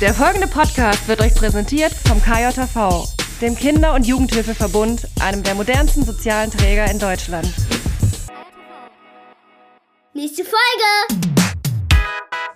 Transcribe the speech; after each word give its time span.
Der 0.00 0.14
folgende 0.14 0.46
Podcast 0.46 1.08
wird 1.08 1.20
euch 1.20 1.34
präsentiert 1.34 1.92
vom 1.92 2.22
KJV, 2.22 3.12
dem 3.40 3.56
Kinder- 3.56 3.94
und 3.96 4.06
Jugendhilfeverbund, 4.06 5.08
einem 5.20 5.42
der 5.42 5.56
modernsten 5.56 6.04
sozialen 6.04 6.52
Träger 6.52 6.88
in 6.88 7.00
Deutschland. 7.00 7.52
Nächste 10.14 10.44
Folge! 10.44 11.24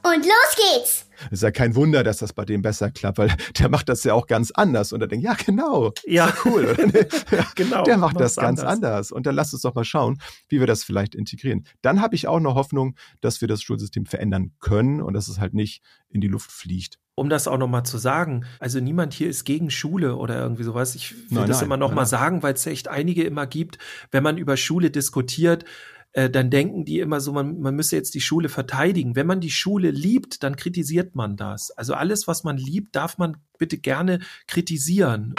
Und 0.05 0.25
los 0.25 0.57
geht's! 0.57 1.07
Ist 1.33 1.43
ja 1.43 1.51
kein 1.51 1.75
Wunder, 1.75 2.05
dass 2.05 2.19
das 2.19 2.33
bei 2.33 2.45
dem 2.45 2.62
besser 2.62 2.93
klappt, 2.93 3.19
weil 3.19 3.34
der 3.59 3.69
macht 3.69 3.88
das 3.88 4.05
ja 4.05 4.15
auch 4.15 4.29
ganz 4.29 4.52
anders. 4.52 4.93
Und 4.93 5.01
er 5.01 5.09
denkt, 5.09 5.24
ja, 5.24 5.34
genau. 5.34 5.93
Ja, 6.05 6.29
ist 6.29 6.45
cool. 6.45 6.66
Oder? 6.66 6.87
ja, 7.37 7.47
genau. 7.56 7.83
Der 7.83 7.98
macht 7.98 8.20
das 8.20 8.37
ganz 8.37 8.61
anders. 8.61 8.73
anders. 8.73 9.12
Und 9.12 9.27
dann 9.27 9.34
lasst 9.34 9.52
uns 9.52 9.62
doch 9.62 9.74
mal 9.74 9.84
schauen, 9.84 10.19
wie 10.48 10.61
wir 10.61 10.69
das 10.69 10.84
vielleicht 10.84 11.16
integrieren. 11.16 11.66
Dann 11.80 12.01
habe 12.01 12.15
ich 12.15 12.29
auch 12.29 12.41
noch 12.41 12.55
Hoffnung, 12.55 12.95
dass 13.20 13.41
wir 13.41 13.48
das 13.48 13.62
Schulsystem 13.62 14.06
verändern 14.06 14.52
können 14.61 15.02
und 15.02 15.15
dass 15.15 15.27
es 15.27 15.41
halt 15.41 15.55
nicht 15.55 15.83
in 16.09 16.20
die 16.20 16.29
Luft 16.29 16.52
fliegt. 16.52 17.02
Um 17.15 17.29
das 17.29 17.47
auch 17.47 17.59
nochmal 17.59 17.84
zu 17.84 17.98
sagen, 17.98 18.47
also 18.59 18.80
niemand 18.80 19.12
hier 19.12 19.29
ist 19.29 19.45
gegen 19.45 19.70
Schule 19.70 20.16
oder 20.16 20.39
irgendwie 20.39 20.62
sowas. 20.62 20.95
Ich 20.95 21.12
will 21.12 21.41
Nein, 21.41 21.48
das 21.48 21.59
nein, 21.59 21.66
immer 21.66 21.77
nochmal 21.77 22.07
sagen, 22.07 22.43
weil 22.43 22.55
es 22.55 22.66
echt 22.66 22.89
einige 22.89 23.25
immer 23.25 23.47
gibt, 23.47 23.79
wenn 24.11 24.23
man 24.23 24.39
über 24.39 24.57
Schule 24.57 24.91
diskutiert, 24.91 25.67
äh, 26.12 26.30
dann 26.30 26.51
denken 26.51 26.84
die 26.84 27.01
immer 27.01 27.20
so, 27.20 27.33
man, 27.33 27.61
man 27.61 27.75
müsse 27.75 27.97
jetzt 27.97 28.15
die 28.15 28.20
Schule 28.20 28.48
verteidigen. 28.48 29.15
Wenn 29.15 29.27
man 29.27 29.41
die 29.41 29.51
Schule 29.51 29.91
liebt, 29.91 30.43
dann 30.43 30.56
kritisiert 30.56 31.15
man 31.15 31.37
das. 31.37 31.70
Also 31.70 31.95
alles, 31.95 32.29
was 32.29 32.45
man 32.45 32.56
liebt, 32.56 32.97
darf 32.97 33.19
man 33.19 33.37
bitte 33.59 33.79
gerne 33.79 34.20
kritisieren. 34.47 35.34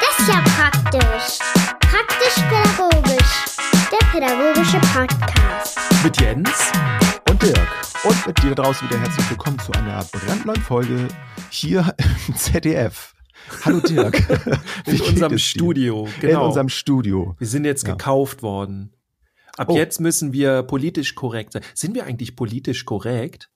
Das 0.00 0.18
ist 0.18 0.28
ja 0.28 0.42
praktisch. 0.42 1.38
Praktisch-pädagogisch. 1.80 3.44
Der 3.92 4.06
pädagogische 4.10 4.78
Podcast. 4.94 5.78
Mit 6.02 6.20
Jens. 6.20 6.72
Und 7.36 7.42
Dirk. 7.42 7.68
Und 8.04 8.26
mit 8.28 8.42
dir 8.42 8.54
draußen 8.54 8.88
wieder 8.88 8.98
herzlich 8.98 9.28
willkommen 9.28 9.58
zu 9.58 9.70
einer 9.72 10.02
brandneuen 10.04 10.62
Folge 10.62 11.06
hier 11.50 11.94
im 12.28 12.34
ZDF. 12.34 13.14
Hallo 13.62 13.80
Dirk. 13.80 14.22
In 14.86 15.00
unserem? 15.02 15.36
Studio. 15.36 16.06
In 16.06 16.20
Genau. 16.28 16.46
unserem 16.46 16.70
Studio. 16.70 17.36
Wir 17.38 17.46
sind 17.46 17.66
jetzt 17.66 17.86
Ja. 17.86 17.92
gekauft 17.92 18.42
worden. 18.42 18.94
Ab 19.58 19.68
Oh. 19.68 19.76
jetzt 19.76 20.00
müssen 20.00 20.32
wir 20.32 20.62
politisch 20.62 21.14
korrekt 21.14 21.52
sein. 21.52 21.62
Sind 21.74 21.94
wir 21.94 22.04
eigentlich 22.06 22.36
politisch 22.36 22.86
korrekt? 22.86 23.50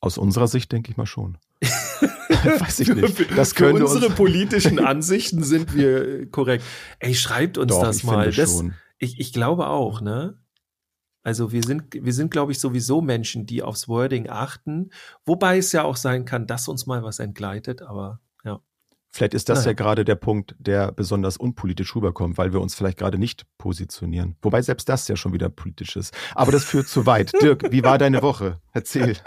Aus 0.00 0.18
unserer 0.18 0.46
Sicht 0.46 0.70
denke 0.72 0.90
ich 0.90 0.98
mal 0.98 1.06
schon. 1.06 1.38
Weiß 1.62 2.80
ich 2.80 2.88
nicht. 2.88 3.34
Das 3.34 3.54
Für 3.54 3.64
könnte 3.64 3.86
unsere 3.86 4.08
uns 4.08 4.14
politischen 4.16 4.78
Ansichten 4.84 5.42
sind 5.42 5.74
wir 5.74 6.30
korrekt. 6.30 6.64
Ey, 6.98 7.14
schreibt 7.14 7.56
uns 7.56 7.72
Doch, 7.72 7.82
das 7.82 8.02
mal. 8.02 8.30
Das, 8.30 8.62
ich, 8.98 9.18
ich 9.20 9.32
glaube 9.32 9.68
auch, 9.68 10.02
ne? 10.02 10.36
Also 11.26 11.50
wir 11.50 11.64
sind, 11.64 11.92
wir 11.92 12.12
sind, 12.12 12.30
glaube 12.30 12.52
ich, 12.52 12.60
sowieso 12.60 13.00
Menschen, 13.02 13.46
die 13.46 13.60
aufs 13.60 13.88
Wording 13.88 14.28
achten. 14.28 14.90
Wobei 15.24 15.58
es 15.58 15.72
ja 15.72 15.82
auch 15.82 15.96
sein 15.96 16.24
kann, 16.24 16.46
dass 16.46 16.68
uns 16.68 16.86
mal 16.86 17.02
was 17.02 17.18
entgleitet, 17.18 17.82
aber. 17.82 18.20
Vielleicht 19.16 19.32
ist 19.32 19.48
das 19.48 19.60
Naja. 19.60 19.68
ja 19.70 19.72
gerade 19.72 20.04
der 20.04 20.14
Punkt, 20.14 20.54
der 20.58 20.92
besonders 20.92 21.38
unpolitisch 21.38 21.96
rüberkommt, 21.96 22.36
weil 22.36 22.52
wir 22.52 22.60
uns 22.60 22.74
vielleicht 22.74 22.98
gerade 22.98 23.18
nicht 23.18 23.46
positionieren. 23.56 24.36
Wobei 24.42 24.60
selbst 24.60 24.90
das 24.90 25.08
ja 25.08 25.16
schon 25.16 25.32
wieder 25.32 25.48
politisch 25.48 25.96
ist. 25.96 26.14
Aber 26.34 26.52
das 26.52 26.64
führt 26.64 26.86
zu 26.86 27.06
weit. 27.06 27.32
Dirk, 27.42 27.72
wie 27.72 27.82
war 27.82 27.96
deine 27.96 28.20
Woche? 28.20 28.60
Erzähl. 28.72 29.16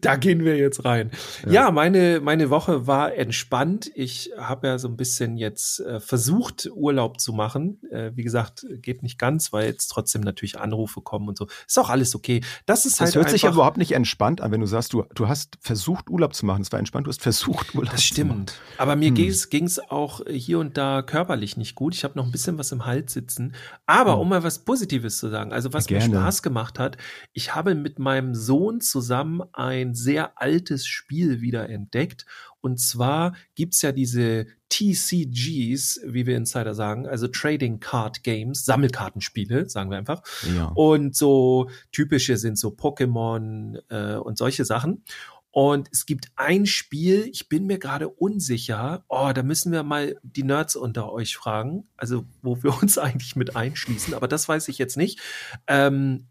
Da 0.00 0.16
gehen 0.16 0.44
wir 0.44 0.56
jetzt 0.56 0.84
rein. 0.84 1.10
Ja, 1.48 1.70
meine, 1.70 2.20
meine 2.20 2.50
Woche 2.50 2.86
war 2.86 3.14
entspannt. 3.14 3.90
Ich 3.94 4.30
habe 4.38 4.68
ja 4.68 4.78
so 4.78 4.86
ein 4.88 4.96
bisschen 4.96 5.36
jetzt 5.36 5.80
äh, 5.80 5.98
versucht, 6.00 6.68
Urlaub 6.72 7.20
zu 7.20 7.32
machen. 7.32 7.80
Äh, 7.90 8.12
wie 8.14 8.22
gesagt, 8.22 8.66
geht 8.82 9.02
nicht 9.02 9.18
ganz, 9.18 9.52
weil 9.52 9.66
jetzt 9.66 9.88
trotzdem 9.88 10.20
natürlich 10.22 10.60
Anrufe 10.60 11.00
kommen 11.00 11.28
und 11.28 11.36
so. 11.38 11.48
Ist 11.66 11.78
auch 11.78 11.90
alles 11.90 12.14
okay. 12.14 12.40
Das 12.66 12.86
ist 12.86 13.00
Das 13.00 13.06
halt 13.06 13.16
hört 13.16 13.30
sich 13.30 13.42
ja 13.42 13.48
einfach, 13.48 13.56
überhaupt 13.58 13.78
nicht 13.78 13.92
entspannt 13.92 14.40
an, 14.40 14.52
wenn 14.52 14.60
du 14.60 14.66
sagst, 14.66 14.92
du, 14.92 15.04
du 15.14 15.26
hast 15.28 15.58
versucht, 15.60 16.08
Urlaub 16.10 16.34
zu 16.34 16.46
machen. 16.46 16.62
Es 16.62 16.70
war 16.70 16.78
entspannt, 16.78 17.06
du 17.06 17.10
hast 17.10 17.22
versucht, 17.22 17.74
Urlaub 17.74 17.92
Das 17.92 18.02
zu 18.06 18.14
machen. 18.14 18.30
stimmt. 18.30 18.33
Aber 18.78 18.96
mir 18.96 19.08
Hm. 19.08 19.14
ging 19.14 19.64
es 19.66 19.78
auch 19.90 20.20
hier 20.28 20.58
und 20.58 20.76
da 20.76 21.02
körperlich 21.02 21.56
nicht 21.56 21.74
gut. 21.74 21.94
Ich 21.94 22.04
habe 22.04 22.18
noch 22.18 22.24
ein 22.26 22.32
bisschen 22.32 22.58
was 22.58 22.72
im 22.72 22.84
Hals 22.86 23.12
sitzen. 23.12 23.54
Aber 23.86 24.14
Hm. 24.14 24.20
um 24.20 24.28
mal 24.30 24.42
was 24.42 24.64
Positives 24.64 25.18
zu 25.18 25.28
sagen, 25.30 25.52
also 25.52 25.72
was 25.72 25.86
Gerne. 25.86 26.08
mir 26.08 26.14
Spaß 26.20 26.42
gemacht 26.42 26.78
hat, 26.78 26.96
ich 27.32 27.54
habe 27.54 27.74
mit 27.74 27.98
meinem 27.98 28.34
Sohn 28.34 28.80
zusammen 28.80 29.42
ein 29.52 29.94
sehr 29.94 30.40
altes 30.40 30.86
Spiel 30.86 31.40
wieder 31.40 31.68
entdeckt. 31.68 32.26
Und 32.60 32.80
zwar 32.80 33.34
gibt's 33.54 33.82
ja 33.82 33.92
diese 33.92 34.46
TCGs, 34.70 36.00
wie 36.06 36.26
wir 36.26 36.36
Insider 36.36 36.74
sagen, 36.74 37.06
also 37.06 37.28
Trading 37.28 37.78
Card 37.78 38.22
Games, 38.22 38.64
Sammelkartenspiele, 38.64 39.68
sagen 39.68 39.90
wir 39.90 39.98
einfach. 39.98 40.22
Ja. 40.56 40.72
Und 40.74 41.14
so 41.14 41.68
typische 41.92 42.36
sind 42.36 42.58
so 42.58 42.68
Pokémon 42.70 43.78
äh, 43.90 44.16
und 44.16 44.38
solche 44.38 44.64
Sachen. 44.64 45.04
Und 45.54 45.88
es 45.92 46.04
gibt 46.04 46.32
ein 46.34 46.66
Spiel, 46.66 47.28
ich 47.30 47.48
bin 47.48 47.66
mir 47.66 47.78
gerade 47.78 48.08
unsicher. 48.08 49.04
Oh, 49.08 49.30
da 49.32 49.44
müssen 49.44 49.70
wir 49.70 49.84
mal 49.84 50.18
die 50.24 50.42
Nerds 50.42 50.74
unter 50.74 51.12
euch 51.12 51.36
fragen, 51.36 51.86
also 51.96 52.24
wo 52.42 52.60
wir 52.64 52.76
uns 52.82 52.98
eigentlich 52.98 53.36
mit 53.36 53.54
einschließen, 53.54 54.14
aber 54.14 54.26
das 54.26 54.48
weiß 54.48 54.66
ich 54.66 54.78
jetzt 54.78 54.96
nicht. 54.96 55.20
Ähm, 55.68 56.26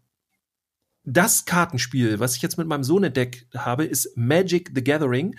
das 1.04 1.46
Kartenspiel, 1.46 2.20
was 2.20 2.36
ich 2.36 2.42
jetzt 2.42 2.58
mit 2.58 2.66
meinem 2.66 2.84
Sohn 2.84 3.02
entdeckt 3.02 3.46
habe, 3.56 3.86
ist 3.86 4.14
Magic 4.14 4.72
the 4.74 4.84
Gathering. 4.84 5.36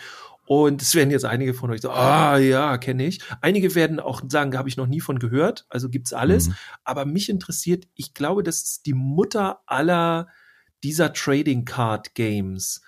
Und 0.48 0.82
es 0.82 0.96
werden 0.96 1.12
jetzt 1.12 1.26
einige 1.26 1.54
von 1.54 1.70
euch 1.70 1.82
so, 1.82 1.92
ah 1.92 2.40
ja, 2.40 2.80
kenne 2.80 3.06
ich. 3.06 3.20
Einige 3.42 3.76
werden 3.76 4.00
auch 4.00 4.24
sagen, 4.28 4.58
habe 4.58 4.68
ich 4.68 4.78
noch 4.78 4.88
nie 4.88 5.00
von 5.00 5.20
gehört. 5.20 5.68
Also 5.70 5.90
gibt's 5.90 6.12
alles. 6.12 6.48
Mhm. 6.48 6.56
Aber 6.86 7.06
mich 7.06 7.30
interessiert, 7.30 7.88
ich 7.94 8.16
glaube, 8.16 8.42
das 8.42 8.64
ist 8.64 8.88
die 8.88 8.94
Mutter 8.94 9.60
aller 9.68 10.28
dieser 10.84 11.14
Trading 11.14 11.66
Card 11.66 12.16
Games. 12.16 12.82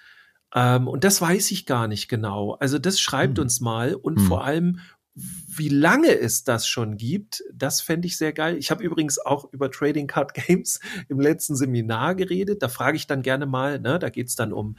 Ähm, 0.55 0.87
und 0.87 1.03
das 1.03 1.21
weiß 1.21 1.51
ich 1.51 1.65
gar 1.65 1.87
nicht 1.87 2.07
genau. 2.07 2.53
Also 2.53 2.79
das 2.79 2.99
schreibt 2.99 3.37
Hm. 3.37 3.43
uns 3.43 3.59
mal 3.61 3.93
und 3.95 4.17
Hm. 4.19 4.25
vor 4.25 4.43
allem, 4.45 4.79
wie 5.13 5.69
lange 5.69 6.17
es 6.17 6.43
das 6.43 6.67
schon 6.67 6.95
gibt, 6.97 7.43
das 7.51 7.81
fände 7.81 8.07
ich 8.07 8.17
sehr 8.17 8.33
geil. 8.33 8.55
Ich 8.57 8.69
habe 8.69 8.83
übrigens 8.83 9.17
auch 9.17 9.51
über 9.51 9.71
Trading 9.71 10.07
Card 10.07 10.33
Games 10.33 10.79
im 11.09 11.19
letzten 11.19 11.55
Seminar 11.55 12.15
geredet. 12.15 12.61
Da 12.61 12.69
frage 12.69 12.97
ich 12.97 13.07
dann 13.07 13.23
gerne 13.23 13.45
mal, 13.47 13.79
ne, 13.79 13.97
da 13.99 14.09
geht's 14.09 14.35
dann 14.35 14.53
um 14.53 14.75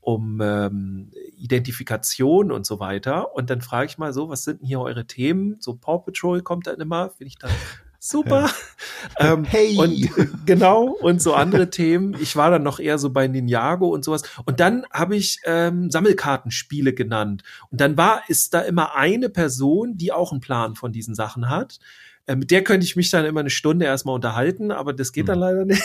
um 0.00 0.40
ähm, 0.40 1.10
Identifikation 1.36 2.52
und 2.52 2.64
so 2.64 2.78
weiter. 2.78 3.34
Und 3.34 3.50
dann 3.50 3.60
frage 3.60 3.86
ich 3.86 3.98
mal 3.98 4.12
so, 4.12 4.28
was 4.28 4.44
sind 4.44 4.60
denn 4.60 4.68
hier 4.68 4.78
eure 4.80 5.04
Themen? 5.08 5.56
So 5.58 5.74
Paw 5.74 5.98
Patrol 5.98 6.42
kommt 6.42 6.68
dann 6.68 6.80
immer, 6.80 7.10
finde 7.10 7.26
ich 7.26 7.38
dann 7.38 7.50
super. 7.98 8.50
ähm, 9.18 9.44
Hey! 9.44 9.76
Und 9.76 10.10
genau, 10.46 10.84
und 11.00 11.20
so 11.22 11.34
andere 11.34 11.70
Themen. 11.70 12.16
Ich 12.20 12.36
war 12.36 12.50
dann 12.50 12.62
noch 12.62 12.78
eher 12.80 12.98
so 12.98 13.10
bei 13.10 13.26
Ninjago 13.28 13.88
und 13.88 14.04
sowas. 14.04 14.22
Und 14.44 14.60
dann 14.60 14.84
habe 14.92 15.16
ich 15.16 15.40
ähm, 15.44 15.90
Sammelkartenspiele 15.90 16.92
genannt. 16.94 17.42
Und 17.70 17.80
dann 17.80 17.96
war, 17.96 18.22
ist 18.28 18.54
da 18.54 18.60
immer 18.60 18.94
eine 18.94 19.28
Person, 19.28 19.96
die 19.96 20.12
auch 20.12 20.32
einen 20.32 20.40
Plan 20.40 20.74
von 20.76 20.92
diesen 20.92 21.14
Sachen 21.14 21.48
hat. 21.48 21.78
Äh, 22.26 22.36
mit 22.36 22.50
der 22.50 22.64
könnte 22.64 22.84
ich 22.84 22.96
mich 22.96 23.10
dann 23.10 23.24
immer 23.24 23.40
eine 23.40 23.50
Stunde 23.50 23.86
erstmal 23.86 24.14
unterhalten, 24.14 24.70
aber 24.72 24.92
das 24.92 25.12
geht 25.12 25.28
dann 25.28 25.36
Hm. 25.36 25.40
leider 25.40 25.64
nicht. 25.66 25.82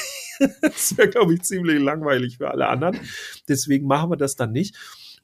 das 0.62 0.98
wäre, 0.98 1.10
glaube 1.10 1.34
ich, 1.34 1.44
ziemlich 1.44 1.80
langweilig 1.80 2.38
für 2.38 2.50
alle 2.50 2.68
anderen. 2.68 3.00
Deswegen 3.48 3.88
machen 3.88 4.10
wir 4.12 4.18
das 4.18 4.36
dann 4.36 4.52
nicht. 4.52 4.76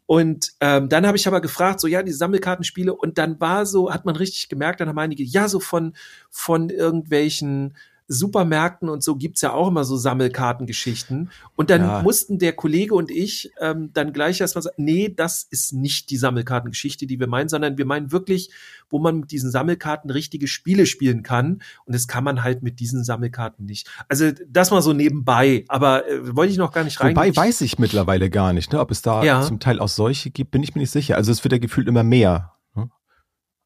Und 0.08 0.54
ähm, 0.62 0.88
dann 0.88 1.06
habe 1.06 1.18
ich 1.18 1.28
aber 1.28 1.42
gefragt, 1.42 1.82
so 1.82 1.88
ja, 1.88 2.02
die 2.02 2.14
Sammelkartenspiele, 2.14 2.96
und 2.96 3.18
dann 3.18 3.40
war 3.40 3.66
so, 3.66 3.94
hat 3.94 4.06
man 4.06 4.16
richtig 4.16 4.50
gemerkt, 4.50 4.80
dann 4.80 4.88
haben 4.88 4.98
einige, 4.98 5.24
ja, 5.24 5.50
so 5.50 5.60
von, 5.60 5.94
von 6.32 6.70
irgendwelchen 6.70 7.76
Supermärkten 8.08 8.90
und 8.90 9.04
so 9.04 9.16
gibt's 9.16 9.42
ja 9.42 9.52
auch 9.54 9.68
immer 9.68 9.84
so 9.84 9.98
Sammelkartengeschichten. 9.98 11.30
Und 11.56 11.70
dann 11.70 11.82
Ja. 11.82 12.02
mussten 12.02 12.40
der 12.40 12.54
Kollege 12.54 12.96
und 12.96 13.12
ich 13.12 13.52
ähm, 13.60 13.92
dann 13.94 14.14
gleich 14.14 14.40
erstmal 14.42 14.62
sagen, 14.62 14.76
nee, 14.84 15.14
das 15.16 15.46
ist 15.50 15.74
nicht 15.74 16.10
die 16.10 16.18
Sammelkartengeschichte, 16.18 17.06
die 17.08 17.20
wir 17.20 17.28
meinen, 17.28 17.50
sondern 17.50 17.78
wir 17.78 17.86
meinen 17.86 18.12
wirklich, 18.12 18.50
wo 18.90 19.00
man 19.00 19.20
mit 19.22 19.32
diesen 19.32 19.52
Sammelkarten 19.52 20.10
richtige 20.10 20.48
Spiele 20.48 20.86
spielen 20.86 21.22
kann. 21.24 21.62
Und 21.86 21.94
das 21.96 22.08
kann 22.08 22.24
man 22.24 22.44
halt 22.44 22.64
mit 22.64 22.80
diesen 22.80 23.04
Sammelkarten 23.04 23.66
nicht. 23.66 23.90
Also 24.08 24.32
das 24.48 24.72
mal 24.72 24.82
so 24.82 24.94
nebenbei, 24.94 25.66
aber 25.68 26.08
äh, 26.10 26.36
wollte 26.36 26.52
ich 26.52 26.58
noch 26.58 26.72
gar 26.72 26.84
nicht 26.84 27.00
rein. 27.02 27.16
Wobei 27.16 27.36
weiß 27.36 27.62
ich 27.62 27.78
mittlerweile 27.80 28.30
gar 28.30 28.54
nicht, 28.54 28.72
ne, 28.72 28.80
ob 28.80 28.92
es 28.92 29.02
da 29.02 29.24
Ja. 29.24 29.42
zum 29.42 29.60
Teil 29.60 29.80
auch 29.80 29.90
solche 29.90 30.30
gibt, 30.30 30.52
bin 30.52 30.64
ich 30.64 30.76
mir 30.76 30.82
nicht 30.82 30.92
sicher. 30.92 31.16
Also 31.18 31.32
es 31.32 31.44
wird 31.44 31.52
ja 31.52 31.58
gefühlt 31.60 31.88
immer 31.88 32.04
mehr. 32.04 32.54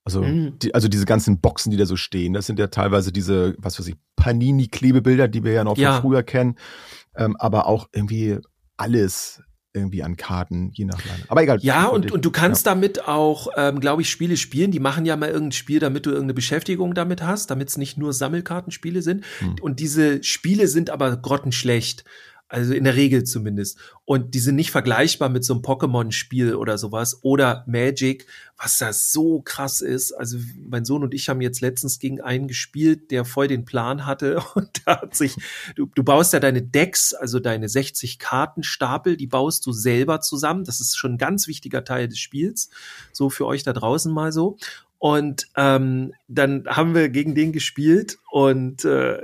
Also, 0.04 0.22
Mhm. 0.24 0.58
die, 0.60 0.74
also 0.74 0.88
diese 0.88 1.06
ganzen 1.06 1.40
Boxen, 1.42 1.70
die 1.72 1.78
da 1.78 1.86
so 1.86 1.96
stehen, 1.96 2.34
das 2.34 2.48
sind 2.48 2.58
ja 2.60 2.68
teilweise 2.68 3.12
diese, 3.12 3.56
was 3.60 3.80
weiß 3.80 3.88
ich, 3.88 3.96
Panini-Klebebilder, 4.16 5.28
die 5.28 5.44
wir 5.44 5.52
ja 5.54 5.64
noch 5.64 5.78
Ja. 5.78 5.94
von 5.94 6.02
früher 6.02 6.24
kennen. 6.24 6.56
Ähm, 7.16 7.36
aber 7.38 7.68
auch 7.68 7.88
irgendwie 7.94 8.38
alles 8.78 9.42
irgendwie 9.74 10.04
an 10.04 10.18
Karten, 10.18 10.72
je 10.74 10.84
nach 10.84 11.04
Land. 11.06 11.24
Aber 11.30 11.44
egal. 11.44 11.60
Ja, 11.62 11.86
und, 11.88 12.06
ich- 12.06 12.12
und 12.12 12.26
du 12.26 12.32
kannst 12.32 12.66
damit 12.68 13.08
auch, 13.08 13.48
ähm, 13.56 13.80
glaube 13.80 14.02
ich, 14.02 14.10
Spiele 14.10 14.36
spielen. 14.36 14.72
Die 14.72 14.82
machen 14.82 15.06
ja 15.06 15.16
mal 15.16 15.30
irgendein 15.30 15.54
Spiel, 15.54 15.80
damit 15.80 16.06
du 16.06 16.10
irgendeine 16.10 16.34
Beschäftigung 16.34 16.94
damit 16.94 17.22
hast, 17.24 17.50
damit 17.52 17.70
es 17.70 17.78
nicht 17.78 17.98
nur 17.98 18.12
Sammelkartenspiele 18.12 19.02
sind. 19.02 19.24
Hm. 19.40 19.56
Und 19.62 19.80
diese 19.80 20.24
Spiele 20.24 20.68
sind 20.68 20.90
aber 20.90 21.16
grottenschlecht. 21.16 22.04
Also 22.52 22.74
in 22.74 22.84
der 22.84 22.98
Regel 22.98 23.24
zumindest. 23.24 23.78
Und 24.04 24.34
die 24.34 24.40
sind 24.40 24.56
nicht 24.56 24.72
vergleichbar 24.72 25.30
mit 25.30 25.46
so 25.46 25.54
einem 25.54 25.62
Pokémon-Spiel 25.62 26.56
oder 26.56 26.78
sowas 26.78 27.20
oder 27.22 27.64
Magic, 27.66 28.28
was 28.58 28.78
da 28.78 28.92
so 28.92 29.40
krass 29.40 29.80
ist. 29.80 30.12
Also 30.12 30.38
mein 30.68 30.84
Sohn 30.84 31.02
und 31.02 31.14
ich 31.14 31.30
haben 31.30 31.40
jetzt 31.40 31.62
letztens 31.62 31.98
gegen 31.98 32.20
einen 32.20 32.50
gespielt, 32.50 33.10
der 33.10 33.24
voll 33.24 33.48
den 33.48 33.64
Plan 33.64 34.06
hatte 34.06 34.44
und 34.56 34.82
da 34.84 35.00
hat 35.00 35.16
sich, 35.16 35.38
du, 35.78 35.86
du 35.96 36.04
baust 36.04 36.34
ja 36.34 36.42
deine 36.42 36.62
Decks, 36.62 37.14
also 37.14 37.40
deine 37.40 37.70
60 37.70 38.20
Kartenstapel, 38.20 39.16
die 39.16 39.28
baust 39.28 39.66
du 39.66 39.72
selber 39.72 40.20
zusammen. 40.20 40.66
Das 40.66 40.82
ist 40.82 40.98
schon 40.98 41.14
ein 41.14 41.18
ganz 41.18 41.48
wichtiger 41.48 41.86
Teil 41.86 42.10
des 42.10 42.20
Spiels. 42.20 42.70
So 43.14 43.30
für 43.30 43.46
euch 43.46 43.64
da 43.64 43.72
draußen 43.72 44.12
mal 44.12 44.34
so. 44.34 44.58
Und 45.00 45.48
ähm, 45.56 46.14
dann 46.28 46.66
haben 46.68 46.96
wir 46.96 47.08
gegen 47.08 47.34
den 47.34 47.54
gespielt 47.54 48.18
und 48.30 48.84
äh, 48.84 49.22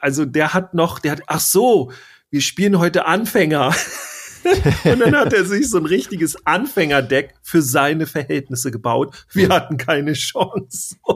also 0.00 0.24
der 0.24 0.54
hat 0.54 0.72
noch, 0.72 0.98
der 0.98 1.12
hat, 1.12 1.22
ach 1.26 1.40
so, 1.40 1.92
wir 2.32 2.40
spielen 2.40 2.78
heute 2.78 3.04
Anfänger. 3.04 3.74
und 4.84 5.00
dann 5.00 5.14
hat 5.16 5.32
er 5.32 5.44
sich 5.44 5.68
so 5.68 5.78
ein 5.78 5.86
richtiges 5.86 6.46
Anfängerdeck 6.46 7.34
für 7.42 7.62
seine 7.62 8.06
Verhältnisse 8.06 8.70
gebaut. 8.70 9.26
Wir 9.32 9.48
hatten 9.48 9.76
keine 9.76 10.12
Chance. 10.14 10.96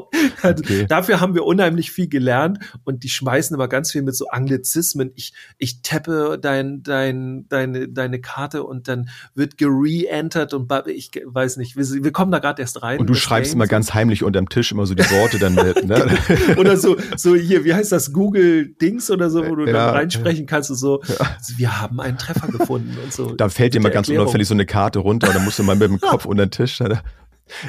Okay. 0.42 0.86
Dafür 0.88 1.20
haben 1.20 1.34
wir 1.34 1.44
unheimlich 1.44 1.90
viel 1.90 2.08
gelernt 2.08 2.58
und 2.84 3.04
die 3.04 3.08
schmeißen 3.08 3.54
aber 3.54 3.68
ganz 3.68 3.92
viel 3.92 4.02
mit 4.02 4.14
so 4.14 4.28
Anglizismen. 4.28 5.10
Ich, 5.14 5.34
ich 5.58 5.82
tappe 5.82 6.38
dein, 6.40 6.82
dein, 6.82 7.46
deine, 7.48 7.88
deine 7.88 8.20
Karte 8.20 8.62
und 8.64 8.88
dann 8.88 9.08
wird 9.34 9.58
gere-entered 9.58 10.54
und 10.54 10.70
ich 10.86 11.10
weiß 11.24 11.56
nicht, 11.56 11.76
wir, 11.76 12.04
wir 12.04 12.12
kommen 12.12 12.32
da 12.32 12.38
gerade 12.38 12.62
erst 12.62 12.82
rein. 12.82 12.98
Und 12.98 13.08
du 13.08 13.14
schreibst 13.14 13.54
immer 13.54 13.66
ganz 13.66 13.94
heimlich 13.94 14.22
unterm 14.22 14.48
Tisch 14.48 14.72
immer 14.72 14.86
so 14.86 14.94
die 14.94 15.04
Worte 15.10 15.38
dann 15.38 15.54
mit, 15.54 15.84
ne? 15.86 16.06
oder 16.56 16.76
so, 16.76 16.96
so 17.16 17.34
hier, 17.34 17.64
wie 17.64 17.74
heißt 17.74 17.92
das, 17.92 18.12
Google 18.12 18.68
Dings 18.80 19.10
oder 19.10 19.30
so, 19.30 19.46
wo 19.46 19.54
du 19.54 19.66
ja, 19.66 19.72
dann 19.72 19.90
reinsprechen 19.90 20.46
kannst 20.46 20.70
und 20.70 20.76
so, 20.76 21.02
ja. 21.08 21.36
wir 21.56 21.80
haben 21.80 22.00
einen 22.00 22.18
Treffer 22.18 22.48
gefunden 22.48 22.96
und 23.02 23.12
so. 23.12 23.15
Da 23.36 23.48
fällt 23.48 23.74
dir 23.74 23.80
mal 23.80 23.90
ganz 23.90 24.08
Erklärung. 24.08 24.26
unauffällig 24.26 24.48
so 24.48 24.54
eine 24.54 24.66
Karte 24.66 24.98
runter 25.00 25.28
und 25.28 25.36
dann 25.36 25.44
musst 25.44 25.58
du 25.58 25.62
mal 25.62 25.76
mit 25.76 25.88
dem 25.88 26.00
Kopf 26.00 26.24
unter 26.24 26.46
den 26.46 26.50
Tisch. 26.50 26.80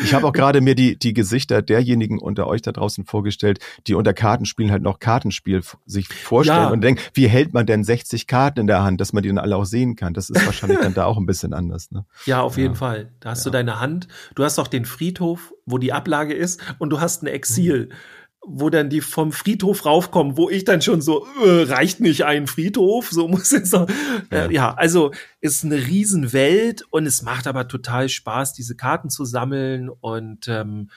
Ich 0.03 0.13
habe 0.13 0.25
auch 0.25 0.33
gerade 0.33 0.59
mir 0.61 0.73
die, 0.73 0.97
die 0.97 1.13
Gesichter 1.13 1.61
derjenigen 1.61 2.19
unter 2.19 2.47
euch 2.47 2.61
da 2.61 2.71
draußen 2.71 3.05
vorgestellt, 3.05 3.59
die 3.85 3.93
unter 3.93 4.13
Kartenspielen 4.13 4.71
halt 4.71 4.81
noch 4.81 4.99
Kartenspiel 4.99 5.61
sich 5.85 6.07
vorstellen 6.07 6.63
ja. 6.63 6.69
und 6.69 6.81
denken, 6.81 7.01
wie 7.13 7.27
hält 7.27 7.53
man 7.53 7.65
denn 7.65 7.83
60 7.83 8.25
Karten 8.25 8.61
in 8.61 8.67
der 8.67 8.83
Hand, 8.83 8.99
dass 8.99 9.13
man 9.13 9.21
die 9.21 9.29
dann 9.29 9.37
alle 9.37 9.55
auch 9.55 9.65
sehen 9.65 9.95
kann? 9.95 10.13
Das 10.13 10.29
ist 10.29 10.45
wahrscheinlich 10.45 10.79
dann 10.79 10.93
da 10.93 11.05
auch 11.05 11.17
ein 11.17 11.27
bisschen 11.27 11.53
anders. 11.53 11.91
Ne? 11.91 12.05
Ja, 12.25 12.41
auf 12.41 12.57
ja. 12.57 12.63
jeden 12.63 12.75
Fall. 12.75 13.11
Da 13.19 13.31
hast 13.31 13.45
ja. 13.45 13.51
du 13.51 13.57
deine 13.57 13.79
Hand, 13.79 14.07
du 14.33 14.43
hast 14.43 14.57
auch 14.57 14.67
den 14.67 14.85
Friedhof, 14.85 15.53
wo 15.65 15.77
die 15.77 15.93
Ablage 15.93 16.33
ist 16.33 16.59
und 16.79 16.89
du 16.89 16.99
hast 16.99 17.23
ein 17.23 17.27
Exil. 17.27 17.89
Mhm 17.89 18.16
wo 18.49 18.69
dann 18.69 18.89
die 18.89 19.01
vom 19.01 19.31
Friedhof 19.31 19.85
raufkommen, 19.85 20.37
wo 20.37 20.49
ich 20.49 20.63
dann 20.63 20.81
schon 20.81 21.01
so, 21.01 21.27
äh, 21.43 21.63
reicht 21.63 21.99
nicht 21.99 22.25
ein 22.25 22.47
Friedhof, 22.47 23.09
so 23.11 23.27
muss 23.27 23.51
es 23.51 23.71
noch. 23.71 23.87
Äh, 24.31 24.53
ja, 24.53 24.73
also 24.73 25.11
ist 25.41 25.65
eine 25.65 25.75
Riesenwelt 25.75 26.83
und 26.89 27.05
es 27.05 27.21
macht 27.21 27.45
aber 27.45 27.67
total 27.67 28.09
Spaß, 28.09 28.53
diese 28.53 28.75
Karten 28.75 29.09
zu 29.09 29.25
sammeln 29.25 29.89
und 29.89 30.47
ähm, 30.47 30.89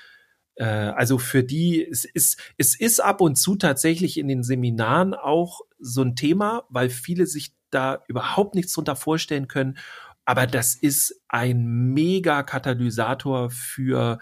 äh, 0.54 0.64
also 0.64 1.18
für 1.18 1.42
die, 1.42 1.84
es 1.84 2.04
ist, 2.04 2.38
es 2.56 2.78
ist 2.78 3.00
ab 3.00 3.20
und 3.20 3.36
zu 3.36 3.56
tatsächlich 3.56 4.18
in 4.18 4.28
den 4.28 4.42
Seminaren 4.42 5.14
auch 5.14 5.62
so 5.78 6.02
ein 6.02 6.14
Thema, 6.14 6.64
weil 6.68 6.88
viele 6.88 7.26
sich 7.26 7.52
da 7.70 8.02
überhaupt 8.08 8.54
nichts 8.54 8.72
drunter 8.74 8.94
vorstellen 8.94 9.48
können. 9.48 9.78
Aber 10.24 10.46
das 10.46 10.74
ist 10.74 11.22
ein 11.28 11.64
mega 11.92 12.42
Katalysator 12.42 13.50
für 13.50 14.18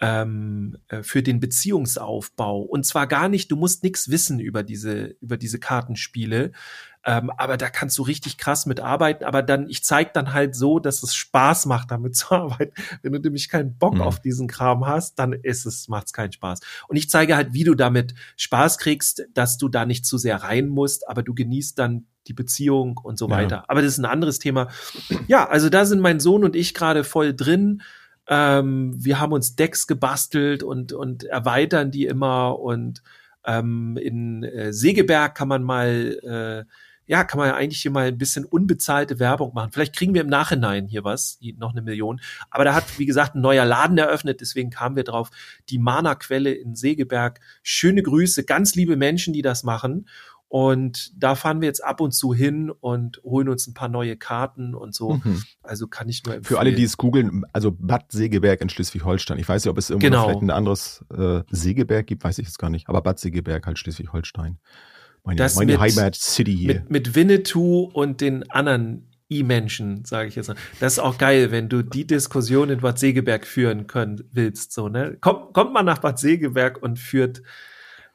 ähm, 0.00 0.78
äh, 0.88 1.02
für 1.02 1.22
den 1.22 1.40
Beziehungsaufbau. 1.40 2.60
Und 2.60 2.86
zwar 2.86 3.06
gar 3.06 3.28
nicht, 3.28 3.50
du 3.50 3.56
musst 3.56 3.82
nichts 3.82 4.10
wissen 4.10 4.40
über 4.40 4.62
diese, 4.62 5.16
über 5.20 5.36
diese 5.36 5.58
Kartenspiele. 5.58 6.52
Ähm, 7.04 7.30
aber 7.30 7.56
da 7.56 7.70
kannst 7.70 7.96
du 7.98 8.02
richtig 8.02 8.36
krass 8.36 8.66
mitarbeiten. 8.66 9.24
Aber 9.24 9.42
dann, 9.42 9.68
ich 9.68 9.84
zeig 9.84 10.12
dann 10.14 10.32
halt 10.32 10.54
so, 10.54 10.78
dass 10.78 11.02
es 11.02 11.14
Spaß 11.14 11.66
macht, 11.66 11.90
damit 11.90 12.16
zu 12.16 12.30
arbeiten. 12.34 12.72
Wenn 13.02 13.12
du 13.12 13.20
nämlich 13.20 13.48
keinen 13.48 13.76
Bock 13.76 13.94
mhm. 13.94 14.02
auf 14.02 14.20
diesen 14.20 14.48
Kram 14.48 14.86
hast, 14.86 15.18
dann 15.18 15.32
ist 15.32 15.66
es, 15.66 15.88
macht's 15.88 16.12
keinen 16.12 16.32
Spaß. 16.32 16.60
Und 16.88 16.96
ich 16.96 17.08
zeige 17.08 17.36
halt, 17.36 17.52
wie 17.52 17.64
du 17.64 17.74
damit 17.74 18.14
Spaß 18.36 18.78
kriegst, 18.78 19.26
dass 19.34 19.58
du 19.58 19.68
da 19.68 19.86
nicht 19.86 20.06
zu 20.06 20.18
sehr 20.18 20.42
rein 20.42 20.68
musst, 20.68 21.08
aber 21.08 21.22
du 21.22 21.34
genießt 21.34 21.78
dann 21.78 22.06
die 22.26 22.34
Beziehung 22.34 22.98
und 23.02 23.18
so 23.18 23.28
ja. 23.28 23.36
weiter. 23.36 23.64
Aber 23.68 23.82
das 23.82 23.92
ist 23.92 23.98
ein 23.98 24.04
anderes 24.04 24.38
Thema. 24.38 24.68
Ja, 25.26 25.48
also 25.48 25.68
da 25.68 25.84
sind 25.84 26.00
mein 26.00 26.20
Sohn 26.20 26.44
und 26.44 26.54
ich 26.54 26.74
gerade 26.74 27.04
voll 27.04 27.34
drin. 27.34 27.82
Ähm, 28.30 28.94
wir 28.96 29.18
haben 29.18 29.32
uns 29.32 29.56
Decks 29.56 29.88
gebastelt 29.88 30.62
und, 30.62 30.92
und 30.92 31.24
erweitern 31.24 31.90
die 31.90 32.06
immer. 32.06 32.60
Und 32.60 33.02
ähm, 33.44 33.98
in 34.00 34.44
äh, 34.44 34.72
Segeberg 34.72 35.34
kann 35.34 35.48
man 35.48 35.64
mal, 35.64 36.16
äh, 36.22 36.64
ja, 37.06 37.24
kann 37.24 37.40
man 37.40 37.50
eigentlich 37.50 37.82
hier 37.82 37.90
mal 37.90 38.06
ein 38.06 38.18
bisschen 38.18 38.44
unbezahlte 38.44 39.18
Werbung 39.18 39.52
machen. 39.52 39.72
Vielleicht 39.72 39.96
kriegen 39.96 40.14
wir 40.14 40.20
im 40.20 40.28
Nachhinein 40.28 40.86
hier 40.86 41.02
was, 41.02 41.40
noch 41.58 41.72
eine 41.72 41.82
Million. 41.82 42.20
Aber 42.50 42.64
da 42.64 42.72
hat, 42.72 43.00
wie 43.00 43.06
gesagt, 43.06 43.34
ein 43.34 43.40
neuer 43.40 43.64
Laden 43.64 43.98
eröffnet, 43.98 44.40
deswegen 44.40 44.70
kamen 44.70 44.94
wir 44.94 45.04
drauf. 45.04 45.30
Die 45.68 45.78
Mana-Quelle 45.78 46.52
in 46.52 46.76
Segeberg. 46.76 47.40
Schöne 47.64 48.04
Grüße, 48.04 48.44
ganz 48.44 48.76
liebe 48.76 48.96
Menschen, 48.96 49.34
die 49.34 49.42
das 49.42 49.64
machen. 49.64 50.06
Und 50.50 51.12
da 51.16 51.36
fahren 51.36 51.60
wir 51.60 51.68
jetzt 51.68 51.84
ab 51.84 52.00
und 52.00 52.10
zu 52.10 52.34
hin 52.34 52.72
und 52.72 53.22
holen 53.22 53.48
uns 53.48 53.68
ein 53.68 53.74
paar 53.74 53.88
neue 53.88 54.16
Karten 54.16 54.74
und 54.74 54.92
so. 54.96 55.12
Mhm. 55.12 55.44
Also 55.62 55.86
kann 55.86 56.08
ich 56.08 56.24
nur 56.24 56.34
empfehlen. 56.34 56.56
Für 56.56 56.58
alle, 56.58 56.72
die 56.72 56.82
es 56.82 56.96
googeln, 56.96 57.44
also 57.52 57.70
Bad 57.70 58.10
Segeberg 58.10 58.60
in 58.60 58.68
Schleswig-Holstein. 58.68 59.38
Ich 59.38 59.48
weiß 59.48 59.64
nicht, 59.64 59.70
ob 59.70 59.78
es 59.78 59.90
irgendwo 59.90 60.08
genau. 60.08 60.24
vielleicht 60.24 60.42
ein 60.42 60.50
anderes 60.50 61.04
äh, 61.16 61.42
Segeberg 61.50 62.08
gibt, 62.08 62.24
weiß 62.24 62.38
ich 62.38 62.48
jetzt 62.48 62.58
gar 62.58 62.68
nicht. 62.68 62.88
Aber 62.88 63.00
Bad 63.00 63.20
Segeberg 63.20 63.64
halt 63.64 63.78
Schleswig-Holstein. 63.78 64.58
Meine, 65.22 65.36
das 65.36 65.54
meine 65.54 65.70
mit, 65.70 65.80
Heimat-City 65.80 66.56
hier. 66.56 66.74
Mit, 66.74 66.90
mit 66.90 67.14
Winnetou 67.14 67.88
und 67.92 68.20
den 68.20 68.50
anderen 68.50 69.08
E-Menschen, 69.28 70.04
sage 70.04 70.30
ich 70.30 70.34
jetzt 70.34 70.48
mal. 70.48 70.56
Das 70.80 70.94
ist 70.94 70.98
auch 70.98 71.16
geil, 71.16 71.52
wenn 71.52 71.68
du 71.68 71.84
die 71.84 72.08
Diskussion 72.08 72.70
in 72.70 72.80
Bad 72.80 72.98
Segeberg 72.98 73.46
führen 73.46 73.86
können 73.86 74.24
willst. 74.32 74.72
So, 74.72 74.88
ne? 74.88 75.16
Kommt, 75.20 75.54
kommt 75.54 75.72
man 75.72 75.86
nach 75.86 75.98
Bad 75.98 76.18
Segeberg 76.18 76.82
und 76.82 76.98
führt 76.98 77.40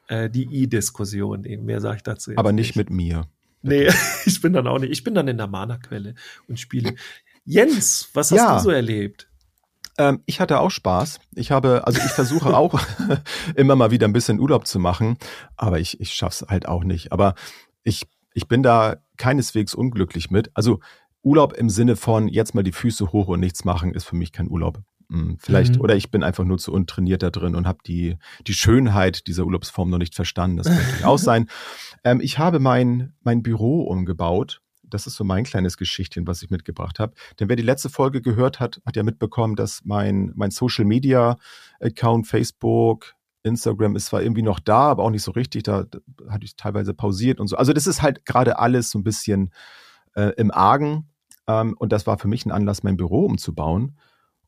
äh, 0.08 0.30
die 0.30 0.44
I-Diskussion. 0.44 1.42
Mehr 1.42 1.80
sage 1.80 1.96
ich 1.96 2.02
dazu. 2.02 2.32
Aber 2.36 2.52
nicht, 2.52 2.68
nicht 2.68 2.76
mit 2.76 2.90
mir. 2.90 3.26
Nee, 3.62 3.88
ich 4.26 4.40
bin 4.40 4.52
dann 4.52 4.66
auch 4.66 4.78
nicht. 4.78 4.90
Ich 4.90 5.04
bin 5.04 5.14
dann 5.14 5.28
in 5.28 5.36
der 5.36 5.46
Mana-Quelle 5.46 6.14
und 6.48 6.58
spiele. 6.58 6.94
Jens, 7.44 8.08
was 8.12 8.30
hast 8.30 8.38
ja. 8.38 8.56
du 8.56 8.62
so 8.62 8.70
erlebt? 8.70 9.28
Ähm, 9.98 10.22
ich 10.26 10.40
hatte 10.40 10.60
auch 10.60 10.70
Spaß. 10.70 11.20
Ich 11.34 11.50
habe, 11.50 11.86
also 11.86 12.00
ich 12.04 12.10
versuche 12.10 12.56
auch 12.56 12.80
immer 13.54 13.76
mal 13.76 13.90
wieder 13.90 14.06
ein 14.06 14.12
bisschen 14.12 14.40
Urlaub 14.40 14.66
zu 14.66 14.78
machen, 14.78 15.16
aber 15.56 15.80
ich, 15.80 16.00
ich 16.00 16.12
schaff's 16.12 16.44
halt 16.48 16.66
auch 16.66 16.84
nicht. 16.84 17.12
Aber 17.12 17.34
ich, 17.82 18.06
ich 18.34 18.48
bin 18.48 18.62
da 18.62 18.96
keineswegs 19.16 19.74
unglücklich 19.74 20.30
mit. 20.30 20.50
Also 20.54 20.80
Urlaub 21.22 21.54
im 21.54 21.70
Sinne 21.70 21.96
von 21.96 22.28
jetzt 22.28 22.54
mal 22.54 22.62
die 22.62 22.72
Füße 22.72 23.12
hoch 23.12 23.28
und 23.28 23.40
nichts 23.40 23.64
machen 23.64 23.92
ist 23.94 24.04
für 24.04 24.16
mich 24.16 24.32
kein 24.32 24.48
Urlaub. 24.48 24.80
Hm, 25.10 25.38
vielleicht, 25.38 25.76
mhm. 25.76 25.82
oder 25.82 25.94
ich 25.94 26.10
bin 26.10 26.24
einfach 26.24 26.44
nur 26.44 26.58
zu 26.58 26.72
untrainiert 26.72 27.22
da 27.22 27.30
drin 27.30 27.54
und 27.54 27.66
habe 27.66 27.78
die, 27.86 28.16
die 28.46 28.54
Schönheit 28.54 29.26
dieser 29.26 29.44
Urlaubsform 29.44 29.88
noch 29.88 29.98
nicht 29.98 30.14
verstanden. 30.14 30.56
Das 30.56 30.66
könnte 30.66 31.06
auch 31.06 31.18
sein. 31.18 31.48
Ähm, 32.02 32.20
ich 32.20 32.38
habe 32.38 32.58
mein, 32.58 33.14
mein 33.22 33.42
Büro 33.42 33.82
umgebaut. 33.82 34.60
Das 34.82 35.06
ist 35.06 35.16
so 35.16 35.24
mein 35.24 35.44
kleines 35.44 35.76
Geschichtchen, 35.76 36.26
was 36.26 36.42
ich 36.42 36.50
mitgebracht 36.50 36.98
habe. 36.98 37.14
Denn 37.38 37.48
wer 37.48 37.56
die 37.56 37.62
letzte 37.62 37.88
Folge 37.88 38.20
gehört 38.20 38.60
hat, 38.60 38.80
hat 38.84 38.96
ja 38.96 39.02
mitbekommen, 39.02 39.56
dass 39.56 39.82
mein, 39.84 40.32
mein 40.36 40.50
Social 40.50 40.84
Media 40.84 41.38
Account, 41.80 42.26
Facebook, 42.26 43.14
Instagram 43.42 43.96
ist 43.96 44.06
zwar 44.06 44.22
irgendwie 44.22 44.42
noch 44.42 44.60
da, 44.60 44.90
aber 44.90 45.04
auch 45.04 45.10
nicht 45.10 45.22
so 45.22 45.30
richtig. 45.30 45.62
Da, 45.64 45.84
da 45.84 45.98
hatte 46.28 46.44
ich 46.44 46.56
teilweise 46.56 46.94
pausiert 46.94 47.40
und 47.40 47.46
so. 47.46 47.56
Also 47.56 47.72
das 47.72 47.86
ist 47.86 48.02
halt 48.02 48.24
gerade 48.24 48.58
alles 48.58 48.90
so 48.90 48.98
ein 48.98 49.04
bisschen 49.04 49.50
äh, 50.14 50.32
im 50.36 50.50
Argen. 50.50 51.08
Ähm, 51.46 51.76
und 51.78 51.92
das 51.92 52.06
war 52.06 52.18
für 52.18 52.28
mich 52.28 52.44
ein 52.44 52.52
Anlass, 52.52 52.82
mein 52.82 52.96
Büro 52.96 53.24
umzubauen. 53.24 53.96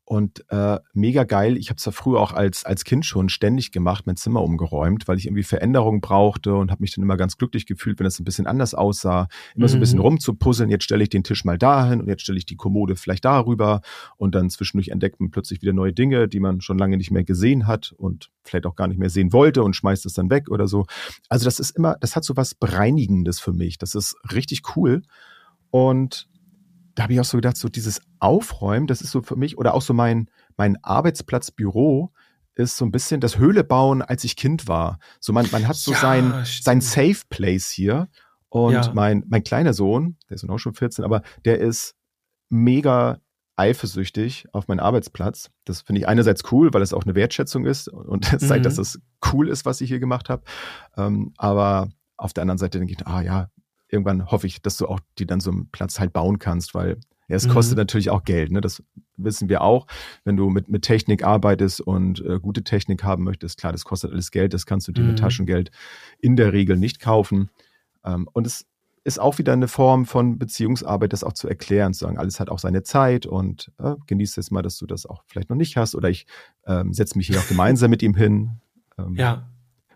Und 0.09 0.43
äh, 0.49 0.79
mega 0.93 1.23
geil. 1.23 1.55
Ich 1.55 1.69
habe 1.69 1.77
es 1.77 1.85
ja 1.85 1.91
früher 1.91 2.19
auch 2.19 2.33
als, 2.33 2.65
als 2.65 2.83
Kind 2.83 3.05
schon 3.05 3.29
ständig 3.29 3.71
gemacht, 3.71 4.07
mein 4.07 4.15
Zimmer 4.15 4.41
umgeräumt, 4.41 5.07
weil 5.07 5.19
ich 5.19 5.27
irgendwie 5.27 5.43
Veränderungen 5.43 6.01
brauchte 6.01 6.55
und 6.55 6.71
habe 6.71 6.81
mich 6.81 6.95
dann 6.95 7.03
immer 7.03 7.15
ganz 7.15 7.37
glücklich 7.37 7.67
gefühlt, 7.67 7.99
wenn 7.99 8.07
es 8.07 8.19
ein 8.19 8.23
bisschen 8.23 8.47
anders 8.47 8.73
aussah. 8.73 9.27
Immer 9.53 9.65
mhm. 9.65 9.69
so 9.69 9.77
ein 9.77 9.79
bisschen 9.81 9.99
mhm. 9.99 10.05
rumzupuzzeln. 10.05 10.71
Jetzt 10.71 10.85
stelle 10.85 11.03
ich 11.03 11.09
den 11.09 11.23
Tisch 11.23 11.45
mal 11.45 11.59
dahin 11.59 12.01
und 12.01 12.07
jetzt 12.07 12.23
stelle 12.23 12.39
ich 12.39 12.47
die 12.47 12.55
Kommode 12.55 12.95
vielleicht 12.95 13.23
darüber. 13.23 13.81
Und 14.17 14.33
dann 14.33 14.49
zwischendurch 14.49 14.87
entdeckt 14.87 15.19
man 15.19 15.29
plötzlich 15.29 15.61
wieder 15.61 15.73
neue 15.73 15.93
Dinge, 15.93 16.27
die 16.27 16.39
man 16.39 16.59
schon 16.59 16.79
lange 16.79 16.97
nicht 16.97 17.11
mehr 17.11 17.23
gesehen 17.23 17.67
hat 17.67 17.93
und 17.95 18.31
vielleicht 18.41 18.65
auch 18.65 18.75
gar 18.75 18.87
nicht 18.87 18.97
mehr 18.97 19.11
sehen 19.11 19.31
wollte 19.31 19.61
und 19.61 19.75
schmeißt 19.75 20.07
es 20.07 20.13
dann 20.13 20.31
weg 20.31 20.49
oder 20.49 20.67
so. 20.67 20.87
Also 21.29 21.45
das 21.45 21.59
ist 21.59 21.77
immer, 21.77 21.97
das 22.01 22.15
hat 22.15 22.23
so 22.23 22.35
was 22.35 22.55
Bereinigendes 22.55 23.39
für 23.39 23.53
mich. 23.53 23.77
Das 23.77 23.93
ist 23.93 24.15
richtig 24.33 24.75
cool. 24.75 25.03
Und 25.69 26.27
da 26.99 27.03
habe 27.03 27.13
ich 27.13 27.19
auch 27.21 27.25
so 27.25 27.37
gedacht, 27.37 27.55
so 27.55 27.69
dieses 27.69 28.01
Aufräumen, 28.19 28.85
das 28.85 28.99
ist 28.99 29.11
so 29.11 29.21
für 29.21 29.37
mich, 29.37 29.57
oder 29.57 29.73
auch 29.73 29.81
so 29.81 29.93
mein, 29.93 30.29
mein 30.57 30.83
Arbeitsplatzbüro 30.83 32.11
ist 32.55 32.75
so 32.75 32.83
ein 32.83 32.91
bisschen 32.91 33.21
das 33.21 33.37
Höhle 33.37 33.63
bauen, 33.63 34.01
als 34.01 34.25
ich 34.25 34.35
Kind 34.35 34.67
war. 34.67 34.99
So 35.21 35.31
man, 35.31 35.47
man 35.49 35.65
hat 35.65 35.77
so 35.77 35.93
ja, 35.93 35.97
sein, 35.97 36.43
sein 36.43 36.81
Safe 36.81 37.21
Place 37.29 37.69
hier. 37.69 38.09
Und 38.49 38.73
ja. 38.73 38.91
mein, 38.93 39.23
mein 39.29 39.45
kleiner 39.45 39.73
Sohn, 39.73 40.17
der 40.29 40.35
ist 40.35 40.49
auch 40.49 40.57
schon 40.57 40.73
14, 40.73 41.05
aber 41.05 41.21
der 41.45 41.59
ist 41.59 41.95
mega 42.49 43.21
eifersüchtig 43.55 44.47
auf 44.51 44.67
meinen 44.67 44.81
Arbeitsplatz. 44.81 45.51
Das 45.63 45.79
finde 45.79 46.01
ich 46.01 46.07
einerseits 46.09 46.51
cool, 46.51 46.73
weil 46.73 46.81
es 46.81 46.91
auch 46.91 47.03
eine 47.03 47.15
Wertschätzung 47.15 47.65
ist 47.65 47.87
und 47.87 48.33
es 48.33 48.45
zeigt, 48.45 48.59
mhm. 48.59 48.63
dass 48.63 48.75
das 48.75 48.99
cool 49.31 49.47
ist, 49.47 49.63
was 49.63 49.79
ich 49.79 49.87
hier 49.87 50.01
gemacht 50.01 50.27
habe. 50.27 50.43
Ähm, 50.97 51.31
aber 51.37 51.87
auf 52.17 52.33
der 52.33 52.41
anderen 52.41 52.57
Seite 52.57 52.77
denke 52.77 52.93
ich, 52.93 53.07
ah 53.07 53.21
ja, 53.21 53.49
irgendwann 53.89 54.31
hoffe 54.31 54.47
ich, 54.47 54.61
dass 54.61 54.77
du 54.77 54.87
auch 54.87 54.99
die 55.17 55.25
dann 55.25 55.39
so 55.39 55.51
einen 55.51 55.69
Platz 55.69 55.99
halt 55.99 56.13
bauen 56.13 56.39
kannst, 56.39 56.73
weil 56.73 56.97
ja, 57.29 57.35
es 57.35 57.47
kostet 57.47 57.77
mhm. 57.77 57.81
natürlich 57.81 58.09
auch 58.09 58.23
Geld, 58.23 58.51
ne? 58.51 58.59
Das 58.59 58.81
wissen 59.15 59.49
wir 59.49 59.61
auch. 59.61 59.85
Wenn 60.23 60.35
du 60.35 60.49
mit, 60.49 60.67
mit 60.67 60.81
Technik 60.81 61.23
arbeitest 61.23 61.79
und 61.79 62.25
äh, 62.25 62.39
gute 62.39 62.63
Technik 62.63 63.03
haben 63.03 63.23
möchtest, 63.23 63.59
klar, 63.59 63.71
das 63.71 63.85
kostet 63.85 64.11
alles 64.11 64.31
Geld, 64.31 64.53
das 64.55 64.65
kannst 64.65 64.87
du 64.87 64.91
dir 64.91 65.03
mhm. 65.03 65.09
mit 65.09 65.19
Taschengeld 65.19 65.69
in 66.19 66.35
der 66.35 66.53
Regel 66.53 66.75
nicht 66.75 66.99
kaufen. 66.99 67.51
Ähm, 68.03 68.27
und 68.33 68.47
es 68.47 68.65
ist 69.03 69.19
auch 69.19 69.37
wieder 69.37 69.53
eine 69.53 69.67
Form 69.67 70.05
von 70.05 70.39
Beziehungsarbeit, 70.39 71.13
das 71.13 71.23
auch 71.23 71.33
zu 71.33 71.47
erklären, 71.47 71.93
zu 71.93 72.05
sagen, 72.05 72.17
alles 72.17 72.39
hat 72.39 72.49
auch 72.49 72.59
seine 72.59 72.81
Zeit 72.81 73.27
und 73.27 73.71
äh, 73.77 73.95
genieß 74.07 74.35
jetzt 74.35 74.51
mal, 74.51 74.63
dass 74.63 74.77
du 74.77 74.87
das 74.87 75.05
auch 75.05 75.23
vielleicht 75.27 75.49
noch 75.51 75.57
nicht 75.57 75.77
hast 75.77 75.93
oder 75.93 76.09
ich 76.09 76.25
ähm, 76.65 76.93
setze 76.93 77.17
mich 77.17 77.27
hier 77.27 77.39
auch 77.39 77.47
gemeinsam 77.47 77.91
mit 77.91 78.01
ihm 78.01 78.15
hin. 78.15 78.59
Ähm, 78.97 79.15
ja. 79.15 79.47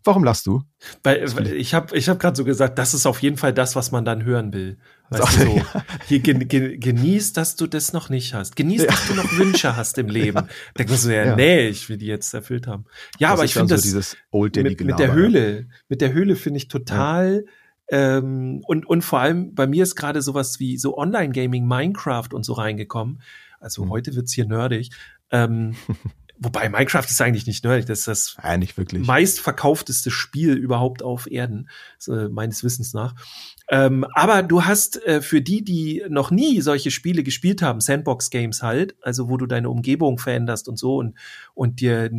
Warum 0.04 0.24
lachst 0.24 0.46
du? 0.48 0.64
Weil, 1.02 1.34
weil 1.36 1.54
ich 1.54 1.74
habe 1.74 1.96
ich 1.96 2.10
hab 2.10 2.20
gerade 2.20 2.36
so 2.36 2.44
gesagt, 2.44 2.78
das 2.78 2.94
ist 2.94 3.06
auf 3.06 3.22
jeden 3.22 3.38
Fall 3.38 3.54
das, 3.54 3.76
was 3.76 3.92
man 3.92 4.04
dann 4.04 4.24
hören 4.24 4.52
will. 4.52 4.78
Weißt 5.10 5.38
du, 5.38 5.46
so, 5.46 5.62
hier 6.08 6.20
gen, 6.20 6.48
gen, 6.48 6.80
genieß, 6.80 7.34
dass 7.34 7.56
du 7.56 7.68
das 7.68 7.94
noch 7.94 8.10
nicht 8.10 8.34
hast. 8.34 8.56
Genieß, 8.56 8.84
ja. 8.84 8.88
dass 8.88 9.08
du 9.08 9.14
noch 9.14 9.32
Wünsche 9.38 9.76
hast 9.76 9.98
im 9.98 10.08
Leben. 10.08 10.48
Ja. 10.78 10.86
Man 10.86 10.98
so, 10.98 11.10
ja, 11.10 11.26
ja, 11.26 11.36
nee, 11.36 11.68
ich 11.68 11.88
will 11.88 11.98
die 11.98 12.08
jetzt 12.08 12.34
erfüllt 12.34 12.68
haben. 12.68 12.86
Ja, 13.20 13.30
das 13.30 13.40
aber 13.40 13.46
ich 13.46 13.54
finde 13.54 13.70
so 13.70 13.76
das 13.76 13.82
dieses 13.84 14.18
Old 14.32 14.56
mit, 14.58 14.82
mit 14.82 15.00
der 15.00 15.14
Höhle, 15.14 15.68
mit 15.88 16.02
der 16.02 16.12
Höhle 16.14 16.36
finde 16.36 16.58
ich 16.58 16.68
total 16.68 17.46
ähm, 17.90 18.62
und 18.66 18.86
und 18.88 19.04
vor 19.04 19.20
allem 19.20 19.54
bei 19.56 19.68
mir 19.68 19.84
ist 19.84 19.96
gerade 19.96 20.22
sowas 20.22 20.60
wie 20.60 20.78
so 20.78 20.98
Online-Gaming, 20.98 21.66
Minecraft 21.66 22.30
und 22.34 22.44
so 22.44 22.54
reingekommen. 22.54 23.22
Also 23.60 23.86
mhm. 23.86 23.90
heute 23.90 24.16
wird's 24.16 24.34
hier 24.34 24.46
nerdig. 24.46 24.90
Ähm, 25.32 25.76
Wobei 26.40 26.68
Minecraft 26.68 27.06
ist 27.06 27.22
eigentlich 27.22 27.46
nicht 27.48 27.64
nerdig, 27.64 27.86
das 27.86 28.00
ist 28.00 28.08
das 28.08 28.38
ja, 28.44 28.58
nicht 28.58 28.78
wirklich. 28.78 29.06
meistverkaufteste 29.06 30.12
Spiel 30.12 30.54
überhaupt 30.56 31.04
auf 31.04 31.30
Erden, 31.30 31.70
äh, 32.08 32.28
meines 32.28 32.64
Wissens 32.64 32.94
nach. 32.94 33.16
Ähm, 33.70 34.06
aber 34.14 34.44
du 34.44 34.66
hast 34.66 35.06
äh, 35.06 35.22
für 35.22 35.42
die, 35.42 35.64
die 35.64 36.04
noch 36.10 36.32
nie 36.32 36.62
solche 36.62 36.92
Spiele 36.92 37.24
gespielt 37.24 37.62
haben, 37.62 37.80
Sandbox-Games 37.80 38.64
halt, 38.64 38.96
also 39.02 39.30
wo 39.30 39.38
du 39.38 39.46
deine 39.46 39.70
Umgebung 39.70 40.18
veränderst 40.18 40.68
und 40.68 40.78
so 40.78 40.98
und, 40.98 41.16
und 41.54 41.80
dir 41.82 42.10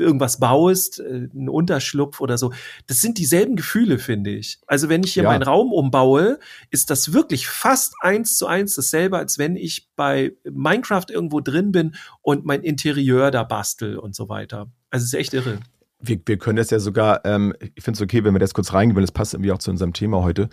irgendwas 0.00 0.38
baust, 0.38 1.00
äh, 1.00 1.28
einen 1.32 1.48
Unterschlupf 1.48 2.20
oder 2.20 2.38
so. 2.38 2.52
Das 2.86 3.00
sind 3.00 3.18
dieselben 3.18 3.56
Gefühle, 3.56 3.98
finde 3.98 4.30
ich. 4.30 4.58
Also 4.66 4.88
wenn 4.88 5.02
ich 5.02 5.14
hier 5.14 5.24
ja. 5.24 5.30
meinen 5.30 5.42
Raum 5.42 5.72
umbaue, 5.72 6.38
ist 6.70 6.90
das 6.90 7.12
wirklich 7.12 7.48
fast 7.48 7.94
eins 8.00 8.36
zu 8.36 8.46
eins 8.46 8.74
dasselbe, 8.74 9.18
als 9.18 9.38
wenn 9.38 9.56
ich 9.56 9.88
bei 9.96 10.32
Minecraft 10.50 11.06
irgendwo 11.08 11.40
drin 11.40 11.72
bin 11.72 11.94
und 12.22 12.44
mein 12.44 12.62
Interieur 12.62 13.30
da 13.30 13.44
bastel 13.44 13.98
und 13.98 14.14
so 14.14 14.28
weiter. 14.28 14.70
Also 14.90 15.04
es 15.04 15.12
ist 15.12 15.18
echt 15.18 15.34
irre 15.34 15.58
wir, 16.00 16.20
wir 16.24 16.38
können 16.38 16.56
das 16.56 16.70
ja 16.70 16.78
sogar, 16.78 17.24
ähm, 17.24 17.52
ich 17.74 17.82
finde 17.82 17.96
es 17.98 18.02
okay, 18.02 18.24
wenn 18.24 18.34
wir 18.34 18.38
das 18.38 18.54
kurz 18.54 18.72
reingehen, 18.72 18.96
weil 18.96 19.02
das 19.02 19.12
passt 19.12 19.34
irgendwie 19.34 19.52
auch 19.52 19.58
zu 19.58 19.70
unserem 19.70 19.92
Thema 19.92 20.22
heute. 20.22 20.48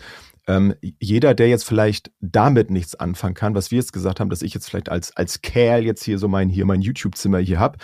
Ähm, 0.46 0.74
jeder, 1.00 1.34
der 1.34 1.48
jetzt 1.48 1.64
vielleicht 1.64 2.12
damit 2.20 2.70
nichts 2.70 2.94
anfangen 2.94 3.34
kann, 3.34 3.54
was 3.54 3.70
wir 3.70 3.78
jetzt 3.78 3.92
gesagt 3.92 4.20
haben, 4.20 4.30
dass 4.30 4.42
ich 4.42 4.54
jetzt 4.54 4.68
vielleicht 4.68 4.88
als, 4.88 5.16
als 5.16 5.42
Kerl 5.42 5.84
jetzt 5.84 6.04
hier 6.04 6.18
so 6.18 6.28
mein, 6.28 6.48
hier 6.48 6.64
mein 6.66 6.80
YouTube-Zimmer 6.80 7.38
hier 7.38 7.58
hab, 7.58 7.78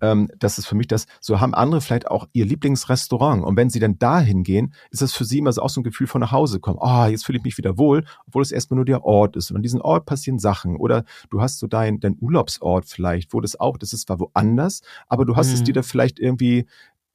ähm, 0.00 0.28
das 0.38 0.58
ist 0.58 0.66
für 0.66 0.76
mich 0.76 0.86
das, 0.86 1.06
so 1.20 1.40
haben 1.40 1.54
andere 1.54 1.80
vielleicht 1.80 2.08
auch 2.08 2.28
ihr 2.32 2.46
Lieblingsrestaurant. 2.46 3.44
Und 3.44 3.56
wenn 3.56 3.70
sie 3.70 3.80
dann 3.80 3.98
dahin 3.98 4.44
gehen, 4.44 4.74
ist 4.90 5.02
das 5.02 5.12
für 5.12 5.24
sie 5.24 5.38
immer 5.38 5.52
so 5.52 5.62
auch 5.62 5.70
so 5.70 5.80
ein 5.80 5.84
Gefühl 5.84 6.06
von 6.06 6.20
nach 6.20 6.32
Hause 6.32 6.60
kommen. 6.60 6.78
Oh, 6.80 7.06
jetzt 7.06 7.26
fühle 7.26 7.38
ich 7.38 7.44
mich 7.44 7.58
wieder 7.58 7.78
wohl, 7.78 8.04
obwohl 8.26 8.42
es 8.42 8.52
erstmal 8.52 8.76
nur 8.76 8.84
der 8.84 9.04
Ort 9.04 9.36
ist. 9.36 9.50
Und 9.50 9.56
an 9.56 9.62
diesem 9.62 9.80
Ort 9.80 10.06
passieren 10.06 10.38
Sachen. 10.38 10.76
Oder 10.76 11.04
du 11.30 11.40
hast 11.40 11.58
so 11.58 11.66
dein, 11.66 12.00
dein 12.00 12.16
Urlaubsort 12.20 12.86
vielleicht, 12.86 13.32
wo 13.32 13.40
das 13.40 13.58
auch, 13.58 13.76
das 13.76 13.92
ist 13.92 14.06
zwar 14.06 14.20
woanders, 14.20 14.82
aber 15.08 15.24
du 15.24 15.36
hast 15.36 15.48
mhm. 15.48 15.54
es 15.54 15.62
dir 15.64 15.74
da 15.74 15.82
vielleicht 15.82 16.18
irgendwie 16.18 16.66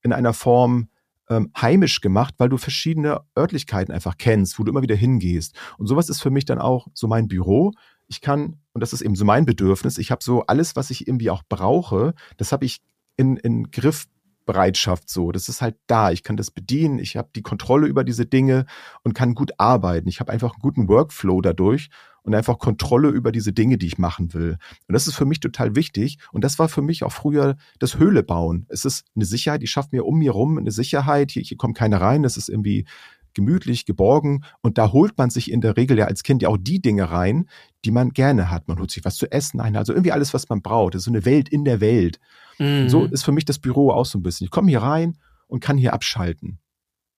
in 0.02 0.14
einer 0.14 0.34
Form 0.34 0.90
ähm, 1.30 1.52
heimisch 1.60 2.02
gemacht, 2.02 2.36
weil 2.38 2.50
du 2.50 2.58
verschiedene 2.58 3.22
Örtlichkeiten 3.38 3.94
einfach 3.94 4.18
kennst, 4.18 4.60
wo 4.60 4.64
du 4.64 4.72
immer 4.72 4.82
wieder 4.82 4.96
hingehst. 4.96 5.56
Und 5.78 5.88
sowas 5.88 6.10
ist 6.10 6.22
für 6.22 6.32
mich 6.32 6.46
dann 6.46 6.60
auch 6.60 6.88
so 6.94 7.08
mein 7.08 7.28
Büro. 7.28 7.72
Ich 8.08 8.22
kann, 8.22 8.60
und 8.74 8.82
das 8.82 8.94
ist 8.94 9.02
eben 9.02 9.16
so 9.16 9.26
mein 9.26 9.46
Bedürfnis, 9.46 9.98
ich 9.98 10.12
habe 10.12 10.24
so 10.24 10.46
alles, 10.48 10.76
was 10.76 10.90
ich 10.90 11.08
irgendwie 11.08 11.30
auch 11.30 11.44
brauche, 11.48 12.14
das 12.38 12.52
habe 12.52 12.66
ich 12.66 12.82
in, 13.18 13.38
in 13.38 13.70
Griffbereitschaft 13.70 15.10
so. 15.10 15.32
Das 15.32 15.50
ist 15.50 15.62
halt 15.62 15.76
da. 15.88 16.12
Ich 16.12 16.24
kann 16.24 16.38
das 16.38 16.50
bedienen. 16.50 16.98
Ich 16.98 17.16
habe 17.18 17.30
die 17.36 17.44
Kontrolle 17.44 17.88
über 17.88 18.04
diese 18.04 18.26
Dinge 18.26 18.66
und 19.04 19.14
kann 19.14 19.36
gut 19.36 19.52
arbeiten. 19.58 20.08
Ich 20.08 20.20
habe 20.20 20.32
einfach 20.32 20.54
einen 20.54 20.62
guten 20.62 20.88
Workflow 20.88 21.42
dadurch 21.42 21.90
und 22.30 22.36
einfach 22.36 22.60
Kontrolle 22.60 23.10
über 23.10 23.32
diese 23.32 23.54
Dinge, 23.54 23.80
die 23.80 23.88
ich 23.88 23.98
machen 23.98 24.36
will. 24.36 24.58
Und 24.88 24.94
das 24.94 25.08
ist 25.08 25.16
für 25.16 25.26
mich 25.26 25.40
total 25.40 25.76
wichtig. 25.76 26.20
Und 26.32 26.44
das 26.44 26.60
war 26.60 26.70
für 26.70 26.84
mich 26.84 27.04
auch 27.04 27.12
früher 27.12 27.56
das 27.80 27.98
Höhle 27.98 28.22
bauen. 28.22 28.68
Es 28.70 28.86
ist 28.86 29.04
eine 29.16 29.26
Sicherheit, 29.26 29.64
die 29.64 29.68
schafft 29.68 29.92
mir 29.92 30.06
um 30.06 30.20
mir 30.20 30.32
rum 30.32 30.60
eine 30.60 30.70
Sicherheit. 30.70 31.32
Hier, 31.32 31.42
hier 31.42 31.58
kommt 31.58 31.76
keiner 31.76 32.00
rein. 32.00 32.22
Das 32.22 32.38
ist 32.38 32.48
irgendwie 32.48 32.86
gemütlich, 33.34 33.88
geborgen. 33.88 34.44
Und 34.62 34.78
da 34.78 34.92
holt 34.92 35.18
man 35.18 35.32
sich 35.32 35.50
in 35.50 35.60
der 35.60 35.76
Regel 35.76 35.98
ja 35.98 36.06
als 36.06 36.22
Kind 36.22 36.44
ja 36.44 36.50
auch 36.50 36.58
die 36.60 36.80
Dinge 36.80 37.10
rein, 37.10 37.50
die 37.84 37.90
man 37.90 38.12
gerne 38.12 38.52
hat. 38.52 38.68
Man 38.68 38.78
holt 38.78 38.92
sich 38.92 39.04
was 39.04 39.16
zu 39.16 39.32
essen 39.32 39.60
ein, 39.60 39.76
also 39.76 39.94
irgendwie 39.94 40.12
alles, 40.12 40.32
was 40.36 40.50
man 40.50 40.62
braucht. 40.62 40.94
Das 40.94 41.00
ist 41.00 41.06
so 41.06 41.12
eine 41.12 41.26
Welt 41.26 41.50
in 41.50 41.66
der 41.66 41.82
Welt. 41.82 42.20
Mhm. 42.60 42.90
So 42.90 43.06
ist 43.06 43.24
für 43.24 43.32
mich 43.32 43.46
das 43.46 43.58
Büro 43.58 43.90
auch 43.90 44.06
so 44.06 44.20
ein 44.20 44.24
bisschen. 44.24 44.46
Ich 44.46 44.52
komme 44.52 44.70
hier 44.70 44.84
rein 44.84 45.18
und 45.48 45.62
kann 45.62 45.80
hier 45.80 45.94
abschalten. 45.94 46.60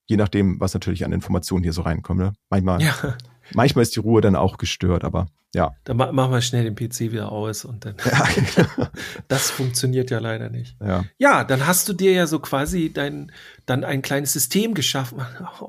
Je 0.08 0.16
nachdem, 0.16 0.62
was 0.62 0.74
natürlich 0.74 1.04
an 1.04 1.12
Informationen 1.12 1.64
hier 1.64 1.74
so 1.74 1.82
reinkommt. 1.82 2.22
Ne? 2.22 2.32
Manchmal 2.50 2.82
ja 2.82 3.18
manchmal 3.54 3.84
ist 3.84 3.96
die 3.96 4.00
Ruhe 4.00 4.22
dann 4.22 4.36
auch 4.36 4.58
gestört, 4.58 5.04
aber 5.04 5.28
ja. 5.54 5.76
Dann 5.84 5.98
ma 5.98 6.12
machen 6.12 6.32
wir 6.32 6.42
schnell 6.42 6.64
den 6.64 6.76
PC 6.76 7.12
wieder 7.12 7.32
aus 7.32 7.66
und 7.66 7.84
dann. 7.84 7.96
Ja, 8.06 8.26
genau. 8.56 8.88
das 9.28 9.52
funktioniert 9.52 10.10
ja 10.10 10.20
leider 10.20 10.50
nicht. 10.50 10.78
Ja. 10.80 11.04
ja, 11.18 11.44
dann 11.44 11.68
hast 11.68 11.90
du 11.90 11.94
dir 11.94 12.14
ja 12.14 12.26
so 12.26 12.40
quasi 12.40 12.92
dein, 12.94 13.32
dann 13.66 13.84
ein 13.84 14.02
kleines 14.02 14.32
System 14.32 14.74
geschaffen. 14.74 15.20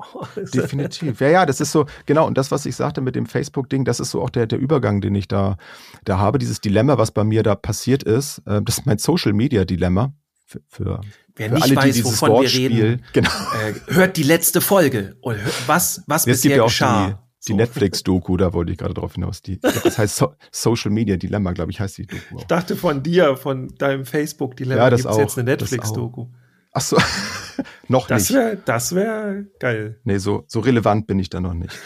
Definitiv. 0.53 1.19
Ja, 1.19 1.27
ja, 1.27 1.45
das 1.45 1.59
ist 1.59 1.73
so, 1.73 1.85
genau. 2.05 2.25
Und 2.25 2.37
das, 2.37 2.49
was 2.49 2.65
ich 2.65 2.77
sagte 2.77 3.01
mit 3.01 3.15
dem 3.15 3.25
Facebook-Ding, 3.25 3.83
das 3.83 3.99
ist 3.99 4.11
so 4.11 4.21
auch 4.21 4.29
der, 4.29 4.47
der 4.47 4.59
Übergang, 4.59 5.01
den 5.01 5.15
ich 5.15 5.27
da, 5.27 5.57
da 6.05 6.17
habe. 6.17 6.39
Dieses 6.39 6.61
Dilemma, 6.61 6.97
was 6.97 7.11
bei 7.11 7.25
mir 7.25 7.43
da 7.43 7.55
passiert 7.55 8.03
ist, 8.03 8.41
äh, 8.45 8.61
das 8.61 8.77
ist 8.77 8.85
mein 8.85 8.99
Social-Media-Dilemma. 8.99 10.13
Für, 10.45 10.61
für, 10.67 11.01
Wer 11.35 11.49
nicht 11.49 11.63
alle, 11.63 11.75
weiß, 11.75 12.03
wovon 12.05 12.41
wir 12.43 12.53
reden, 12.53 13.01
genau. 13.13 13.29
äh, 13.29 13.93
hört 13.93 14.17
die 14.17 14.23
letzte 14.23 14.61
Folge. 14.61 15.17
Und 15.21 15.37
was, 15.67 16.03
was 16.07 16.25
bisher 16.25 16.63
geschah. 16.63 17.22
Die. 17.47 17.53
Netflix-Doku, 17.53 18.37
da 18.37 18.53
wollte 18.53 18.71
ich 18.71 18.77
gerade 18.77 18.93
drauf 18.93 19.15
hinaus. 19.15 19.41
Die, 19.41 19.59
das 19.59 19.97
heißt 19.97 20.15
so 20.15 20.33
Social 20.51 20.91
Media 20.91 21.17
Dilemma, 21.17 21.51
glaube 21.51 21.71
ich, 21.71 21.79
heißt 21.79 21.97
die 21.97 22.07
Doku. 22.07 22.35
Auch. 22.35 22.39
Ich 22.39 22.45
dachte 22.45 22.75
von 22.75 23.03
dir, 23.03 23.35
von 23.35 23.67
deinem 23.77 24.05
Facebook-Dilemma, 24.05 24.83
ja, 24.83 24.89
das 24.89 25.03
jetzt 25.17 25.37
eine 25.37 25.51
Netflix-Doku. 25.51 26.27
Ach 26.71 26.81
so, 26.81 26.97
noch 27.87 28.07
das 28.07 28.29
nicht. 28.29 28.37
Wär, 28.37 28.55
das 28.55 28.95
wäre 28.95 29.45
geil. 29.59 29.99
Nee, 30.03 30.17
so, 30.17 30.43
so 30.47 30.59
relevant 30.59 31.05
bin 31.05 31.19
ich 31.19 31.29
da 31.29 31.39
noch 31.39 31.53
nicht. 31.53 31.77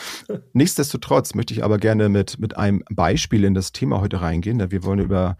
Nichtsdestotrotz 0.53 1.33
möchte 1.35 1.53
ich 1.53 1.63
aber 1.63 1.77
gerne 1.77 2.07
mit, 2.07 2.39
mit 2.39 2.55
einem 2.55 2.83
Beispiel 2.89 3.43
in 3.43 3.53
das 3.53 3.73
Thema 3.73 3.99
heute 3.99 4.21
reingehen. 4.21 4.71
Wir 4.71 4.83
wollen 4.83 4.99
über 4.99 5.37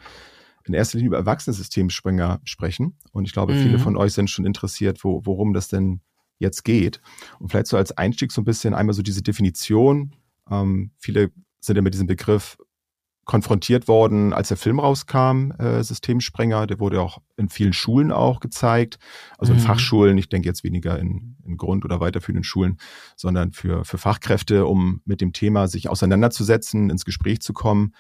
in 0.68 0.74
erster 0.74 0.98
Linie 0.98 1.10
über 1.10 1.18
Erwachsenensystemspringer 1.18 2.42
sprechen. 2.44 2.98
Und 3.12 3.26
ich 3.26 3.34
glaube, 3.34 3.54
mhm. 3.54 3.64
viele 3.64 3.80
von 3.80 3.96
euch 3.96 4.14
sind 4.14 4.30
schon 4.30 4.46
interessiert, 4.46 5.04
wo, 5.04 5.26
worum 5.26 5.54
das 5.54 5.70
denn 5.70 6.02
jetzt 6.40 6.64
geht. 6.64 7.02
Und 7.40 7.50
vielleicht 7.50 7.68
so 7.68 7.78
als 7.78 7.98
Einstieg 7.98 8.32
so 8.32 8.42
ein 8.42 8.46
bisschen 8.46 8.74
einmal 8.74 8.94
so 8.94 9.02
diese 9.02 9.22
Definition. 9.22 10.16
Ähm, 10.50 10.92
viele 10.98 11.32
sind 11.60 11.76
ja 11.76 11.82
mit 11.82 11.94
diesem 11.94 12.08
Begriff 12.08 12.58
konfrontiert 13.28 13.90
worden, 13.90 14.32
als 14.32 14.48
der 14.48 14.58
Film 14.58 14.80
rauskam, 14.80 15.52
äh, 15.60 15.84
Systemsprenger. 15.84 16.66
Der 16.66 16.80
wurde 16.80 17.02
auch 17.02 17.22
in 17.36 17.50
vielen 17.50 17.74
Schulen 17.74 18.12
auch 18.12 18.40
gezeigt. 18.40 18.98
Also 19.38 19.52
in 19.54 19.60
mhm. 19.60 19.64
Fachschulen, 19.64 20.18
ich 20.18 20.30
denke 20.30 20.48
jetzt 20.48 20.64
weniger 20.64 20.98
in, 20.98 21.36
in 21.46 21.58
Grund- 21.58 21.84
oder 21.84 22.00
weiterführenden 22.00 22.46
Schulen, 22.46 22.78
sondern 23.18 23.52
für, 23.52 23.84
für 23.84 23.98
Fachkräfte, 23.98 24.66
um 24.66 25.02
mit 25.04 25.20
dem 25.20 25.34
Thema 25.34 25.68
sich 25.68 25.90
auseinanderzusetzen, 25.90 26.90
ins 26.90 27.04
Gespräch 27.04 27.42
zu 27.42 27.52
kommen. 27.52 27.94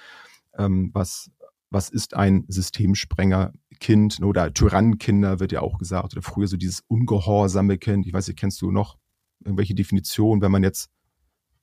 Ähm, 0.57 0.91
was, 0.93 1.29
was 1.69 1.89
ist 1.89 2.15
ein 2.15 2.45
Systemsprenger? 2.47 3.53
Kind 3.79 4.19
oder 4.21 4.53
Tyrannenkinder 4.53 5.39
wird 5.39 5.51
ja 5.51 5.61
auch 5.61 5.77
gesagt, 5.77 6.13
oder 6.13 6.21
früher 6.21 6.47
so 6.47 6.57
dieses 6.57 6.83
ungehorsame 6.87 7.77
Kind. 7.77 8.07
Ich 8.07 8.13
weiß 8.13 8.27
nicht, 8.27 8.39
kennst 8.39 8.61
du 8.61 8.71
noch 8.71 8.97
irgendwelche 9.43 9.75
Definitionen, 9.75 10.41
wenn 10.41 10.51
man 10.51 10.63
jetzt 10.63 10.89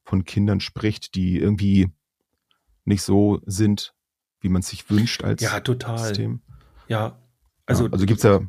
von 0.04 0.24
Kindern 0.24 0.60
spricht, 0.60 1.14
die 1.14 1.38
irgendwie 1.38 1.90
nicht 2.84 3.02
so 3.02 3.40
sind, 3.46 3.94
wie 4.40 4.48
man 4.48 4.62
sich 4.62 4.88
wünscht 4.90 5.24
als 5.24 5.42
ja, 5.42 5.58
total. 5.60 5.98
System? 5.98 6.40
Ja, 6.86 7.18
also, 7.66 7.86
ja, 7.86 7.92
also 7.92 8.06
gibt's 8.06 8.22
ja 8.22 8.40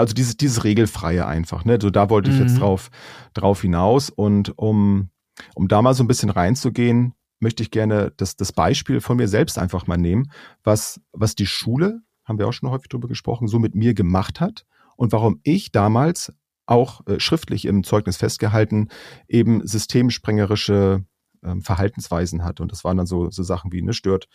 also 0.00 0.14
dieses, 0.14 0.36
dieses 0.36 0.64
Regelfreie 0.64 1.26
einfach, 1.26 1.64
ne? 1.64 1.78
So 1.80 1.90
da 1.90 2.08
wollte 2.10 2.30
ich 2.30 2.36
mhm. 2.36 2.42
jetzt 2.42 2.58
drauf, 2.58 2.90
drauf 3.34 3.62
hinaus. 3.62 4.10
Und 4.10 4.56
um, 4.56 5.10
um 5.54 5.68
da 5.68 5.82
mal 5.82 5.94
so 5.94 6.02
ein 6.02 6.08
bisschen 6.08 6.30
reinzugehen, 6.30 7.14
möchte 7.42 7.62
ich 7.62 7.70
gerne 7.70 8.12
das, 8.16 8.36
das 8.36 8.52
Beispiel 8.52 9.00
von 9.00 9.16
mir 9.16 9.28
selbst 9.28 9.58
einfach 9.58 9.86
mal 9.86 9.98
nehmen, 9.98 10.30
was, 10.62 11.00
was 11.12 11.34
die 11.34 11.46
Schule 11.46 12.00
haben 12.24 12.38
wir 12.38 12.46
auch 12.46 12.52
schon 12.52 12.70
häufig 12.70 12.88
drüber 12.88 13.08
gesprochen, 13.08 13.48
so 13.48 13.58
mit 13.58 13.74
mir 13.74 13.94
gemacht 13.94 14.40
hat 14.40 14.64
und 14.96 15.12
warum 15.12 15.40
ich 15.42 15.72
damals 15.72 16.32
auch 16.66 17.04
äh, 17.06 17.18
schriftlich 17.18 17.64
im 17.64 17.82
Zeugnis 17.82 18.16
festgehalten 18.16 18.88
eben 19.26 19.66
systemsprengerische 19.66 21.04
äh, 21.42 21.60
Verhaltensweisen 21.60 22.44
hatte. 22.44 22.62
Und 22.62 22.70
das 22.70 22.84
waren 22.84 22.96
dann 22.96 23.06
so, 23.06 23.30
so 23.30 23.42
Sachen 23.42 23.72
wie, 23.72 23.82
ne, 23.82 23.92
stört, 23.92 24.28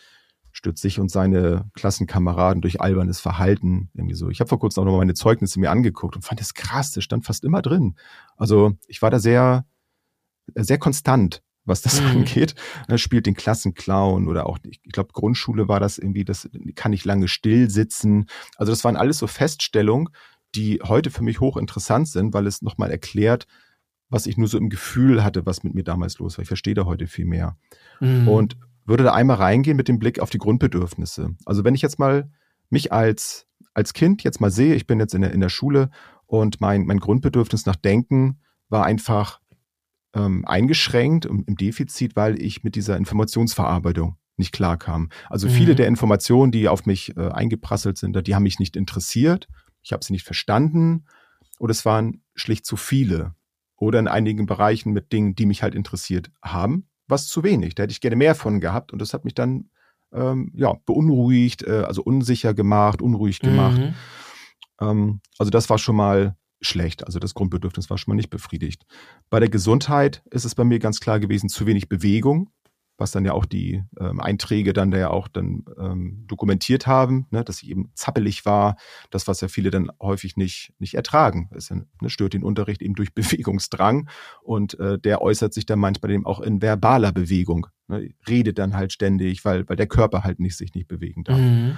stört 0.51 0.77
sich 0.77 0.99
und 0.99 1.09
seine 1.09 1.69
Klassenkameraden 1.75 2.61
durch 2.61 2.81
albernes 2.81 3.21
Verhalten. 3.21 3.89
Irgendwie 3.93 4.15
so. 4.15 4.29
Ich 4.29 4.41
habe 4.41 4.49
vor 4.49 4.59
kurzem 4.59 4.81
auch 4.81 4.85
nochmal 4.85 5.01
meine 5.01 5.13
Zeugnisse 5.13 5.61
mir 5.61 5.71
angeguckt 5.71 6.17
und 6.17 6.23
fand 6.23 6.41
das 6.41 6.53
krass, 6.53 6.91
das 6.91 7.05
stand 7.05 7.25
fast 7.25 7.45
immer 7.45 7.61
drin. 7.61 7.95
Also 8.35 8.73
ich 8.87 9.01
war 9.01 9.09
da 9.09 9.19
sehr, 9.19 9.65
sehr 10.55 10.77
konstant 10.77 11.41
was 11.67 11.81
das 11.81 12.01
mhm. 12.01 12.07
angeht. 12.07 12.55
Er 12.87 12.97
spielt 12.97 13.25
den 13.25 13.35
Klassenclown 13.35 14.27
oder 14.27 14.47
auch, 14.47 14.57
ich 14.63 14.81
glaube, 14.83 15.13
Grundschule 15.13 15.67
war 15.67 15.79
das 15.79 15.97
irgendwie, 15.97 16.25
das 16.25 16.49
kann 16.75 16.93
ich 16.93 17.05
lange 17.05 17.27
still 17.27 17.69
sitzen. 17.69 18.25
Also 18.55 18.71
das 18.71 18.83
waren 18.83 18.95
alles 18.95 19.17
so 19.17 19.27
Feststellungen, 19.27 20.09
die 20.55 20.79
heute 20.83 21.11
für 21.11 21.23
mich 21.23 21.39
hochinteressant 21.39 22.07
sind, 22.07 22.33
weil 22.33 22.47
es 22.47 22.61
nochmal 22.61 22.91
erklärt, 22.91 23.47
was 24.09 24.25
ich 24.25 24.37
nur 24.37 24.47
so 24.47 24.57
im 24.57 24.69
Gefühl 24.69 25.23
hatte, 25.23 25.45
was 25.45 25.63
mit 25.63 25.75
mir 25.75 25.83
damals 25.83 26.17
los 26.19 26.37
war. 26.37 26.43
Ich 26.43 26.47
verstehe 26.47 26.73
da 26.73 26.85
heute 26.85 27.07
viel 27.07 27.25
mehr. 27.25 27.57
Mhm. 27.99 28.27
Und 28.27 28.57
würde 28.85 29.03
da 29.03 29.13
einmal 29.13 29.35
reingehen 29.35 29.75
mit 29.75 29.89
dem 29.89 29.99
Blick 29.99 30.19
auf 30.19 30.29
die 30.29 30.37
Grundbedürfnisse. 30.37 31.35
Also 31.45 31.63
wenn 31.63 31.75
ich 31.75 31.81
jetzt 31.81 31.99
mal 31.99 32.31
mich 32.69 32.93
als, 32.93 33.45
als 33.73 33.93
Kind 33.93 34.23
jetzt 34.23 34.39
mal 34.39 34.49
sehe, 34.49 34.75
ich 34.75 34.87
bin 34.87 34.99
jetzt 34.99 35.13
in 35.13 35.21
der, 35.21 35.33
in 35.33 35.41
der 35.41 35.49
Schule 35.49 35.89
und 36.25 36.61
mein, 36.61 36.85
mein 36.85 36.99
Grundbedürfnis 36.99 37.65
nach 37.65 37.75
Denken 37.75 38.39
war 38.69 38.85
einfach 38.85 39.41
ähm, 40.13 40.45
eingeschränkt 40.45 41.25
im, 41.25 41.43
im 41.47 41.55
Defizit, 41.55 42.15
weil 42.15 42.41
ich 42.41 42.63
mit 42.63 42.75
dieser 42.75 42.97
Informationsverarbeitung 42.97 44.17
nicht 44.37 44.51
klarkam. 44.51 45.09
Also 45.29 45.49
viele 45.49 45.73
mhm. 45.73 45.77
der 45.77 45.87
Informationen, 45.87 46.51
die 46.51 46.67
auf 46.67 46.85
mich 46.85 47.17
äh, 47.17 47.29
eingeprasselt 47.29 47.97
sind, 47.97 48.27
die 48.27 48.35
haben 48.35 48.43
mich 48.43 48.59
nicht 48.59 48.75
interessiert, 48.75 49.47
ich 49.81 49.93
habe 49.93 50.03
sie 50.03 50.13
nicht 50.13 50.25
verstanden 50.25 51.05
oder 51.59 51.71
es 51.71 51.85
waren 51.85 52.21
schlicht 52.35 52.65
zu 52.65 52.77
viele 52.77 53.33
oder 53.77 53.99
in 53.99 54.07
einigen 54.07 54.45
Bereichen 54.45 54.93
mit 54.93 55.11
Dingen, 55.11 55.35
die 55.35 55.45
mich 55.45 55.63
halt 55.63 55.75
interessiert 55.75 56.31
haben, 56.43 56.87
was 57.07 57.27
zu 57.27 57.43
wenig. 57.43 57.75
Da 57.75 57.83
hätte 57.83 57.91
ich 57.91 58.01
gerne 58.01 58.15
mehr 58.15 58.35
von 58.35 58.59
gehabt 58.59 58.93
und 58.93 58.99
das 58.99 59.13
hat 59.13 59.25
mich 59.25 59.33
dann 59.33 59.69
ähm, 60.13 60.51
ja 60.55 60.73
beunruhigt, 60.85 61.63
äh, 61.63 61.83
also 61.87 62.03
unsicher 62.03 62.53
gemacht, 62.53 63.01
unruhig 63.01 63.39
gemacht. 63.39 63.77
Mhm. 63.77 63.93
Ähm, 64.81 65.21
also 65.37 65.49
das 65.49 65.69
war 65.69 65.77
schon 65.77 65.95
mal 65.95 66.35
schlecht. 66.61 67.05
Also 67.05 67.19
das 67.19 67.33
Grundbedürfnis 67.33 67.89
war 67.89 67.97
schon 67.97 68.11
mal 68.11 68.15
nicht 68.15 68.29
befriedigt. 68.29 68.85
Bei 69.29 69.39
der 69.39 69.49
Gesundheit 69.49 70.23
ist 70.31 70.45
es 70.45 70.55
bei 70.55 70.63
mir 70.63 70.79
ganz 70.79 70.99
klar 70.99 71.19
gewesen, 71.19 71.49
zu 71.49 71.65
wenig 71.65 71.89
Bewegung 71.89 72.51
was 72.97 73.11
dann 73.11 73.25
ja 73.25 73.33
auch 73.33 73.45
die 73.45 73.83
ähm, 73.99 74.19
Einträge 74.19 74.73
dann 74.73 74.91
da 74.91 74.97
ja 74.97 75.09
auch 75.09 75.27
dann 75.27 75.65
ähm, 75.79 76.25
dokumentiert 76.27 76.87
haben, 76.87 77.27
ne, 77.29 77.43
dass 77.43 77.61
ich 77.61 77.69
eben 77.69 77.91
zappelig 77.93 78.45
war, 78.45 78.75
das, 79.11 79.27
was 79.27 79.41
ja 79.41 79.47
viele 79.47 79.69
dann 79.69 79.91
häufig 80.01 80.35
nicht, 80.35 80.73
nicht 80.79 80.95
ertragen. 80.95 81.49
Es 81.55 81.69
ne, 81.69 81.85
stört 82.07 82.33
den 82.33 82.43
Unterricht 82.43 82.81
eben 82.81 82.95
durch 82.95 83.13
Bewegungsdrang 83.13 84.09
und 84.41 84.79
äh, 84.79 84.99
der 84.99 85.21
äußert 85.21 85.53
sich 85.53 85.65
dann 85.65 85.79
manchmal 85.79 86.11
eben 86.11 86.25
auch 86.25 86.39
in 86.39 86.61
verbaler 86.61 87.11
Bewegung. 87.11 87.67
Ne, 87.87 88.09
redet 88.27 88.57
dann 88.57 88.75
halt 88.75 88.91
ständig, 88.91 89.45
weil, 89.45 89.67
weil 89.69 89.77
der 89.77 89.87
Körper 89.87 90.23
halt 90.23 90.39
nicht 90.39 90.57
sich 90.57 90.73
nicht 90.73 90.87
bewegen 90.87 91.23
darf. 91.23 91.39
Mhm. 91.39 91.77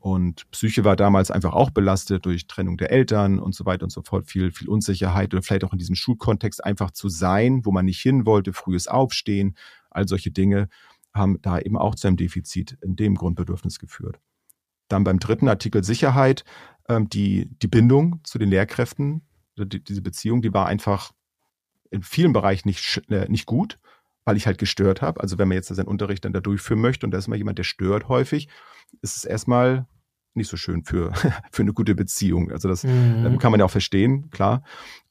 Und 0.00 0.50
Psyche 0.50 0.82
war 0.82 0.96
damals 0.96 1.30
einfach 1.30 1.52
auch 1.52 1.70
belastet 1.70 2.24
durch 2.24 2.46
Trennung 2.46 2.78
der 2.78 2.90
Eltern 2.90 3.38
und 3.38 3.54
so 3.54 3.66
weiter 3.66 3.84
und 3.84 3.90
so 3.90 4.00
fort. 4.00 4.26
Viel, 4.26 4.50
viel 4.50 4.68
Unsicherheit 4.68 5.34
oder 5.34 5.42
vielleicht 5.42 5.62
auch 5.62 5.72
in 5.72 5.78
diesem 5.78 5.94
Schulkontext 5.94 6.64
einfach 6.64 6.90
zu 6.90 7.10
sein, 7.10 7.66
wo 7.66 7.70
man 7.70 7.84
nicht 7.84 8.00
hin 8.00 8.24
wollte, 8.24 8.54
frühes 8.54 8.88
Aufstehen, 8.88 9.56
all 9.90 10.08
solche 10.08 10.30
Dinge 10.30 10.68
haben 11.12 11.38
da 11.42 11.58
eben 11.58 11.76
auch 11.76 11.94
zu 11.96 12.06
einem 12.06 12.16
Defizit 12.16 12.78
in 12.80 12.96
dem 12.96 13.14
Grundbedürfnis 13.14 13.78
geführt. 13.78 14.18
Dann 14.88 15.04
beim 15.04 15.18
dritten 15.18 15.48
Artikel 15.48 15.84
Sicherheit, 15.84 16.44
ähm, 16.88 17.10
die, 17.10 17.50
die 17.60 17.68
Bindung 17.68 18.20
zu 18.24 18.38
den 18.38 18.48
Lehrkräften, 18.48 19.22
die, 19.58 19.84
diese 19.84 20.00
Beziehung, 20.00 20.40
die 20.40 20.54
war 20.54 20.66
einfach 20.66 21.12
in 21.90 22.02
vielen 22.02 22.32
Bereichen 22.32 22.68
nicht, 22.68 23.02
äh, 23.10 23.28
nicht 23.28 23.44
gut, 23.44 23.78
weil 24.30 24.36
ich 24.36 24.46
halt 24.46 24.58
gestört 24.58 25.02
habe. 25.02 25.20
Also 25.20 25.38
wenn 25.38 25.48
man 25.48 25.56
jetzt 25.56 25.68
seinen 25.68 25.88
Unterricht 25.88 26.24
dann 26.24 26.32
da 26.32 26.40
durchführen 26.40 26.80
möchte 26.80 27.04
und 27.06 27.12
da 27.12 27.18
ist 27.18 27.28
mal 27.28 27.36
jemand, 27.36 27.58
der 27.58 27.64
stört 27.64 28.08
häufig, 28.08 28.48
ist 29.02 29.16
es 29.16 29.24
erstmal 29.24 29.86
nicht 30.34 30.48
so 30.48 30.56
schön 30.56 30.84
für, 30.84 31.12
für 31.52 31.62
eine 31.62 31.72
gute 31.72 31.94
Beziehung. 31.94 32.50
Also 32.50 32.68
das 32.68 32.84
mhm. 32.84 33.24
ähm, 33.26 33.38
kann 33.38 33.50
man 33.50 33.60
ja 33.60 33.66
auch 33.66 33.70
verstehen, 33.70 34.30
klar. 34.30 34.62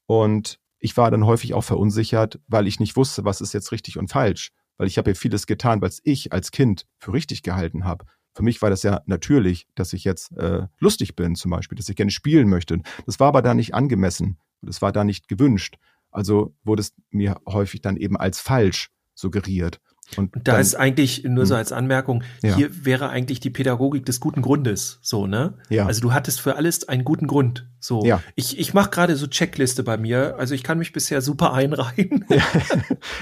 Und 0.06 0.60
ich 0.80 0.96
war 0.98 1.12
dann 1.12 1.26
häufig 1.26 1.54
auch 1.54 1.64
verunsichert, 1.64 2.40
weil 2.48 2.66
ich 2.66 2.80
nicht 2.80 2.96
wusste, 2.96 3.26
was 3.26 3.42
ist 3.42 3.54
jetzt 3.54 3.72
richtig 3.72 3.98
und 3.98 4.10
falsch 4.10 4.52
weil 4.80 4.88
ich 4.88 4.98
habe 4.98 5.12
ja 5.12 5.16
vieles 5.16 5.46
getan, 5.46 5.82
was 5.82 6.00
ich 6.04 6.34
als 6.34 6.52
Kind 6.52 6.88
für 6.98 7.14
richtig 7.14 7.44
gehalten 7.44 7.84
habe. 7.84 8.06
Für 8.34 8.44
mich 8.44 8.62
war 8.62 8.70
das 8.70 8.82
ja 8.82 9.02
natürlich, 9.06 9.68
dass 9.76 9.92
ich 9.94 10.06
jetzt 10.06 10.32
äh, 10.38 10.68
lustig 10.80 11.16
bin 11.16 11.36
zum 11.36 11.52
Beispiel, 11.52 11.76
dass 11.76 11.90
ich 11.90 11.98
gerne 11.98 12.12
spielen 12.12 12.48
möchte. 12.48 12.82
Das 13.06 13.20
war 13.20 13.28
aber 13.28 13.42
da 13.42 13.54
nicht 13.54 13.76
angemessen. 13.76 14.38
Das 14.62 14.82
war 14.82 14.94
da 14.94 15.04
nicht 15.04 15.28
gewünscht. 15.28 15.76
Also 16.12 16.56
wurde 16.64 16.82
es 16.82 16.94
mir 17.12 17.42
häufig 17.46 17.82
dann 17.82 17.98
eben 17.98 18.16
als 18.16 18.40
falsch 18.40 18.90
suggeriert. 19.20 19.80
Und, 20.18 20.36
da 20.36 20.54
dann, 20.54 20.62
ist 20.62 20.76
eigentlich 20.76 21.24
nur 21.24 21.46
so 21.46 21.54
hm. 21.54 21.60
als 21.60 21.72
Anmerkung, 21.72 22.24
ja. 22.42 22.56
hier 22.56 22.86
wäre 22.86 23.10
eigentlich 23.10 23.40
die 23.40 23.50
Pädagogik 23.50 24.06
des 24.06 24.20
guten 24.20 24.42
Grundes, 24.42 25.00
so, 25.02 25.28
ne? 25.28 25.54
Ja. 25.70 25.86
Also 25.86 26.02
du 26.02 26.14
hattest 26.14 26.42
für 26.42 26.56
alles 26.56 26.88
einen 26.88 27.04
guten 27.04 27.28
Grund, 27.28 27.70
so. 27.80 28.04
Ja. 28.04 28.22
Ich, 28.36 28.58
ich 28.58 28.74
mache 28.74 28.90
gerade 28.90 29.16
so 29.16 29.28
Checkliste 29.28 29.84
bei 29.84 29.98
mir, 29.98 30.36
also 30.40 30.56
ich 30.56 30.64
kann 30.64 30.80
mich 30.80 30.94
bisher 30.94 31.22
super 31.22 31.54
einreihen. 31.54 32.26
Ja. 32.30 32.44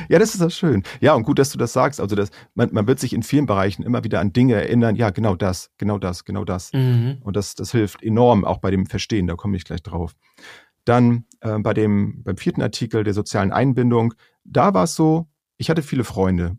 ja, 0.10 0.19
das 0.19 0.33
ist 0.33 0.41
das 0.41 0.53
schön. 0.53 0.83
Ja, 0.99 1.13
und 1.13 1.23
gut, 1.23 1.39
dass 1.39 1.49
du 1.49 1.57
das 1.57 1.71
sagst. 1.71 2.01
Also 2.01 2.15
das, 2.15 2.29
man, 2.55 2.69
man 2.73 2.88
wird 2.88 2.99
sich 2.99 3.13
in 3.13 3.23
vielen 3.23 3.45
Bereichen 3.45 3.83
immer 3.83 4.03
wieder 4.03 4.19
an 4.19 4.33
Dinge 4.33 4.55
erinnern, 4.55 4.95
ja, 4.95 5.12
genau 5.12 5.36
das, 5.36 5.71
genau 5.77 5.97
das, 5.97 6.25
genau 6.25 6.43
das. 6.43 6.73
Mhm. 6.73 7.17
Und 7.21 7.36
das, 7.36 7.55
das 7.55 7.71
hilft 7.71 8.03
enorm, 8.03 8.43
auch 8.43 8.57
bei 8.57 8.69
dem 8.69 8.86
Verstehen, 8.86 9.27
da 9.27 9.36
komme 9.36 9.55
ich 9.55 9.63
gleich 9.63 9.81
drauf. 9.81 10.13
Dann 10.83 11.25
äh, 11.41 11.57
bei 11.60 11.73
dem, 11.73 12.23
beim 12.23 12.38
vierten 12.38 12.62
Artikel 12.62 13.03
der 13.03 13.13
sozialen 13.13 13.51
Einbindung, 13.51 14.13
da 14.43 14.73
war 14.73 14.83
es 14.83 14.95
so, 14.95 15.27
ich 15.58 15.70
hatte 15.70 15.84
viele 15.84 16.04
Freunde 16.04 16.58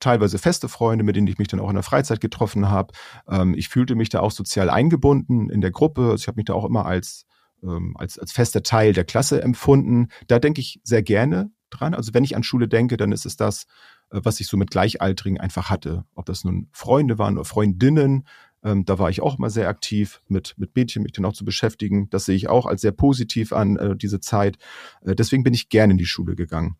teilweise 0.00 0.38
feste 0.38 0.68
Freunde, 0.68 1.04
mit 1.04 1.14
denen 1.14 1.26
ich 1.26 1.38
mich 1.38 1.48
dann 1.48 1.60
auch 1.60 1.68
in 1.68 1.74
der 1.74 1.84
Freizeit 1.84 2.20
getroffen 2.20 2.70
habe. 2.70 2.92
Ähm, 3.28 3.54
ich 3.54 3.68
fühlte 3.68 3.94
mich 3.94 4.08
da 4.08 4.20
auch 4.20 4.32
sozial 4.32 4.70
eingebunden 4.70 5.50
in 5.50 5.60
der 5.60 5.70
Gruppe. 5.70 6.02
Also 6.02 6.22
ich 6.22 6.26
habe 6.26 6.36
mich 6.36 6.46
da 6.46 6.54
auch 6.54 6.64
immer 6.64 6.86
als, 6.86 7.26
ähm, 7.62 7.94
als, 7.96 8.18
als 8.18 8.32
fester 8.32 8.62
Teil 8.62 8.92
der 8.92 9.04
Klasse 9.04 9.42
empfunden. 9.42 10.08
Da 10.26 10.38
denke 10.38 10.60
ich 10.60 10.80
sehr 10.82 11.02
gerne 11.02 11.50
dran. 11.68 11.94
Also 11.94 12.12
wenn 12.14 12.24
ich 12.24 12.34
an 12.34 12.42
Schule 12.42 12.66
denke, 12.66 12.96
dann 12.96 13.12
ist 13.12 13.26
es 13.26 13.36
das, 13.36 13.66
äh, 14.10 14.20
was 14.22 14.40
ich 14.40 14.48
so 14.48 14.56
mit 14.56 14.70
Gleichaltrigen 14.70 15.38
einfach 15.38 15.70
hatte. 15.70 16.04
Ob 16.14 16.26
das 16.26 16.44
nun 16.44 16.68
Freunde 16.72 17.18
waren 17.18 17.36
oder 17.36 17.44
Freundinnen, 17.44 18.26
ähm, 18.62 18.84
da 18.84 18.98
war 18.98 19.10
ich 19.10 19.22
auch 19.22 19.38
mal 19.38 19.50
sehr 19.50 19.68
aktiv, 19.68 20.20
mit, 20.28 20.54
mit 20.58 20.76
Mädchen 20.76 21.02
mich 21.02 21.12
dann 21.12 21.24
auch 21.24 21.32
zu 21.32 21.44
beschäftigen. 21.44 22.10
Das 22.10 22.24
sehe 22.24 22.36
ich 22.36 22.48
auch 22.48 22.66
als 22.66 22.82
sehr 22.82 22.92
positiv 22.92 23.52
an, 23.52 23.76
äh, 23.76 23.96
diese 23.96 24.20
Zeit. 24.20 24.58
Äh, 25.02 25.14
deswegen 25.14 25.42
bin 25.42 25.54
ich 25.54 25.68
gerne 25.68 25.92
in 25.92 25.98
die 25.98 26.06
Schule 26.06 26.36
gegangen. 26.36 26.76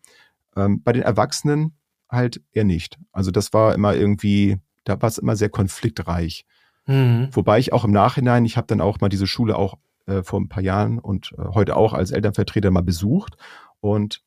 Ähm, 0.55 0.81
bei 0.83 0.93
den 0.93 1.03
Erwachsenen 1.03 1.77
halt 2.09 2.41
eher 2.51 2.63
nicht. 2.63 2.99
Also 3.11 3.31
das 3.31 3.53
war 3.53 3.73
immer 3.73 3.95
irgendwie, 3.95 4.57
da 4.83 5.01
war 5.01 5.07
es 5.07 5.17
immer 5.17 5.35
sehr 5.35 5.49
konfliktreich. 5.49 6.45
Mhm. 6.85 7.29
Wobei 7.31 7.59
ich 7.59 7.73
auch 7.73 7.85
im 7.85 7.91
Nachhinein, 7.91 8.45
ich 8.45 8.57
habe 8.57 8.67
dann 8.67 8.81
auch 8.81 8.99
mal 8.99 9.09
diese 9.09 9.27
Schule 9.27 9.57
auch 9.57 9.77
äh, 10.07 10.23
vor 10.23 10.39
ein 10.39 10.49
paar 10.49 10.63
Jahren 10.63 10.99
und 10.99 11.33
äh, 11.37 11.43
heute 11.53 11.77
auch 11.77 11.93
als 11.93 12.11
Elternvertreter 12.11 12.71
mal 12.71 12.83
besucht 12.83 13.35
und 13.79 14.23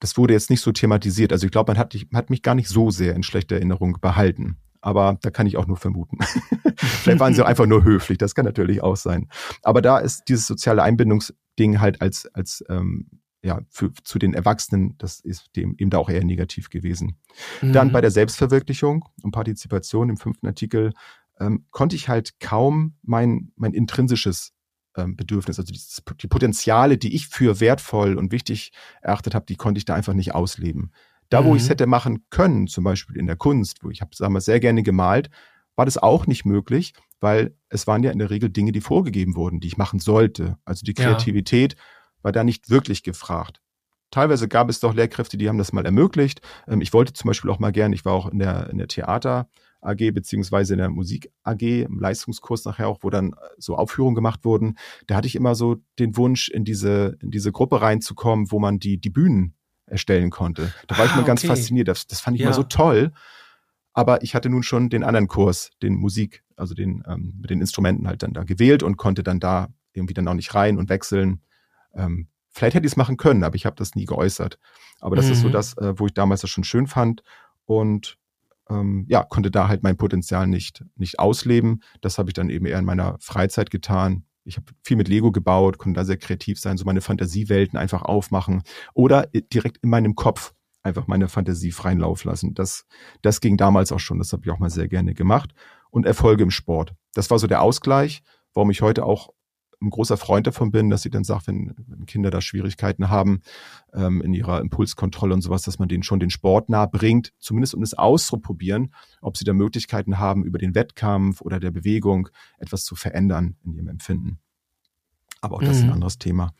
das 0.00 0.16
wurde 0.16 0.32
jetzt 0.32 0.50
nicht 0.50 0.62
so 0.62 0.72
thematisiert. 0.72 1.32
Also 1.32 1.46
ich 1.46 1.52
glaube, 1.52 1.72
man 1.72 1.78
hat, 1.78 1.94
hat 2.14 2.30
mich 2.30 2.42
gar 2.42 2.54
nicht 2.54 2.68
so 2.68 2.90
sehr 2.90 3.14
in 3.14 3.22
schlechter 3.22 3.56
Erinnerung 3.56 3.98
behalten. 4.00 4.56
Aber 4.80 5.18
da 5.20 5.30
kann 5.30 5.46
ich 5.46 5.58
auch 5.58 5.66
nur 5.66 5.76
vermuten. 5.76 6.18
Vielleicht 6.76 7.20
waren 7.20 7.34
sie 7.34 7.44
einfach 7.44 7.66
nur 7.66 7.84
höflich, 7.84 8.16
das 8.16 8.34
kann 8.34 8.46
natürlich 8.46 8.82
auch 8.82 8.96
sein. 8.96 9.28
Aber 9.62 9.82
da 9.82 9.98
ist 9.98 10.24
dieses 10.28 10.46
soziale 10.46 10.82
Einbindungsding 10.82 11.80
halt 11.80 12.00
als, 12.00 12.26
als 12.34 12.64
ähm, 12.70 13.19
ja, 13.42 13.60
für, 13.70 13.92
zu 14.04 14.18
den 14.18 14.34
Erwachsenen, 14.34 14.96
das 14.98 15.20
ist 15.20 15.50
dem 15.56 15.74
eben 15.78 15.90
da 15.90 15.98
auch 15.98 16.10
eher 16.10 16.24
negativ 16.24 16.68
gewesen. 16.68 17.16
Mhm. 17.62 17.72
Dann 17.72 17.92
bei 17.92 18.00
der 18.00 18.10
Selbstverwirklichung 18.10 19.04
und 19.22 19.30
Partizipation 19.32 20.10
im 20.10 20.16
fünften 20.16 20.46
Artikel 20.46 20.92
ähm, 21.38 21.64
konnte 21.70 21.96
ich 21.96 22.08
halt 22.08 22.38
kaum 22.38 22.96
mein, 23.02 23.52
mein 23.56 23.72
intrinsisches 23.72 24.52
ähm, 24.96 25.16
Bedürfnis, 25.16 25.58
also 25.58 25.72
die, 25.72 25.80
die 26.20 26.28
Potenziale, 26.28 26.98
die 26.98 27.14
ich 27.14 27.28
für 27.28 27.60
wertvoll 27.60 28.18
und 28.18 28.32
wichtig 28.32 28.72
erachtet 29.00 29.34
habe, 29.34 29.46
die 29.46 29.56
konnte 29.56 29.78
ich 29.78 29.84
da 29.84 29.94
einfach 29.94 30.14
nicht 30.14 30.34
ausleben. 30.34 30.92
Da, 31.30 31.44
wo 31.44 31.50
mhm. 31.50 31.56
ich 31.56 31.62
es 31.62 31.70
hätte 31.70 31.86
machen 31.86 32.26
können, 32.28 32.66
zum 32.66 32.84
Beispiel 32.84 33.16
in 33.16 33.26
der 33.26 33.36
Kunst, 33.36 33.82
wo 33.82 33.90
ich 33.90 34.00
habe, 34.02 34.14
sagen 34.14 34.34
wir, 34.34 34.40
sehr 34.40 34.60
gerne 34.60 34.82
gemalt, 34.82 35.30
war 35.76 35.86
das 35.86 35.96
auch 35.96 36.26
nicht 36.26 36.44
möglich, 36.44 36.92
weil 37.20 37.54
es 37.68 37.86
waren 37.86 38.02
ja 38.02 38.10
in 38.10 38.18
der 38.18 38.30
Regel 38.30 38.50
Dinge, 38.50 38.72
die 38.72 38.80
vorgegeben 38.80 39.36
wurden, 39.36 39.60
die 39.60 39.68
ich 39.68 39.78
machen 39.78 40.00
sollte. 40.00 40.58
Also 40.64 40.84
die 40.84 40.94
Kreativität 40.94 41.74
ja 41.74 41.80
war 42.22 42.32
da 42.32 42.44
nicht 42.44 42.70
wirklich 42.70 43.02
gefragt. 43.02 43.60
Teilweise 44.10 44.48
gab 44.48 44.68
es 44.68 44.80
doch 44.80 44.92
Lehrkräfte, 44.92 45.38
die 45.38 45.48
haben 45.48 45.58
das 45.58 45.72
mal 45.72 45.84
ermöglicht. 45.84 46.40
Ähm, 46.66 46.80
ich 46.80 46.92
wollte 46.92 47.12
zum 47.12 47.28
Beispiel 47.28 47.50
auch 47.50 47.58
mal 47.58 47.72
gern, 47.72 47.92
ich 47.92 48.04
war 48.04 48.12
auch 48.12 48.28
in 48.28 48.38
der, 48.38 48.70
in 48.70 48.78
der 48.78 48.88
Theater 48.88 49.48
AG 49.82 50.12
beziehungsweise 50.12 50.74
in 50.74 50.78
der 50.78 50.90
Musik 50.90 51.32
AG 51.42 51.62
im 51.62 51.98
Leistungskurs 51.98 52.64
nachher 52.64 52.88
auch, 52.88 52.98
wo 53.02 53.10
dann 53.10 53.32
äh, 53.32 53.36
so 53.58 53.76
Aufführungen 53.76 54.14
gemacht 54.14 54.44
wurden. 54.44 54.76
Da 55.06 55.16
hatte 55.16 55.26
ich 55.26 55.36
immer 55.36 55.54
so 55.54 55.76
den 55.98 56.16
Wunsch, 56.16 56.48
in 56.48 56.64
diese, 56.64 57.16
in 57.20 57.30
diese 57.30 57.52
Gruppe 57.52 57.80
reinzukommen, 57.80 58.50
wo 58.50 58.58
man 58.58 58.78
die, 58.78 58.98
die 58.98 59.10
Bühnen 59.10 59.54
erstellen 59.86 60.30
konnte. 60.30 60.72
Da 60.86 60.98
war 60.98 61.04
ah, 61.04 61.08
ich 61.08 61.16
mal 61.16 61.24
ganz 61.24 61.44
fasziniert. 61.44 61.88
Das, 61.88 62.06
das 62.06 62.20
fand 62.20 62.36
ich 62.36 62.42
ja. 62.42 62.48
immer 62.48 62.54
so 62.54 62.62
toll. 62.62 63.12
Aber 63.92 64.22
ich 64.22 64.34
hatte 64.34 64.48
nun 64.48 64.62
schon 64.62 64.88
den 64.88 65.02
anderen 65.02 65.26
Kurs, 65.26 65.70
den 65.82 65.94
Musik, 65.94 66.44
also 66.56 66.74
den 66.74 67.02
ähm, 67.08 67.34
mit 67.40 67.50
den 67.50 67.60
Instrumenten 67.60 68.06
halt 68.06 68.22
dann 68.22 68.32
da 68.32 68.44
gewählt 68.44 68.82
und 68.82 68.96
konnte 68.96 69.22
dann 69.22 69.40
da 69.40 69.68
irgendwie 69.92 70.14
dann 70.14 70.28
auch 70.28 70.34
nicht 70.34 70.54
rein 70.54 70.78
und 70.78 70.88
wechseln. 70.88 71.42
Ähm, 71.94 72.28
vielleicht 72.50 72.74
hätte 72.74 72.86
ich 72.86 72.92
es 72.92 72.96
machen 72.96 73.16
können, 73.16 73.44
aber 73.44 73.56
ich 73.56 73.66
habe 73.66 73.76
das 73.76 73.94
nie 73.94 74.04
geäußert. 74.04 74.58
Aber 75.00 75.16
das 75.16 75.26
mhm. 75.26 75.32
ist 75.32 75.40
so 75.40 75.48
mhm. 75.48 75.52
das, 75.52 75.76
äh, 75.78 75.98
wo 75.98 76.06
ich 76.06 76.14
damals 76.14 76.42
das 76.42 76.50
schon 76.50 76.64
schön 76.64 76.86
fand 76.86 77.22
und 77.64 78.18
ähm, 78.68 79.04
ja, 79.08 79.24
konnte 79.24 79.50
da 79.50 79.68
halt 79.68 79.82
mein 79.82 79.96
Potenzial 79.96 80.46
nicht, 80.46 80.84
nicht 80.96 81.18
ausleben. 81.18 81.82
Das 82.00 82.18
habe 82.18 82.30
ich 82.30 82.34
dann 82.34 82.50
eben 82.50 82.66
eher 82.66 82.78
in 82.78 82.84
meiner 82.84 83.16
Freizeit 83.20 83.70
getan. 83.70 84.24
Ich 84.44 84.56
habe 84.56 84.66
viel 84.82 84.96
mit 84.96 85.08
Lego 85.08 85.32
gebaut, 85.32 85.78
konnte 85.78 85.98
da 85.98 86.04
sehr 86.04 86.16
kreativ 86.16 86.58
sein, 86.58 86.76
so 86.76 86.84
meine 86.84 87.00
Fantasiewelten 87.00 87.78
einfach 87.78 88.02
aufmachen 88.02 88.62
oder 88.94 89.26
direkt 89.52 89.78
in 89.78 89.90
meinem 89.90 90.14
Kopf 90.14 90.54
einfach 90.82 91.06
meine 91.06 91.28
Fantasie 91.28 91.72
freien 91.72 91.98
Lauf 91.98 92.24
lassen. 92.24 92.54
Das, 92.54 92.86
das 93.22 93.40
ging 93.40 93.56
damals 93.56 93.92
auch 93.92 94.00
schon. 94.00 94.18
Das 94.18 94.32
habe 94.32 94.42
ich 94.44 94.50
auch 94.50 94.58
mal 94.58 94.70
sehr 94.70 94.88
gerne 94.88 95.14
gemacht. 95.14 95.52
Und 95.90 96.06
Erfolge 96.06 96.42
im 96.42 96.50
Sport. 96.50 96.94
Das 97.14 97.30
war 97.30 97.38
so 97.38 97.46
der 97.46 97.62
Ausgleich, 97.62 98.22
warum 98.54 98.70
ich 98.70 98.80
heute 98.80 99.04
auch 99.04 99.30
ein 99.82 99.90
großer 99.90 100.16
Freund 100.16 100.46
davon 100.46 100.70
bin, 100.70 100.90
dass 100.90 101.02
sie 101.02 101.10
dann 101.10 101.24
sagt, 101.24 101.46
wenn, 101.46 101.74
wenn 101.86 102.06
Kinder 102.06 102.30
da 102.30 102.40
Schwierigkeiten 102.40 103.08
haben 103.08 103.40
ähm, 103.94 104.20
in 104.20 104.34
ihrer 104.34 104.60
Impulskontrolle 104.60 105.34
und 105.34 105.40
sowas, 105.40 105.62
dass 105.62 105.78
man 105.78 105.88
denen 105.88 106.02
schon 106.02 106.20
den 106.20 106.30
Sport 106.30 106.68
nahe 106.68 106.88
bringt, 106.88 107.32
zumindest 107.38 107.74
um 107.74 107.82
es 107.82 107.94
auszuprobieren, 107.94 108.92
ob 109.22 109.36
sie 109.36 109.44
da 109.44 109.52
Möglichkeiten 109.52 110.18
haben, 110.18 110.44
über 110.44 110.58
den 110.58 110.74
Wettkampf 110.74 111.40
oder 111.40 111.60
der 111.60 111.70
Bewegung 111.70 112.28
etwas 112.58 112.84
zu 112.84 112.94
verändern 112.94 113.56
in 113.64 113.72
ihrem 113.72 113.88
Empfinden. 113.88 114.38
Aber 115.40 115.56
auch 115.56 115.62
das 115.62 115.76
ist 115.76 115.82
ein 115.82 115.86
mhm. 115.86 115.94
anderes 115.94 116.18
Thema. 116.18 116.52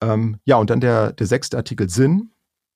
Ähm, 0.00 0.38
ja, 0.44 0.56
und 0.56 0.70
dann 0.70 0.80
der, 0.80 1.12
der 1.12 1.26
sechste 1.26 1.56
Artikel 1.56 1.88
Sinn. 1.88 2.30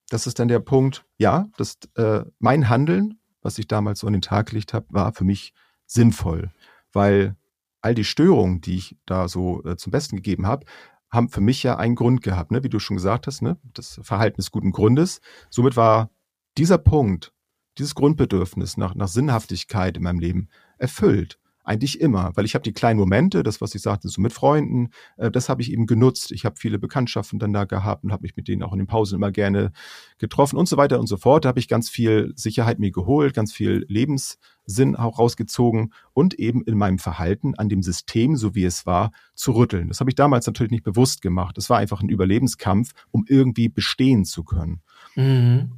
Das 0.09 0.26
ist 0.26 0.40
dann 0.40 0.48
der 0.48 0.59
Punkt, 0.59 1.04
ja, 1.18 1.46
das, 1.56 1.78
äh, 1.94 2.24
mein 2.40 2.68
Handeln, 2.68 3.20
was 3.42 3.59
ich 3.59 3.68
damals 3.68 4.00
so 4.00 4.09
an 4.09 4.12
den 4.12 4.22
Tag 4.22 4.48
gelegt 4.48 4.74
habe, 4.74 4.87
war 4.90 5.12
für 5.12 5.24
mich 5.24 5.54
sinnvoll, 5.87 6.50
weil 6.92 7.37
all 7.83 7.95
die 7.95 8.05
Störungen, 8.05 8.61
die 8.61 8.77
ich 8.77 8.97
da 9.07 9.29
so 9.29 9.64
äh, 9.64 9.77
zum 9.77 9.90
Besten 9.90 10.16
gegeben 10.16 10.47
habe, 10.47 10.66
haben 11.11 11.29
für 11.29 11.40
mich 11.40 11.62
ja 11.62 11.77
einen 11.77 11.97
Grund 11.97 12.23
gehabt, 12.23 12.53
ne? 12.53 12.62
wie 12.62 12.69
du 12.69 12.79
schon 12.79 12.97
gesagt 12.97 13.27
hast, 13.27 13.43
ne? 13.43 13.59
das 13.75 14.01
Verhalten 14.03 14.37
des 14.37 14.51
guten 14.51 14.71
Grundes. 14.71 15.21
Somit 15.51 15.77
war 15.77 16.11
dieser 16.57 16.79
Punkt, 16.79 17.33
dieses 17.79 17.95
Grundbedürfnis 17.95 18.77
nach, 18.77 18.95
nach 18.95 19.09
Sinnhaftigkeit 19.09 19.97
in 19.97 20.05
meinem 20.05 20.21
Leben 20.21 20.49
erfüllt. 20.79 21.39
Eigentlich 21.70 22.00
immer, 22.00 22.33
weil 22.35 22.46
ich 22.46 22.54
habe 22.54 22.64
die 22.64 22.72
kleinen 22.72 22.98
Momente, 22.98 23.44
das, 23.44 23.61
was 23.61 23.76
ich 23.76 23.83
sagte, 23.83 24.09
so 24.09 24.20
mit 24.20 24.33
Freunden, 24.33 24.88
äh, 25.18 25.30
das 25.30 25.48
habe 25.48 25.62
ich 25.62 25.70
eben 25.70 25.87
genutzt. 25.87 26.33
Ich 26.33 26.44
habe 26.44 26.56
viele 26.59 26.80
Bekanntschaften 26.80 27.38
dann 27.38 27.52
da 27.52 27.62
gehabt 27.62 28.02
und 28.02 28.11
habe 28.11 28.22
mich 28.22 28.35
mit 28.35 28.48
denen 28.48 28.64
auch 28.64 28.72
in 28.72 28.78
den 28.78 28.88
Pausen 28.88 29.14
immer 29.14 29.30
gerne 29.30 29.70
getroffen 30.18 30.56
und 30.56 30.68
so 30.68 30.76
weiter 30.76 30.98
und 30.98 31.06
so 31.06 31.16
fort. 31.16 31.44
Da 31.44 31.48
habe 31.50 31.61
ich 31.61 31.68
ganz 31.68 31.88
viel 31.88 32.33
Sicherheit 32.35 32.80
mir 32.80 32.90
geholt, 32.90 33.35
ganz 33.35 33.52
viel 33.52 33.87
Lebenssinn 33.87 34.96
auch 34.96 35.20
rausgezogen 35.20 35.92
und 36.12 36.35
eben 36.40 36.64
in 36.64 36.76
meinem 36.76 36.98
Verhalten 36.98 37.54
an 37.54 37.68
dem 37.68 37.85
System, 37.85 38.35
so 38.35 38.56
wie 38.56 38.64
es 38.64 38.85
war, 38.85 39.12
zu 39.37 39.52
rütteln. 39.52 39.87
Das 39.87 40.00
habe 40.00 40.11
ich 40.11 40.16
damals 40.16 40.48
natürlich 40.48 40.72
nicht 40.72 40.83
bewusst 40.83 41.22
gemacht. 41.22 41.56
Das 41.56 41.70
war 41.70 41.78
einfach 41.78 42.02
ein 42.02 42.09
Überlebenskampf, 42.09 42.94
um 43.12 43.24
irgendwie 43.28 43.68
bestehen 43.68 44.24
zu 44.24 44.42
können. 44.42 44.83
Mhm. 45.14 45.70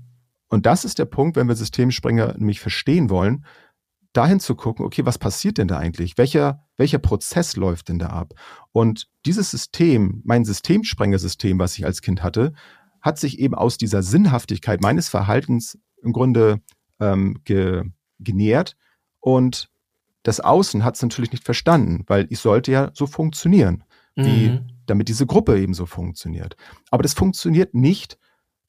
Und 0.48 0.64
das 0.64 0.86
ist 0.86 0.98
der 0.98 1.04
Punkt, 1.04 1.36
wenn 1.36 1.48
wir 1.48 1.54
Systemspringer 1.54 2.38
nämlich 2.38 2.60
verstehen 2.60 3.10
wollen, 3.10 3.44
dahin 4.12 4.40
zu 4.40 4.54
gucken, 4.54 4.84
okay, 4.84 5.04
was 5.06 5.18
passiert 5.18 5.58
denn 5.58 5.68
da 5.68 5.78
eigentlich? 5.78 6.18
Welcher, 6.18 6.66
welcher 6.76 6.98
Prozess 6.98 7.56
läuft 7.56 7.88
denn 7.88 7.98
da 7.98 8.08
ab? 8.08 8.34
Und 8.72 9.08
dieses 9.24 9.50
System, 9.50 10.20
mein 10.24 10.44
Systemsprengersystem, 10.44 11.58
was 11.58 11.78
ich 11.78 11.84
als 11.84 12.02
Kind 12.02 12.22
hatte, 12.22 12.52
hat 13.00 13.18
sich 13.18 13.38
eben 13.38 13.54
aus 13.54 13.78
dieser 13.78 14.02
Sinnhaftigkeit 14.02 14.80
meines 14.80 15.08
Verhaltens 15.08 15.78
im 16.02 16.12
Grunde 16.12 16.60
ähm, 17.00 17.40
ge, 17.44 17.84
genährt. 18.18 18.76
Und 19.20 19.70
das 20.22 20.40
Außen 20.40 20.84
hat 20.84 20.96
es 20.96 21.02
natürlich 21.02 21.32
nicht 21.32 21.44
verstanden, 21.44 22.04
weil 22.06 22.26
ich 22.30 22.38
sollte 22.38 22.70
ja 22.70 22.90
so 22.94 23.06
funktionieren, 23.06 23.84
wie, 24.14 24.50
mhm. 24.50 24.68
damit 24.86 25.08
diese 25.08 25.26
Gruppe 25.26 25.58
eben 25.58 25.74
so 25.74 25.86
funktioniert. 25.86 26.56
Aber 26.90 27.02
das 27.02 27.14
funktioniert 27.14 27.74
nicht, 27.74 28.18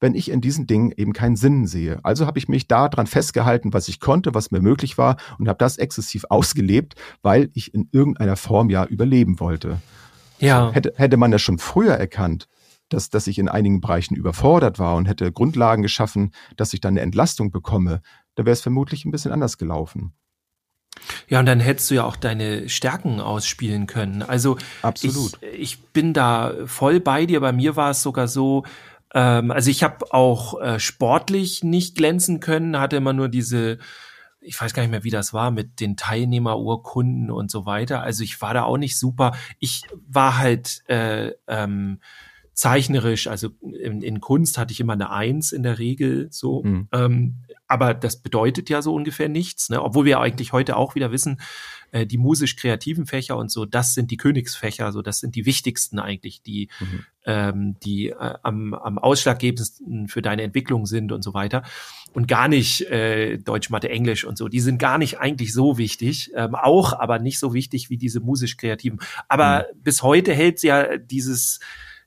wenn 0.04 0.14
ich 0.14 0.30
in 0.30 0.42
diesen 0.42 0.66
Dingen 0.66 0.92
eben 0.94 1.14
keinen 1.14 1.34
Sinn 1.34 1.66
sehe. 1.66 1.98
Also 2.02 2.26
habe 2.26 2.38
ich 2.38 2.46
mich 2.46 2.68
daran 2.68 3.06
festgehalten, 3.06 3.72
was 3.72 3.88
ich 3.88 4.00
konnte, 4.00 4.34
was 4.34 4.50
mir 4.50 4.60
möglich 4.60 4.98
war 4.98 5.16
und 5.38 5.48
habe 5.48 5.56
das 5.56 5.78
exzessiv 5.78 6.26
ausgelebt, 6.28 6.94
weil 7.22 7.48
ich 7.54 7.72
in 7.72 7.88
irgendeiner 7.90 8.36
Form 8.36 8.68
ja 8.68 8.84
überleben 8.84 9.40
wollte. 9.40 9.80
Ja. 10.40 10.70
Hätte, 10.72 10.92
hätte 10.96 11.16
man 11.16 11.30
das 11.30 11.40
schon 11.40 11.56
früher 11.56 11.94
erkannt, 11.94 12.48
dass, 12.90 13.08
dass 13.08 13.26
ich 13.26 13.38
in 13.38 13.48
einigen 13.48 13.80
Bereichen 13.80 14.14
überfordert 14.14 14.78
war 14.78 14.96
und 14.96 15.06
hätte 15.06 15.32
Grundlagen 15.32 15.82
geschaffen, 15.82 16.32
dass 16.58 16.74
ich 16.74 16.82
dann 16.82 16.92
eine 16.92 17.00
Entlastung 17.00 17.50
bekomme, 17.50 18.02
dann 18.34 18.44
wäre 18.44 18.52
es 18.52 18.60
vermutlich 18.60 19.06
ein 19.06 19.10
bisschen 19.10 19.32
anders 19.32 19.56
gelaufen. 19.56 20.12
Ja, 21.28 21.40
und 21.40 21.46
dann 21.46 21.60
hättest 21.60 21.90
du 21.90 21.94
ja 21.94 22.04
auch 22.04 22.16
deine 22.16 22.68
Stärken 22.68 23.20
ausspielen 23.20 23.86
können. 23.86 24.22
Also 24.22 24.58
Absolut. 24.82 25.38
Ich, 25.40 25.60
ich 25.60 25.82
bin 25.92 26.12
da 26.12 26.52
voll 26.66 27.00
bei 27.00 27.24
dir. 27.24 27.40
Bei 27.40 27.52
mir 27.52 27.74
war 27.74 27.90
es 27.90 28.02
sogar 28.02 28.28
so, 28.28 28.64
ähm, 29.14 29.50
also 29.52 29.70
ich 29.70 29.82
habe 29.82 30.12
auch 30.12 30.60
äh, 30.60 30.80
sportlich 30.80 31.62
nicht 31.62 31.96
glänzen 31.96 32.40
können, 32.40 32.78
hatte 32.78 32.96
immer 32.96 33.12
nur 33.12 33.28
diese, 33.28 33.78
ich 34.40 34.60
weiß 34.60 34.74
gar 34.74 34.82
nicht 34.82 34.90
mehr, 34.90 35.04
wie 35.04 35.10
das 35.10 35.32
war, 35.32 35.52
mit 35.52 35.80
den 35.80 35.96
Teilnehmerurkunden 35.96 37.30
und 37.30 37.50
so 37.50 37.64
weiter. 37.64 38.02
Also 38.02 38.24
ich 38.24 38.42
war 38.42 38.52
da 38.52 38.64
auch 38.64 38.76
nicht 38.76 38.98
super. 38.98 39.32
Ich 39.60 39.82
war 40.06 40.38
halt 40.38 40.82
äh, 40.88 41.32
ähm, 41.46 42.00
zeichnerisch, 42.52 43.28
also 43.28 43.50
in, 43.62 44.02
in 44.02 44.20
Kunst 44.20 44.58
hatte 44.58 44.72
ich 44.72 44.80
immer 44.80 44.92
eine 44.92 45.10
Eins 45.10 45.52
in 45.52 45.62
der 45.62 45.78
Regel 45.78 46.28
so. 46.30 46.62
Mhm. 46.64 46.88
Ähm, 46.92 47.34
aber 47.66 47.94
das 47.94 48.20
bedeutet 48.20 48.68
ja 48.68 48.82
so 48.82 48.94
ungefähr 48.94 49.28
nichts, 49.28 49.70
ne? 49.70 49.82
obwohl 49.82 50.04
wir 50.04 50.20
eigentlich 50.20 50.52
heute 50.52 50.76
auch 50.76 50.94
wieder 50.94 51.12
wissen, 51.12 51.40
äh, 51.92 52.06
die 52.06 52.18
musisch-kreativen 52.18 53.06
Fächer 53.06 53.36
und 53.36 53.50
so, 53.50 53.64
das 53.64 53.94
sind 53.94 54.10
die 54.10 54.16
Königsfächer, 54.16 54.92
so 54.92 55.00
das 55.00 55.20
sind 55.20 55.34
die 55.34 55.46
wichtigsten 55.46 55.98
eigentlich, 55.98 56.42
die, 56.42 56.68
mhm. 56.80 57.06
ähm, 57.24 57.76
die 57.84 58.08
äh, 58.08 58.34
am, 58.42 58.74
am 58.74 58.98
ausschlaggebendsten 58.98 60.08
für 60.08 60.20
deine 60.20 60.42
Entwicklung 60.42 60.86
sind 60.86 61.12
und 61.12 61.22
so 61.22 61.34
weiter. 61.34 61.62
Und 62.12 62.28
gar 62.28 62.48
nicht 62.48 62.82
äh, 62.90 63.38
Deutsch, 63.38 63.70
Mathe, 63.70 63.88
Englisch 63.88 64.24
und 64.24 64.36
so. 64.36 64.48
Die 64.48 64.60
sind 64.60 64.78
gar 64.78 64.98
nicht 64.98 65.18
eigentlich 65.18 65.52
so 65.52 65.78
wichtig, 65.78 66.32
ähm, 66.34 66.54
auch, 66.54 66.92
aber 66.92 67.18
nicht 67.18 67.38
so 67.38 67.54
wichtig 67.54 67.90
wie 67.90 67.96
diese 67.96 68.20
musisch-kreativen. 68.20 69.00
Aber 69.28 69.66
mhm. 69.72 69.82
bis 69.82 70.02
heute 70.02 70.34
hält 70.34 70.62
ja 70.62 70.98
dieses, 70.98 71.60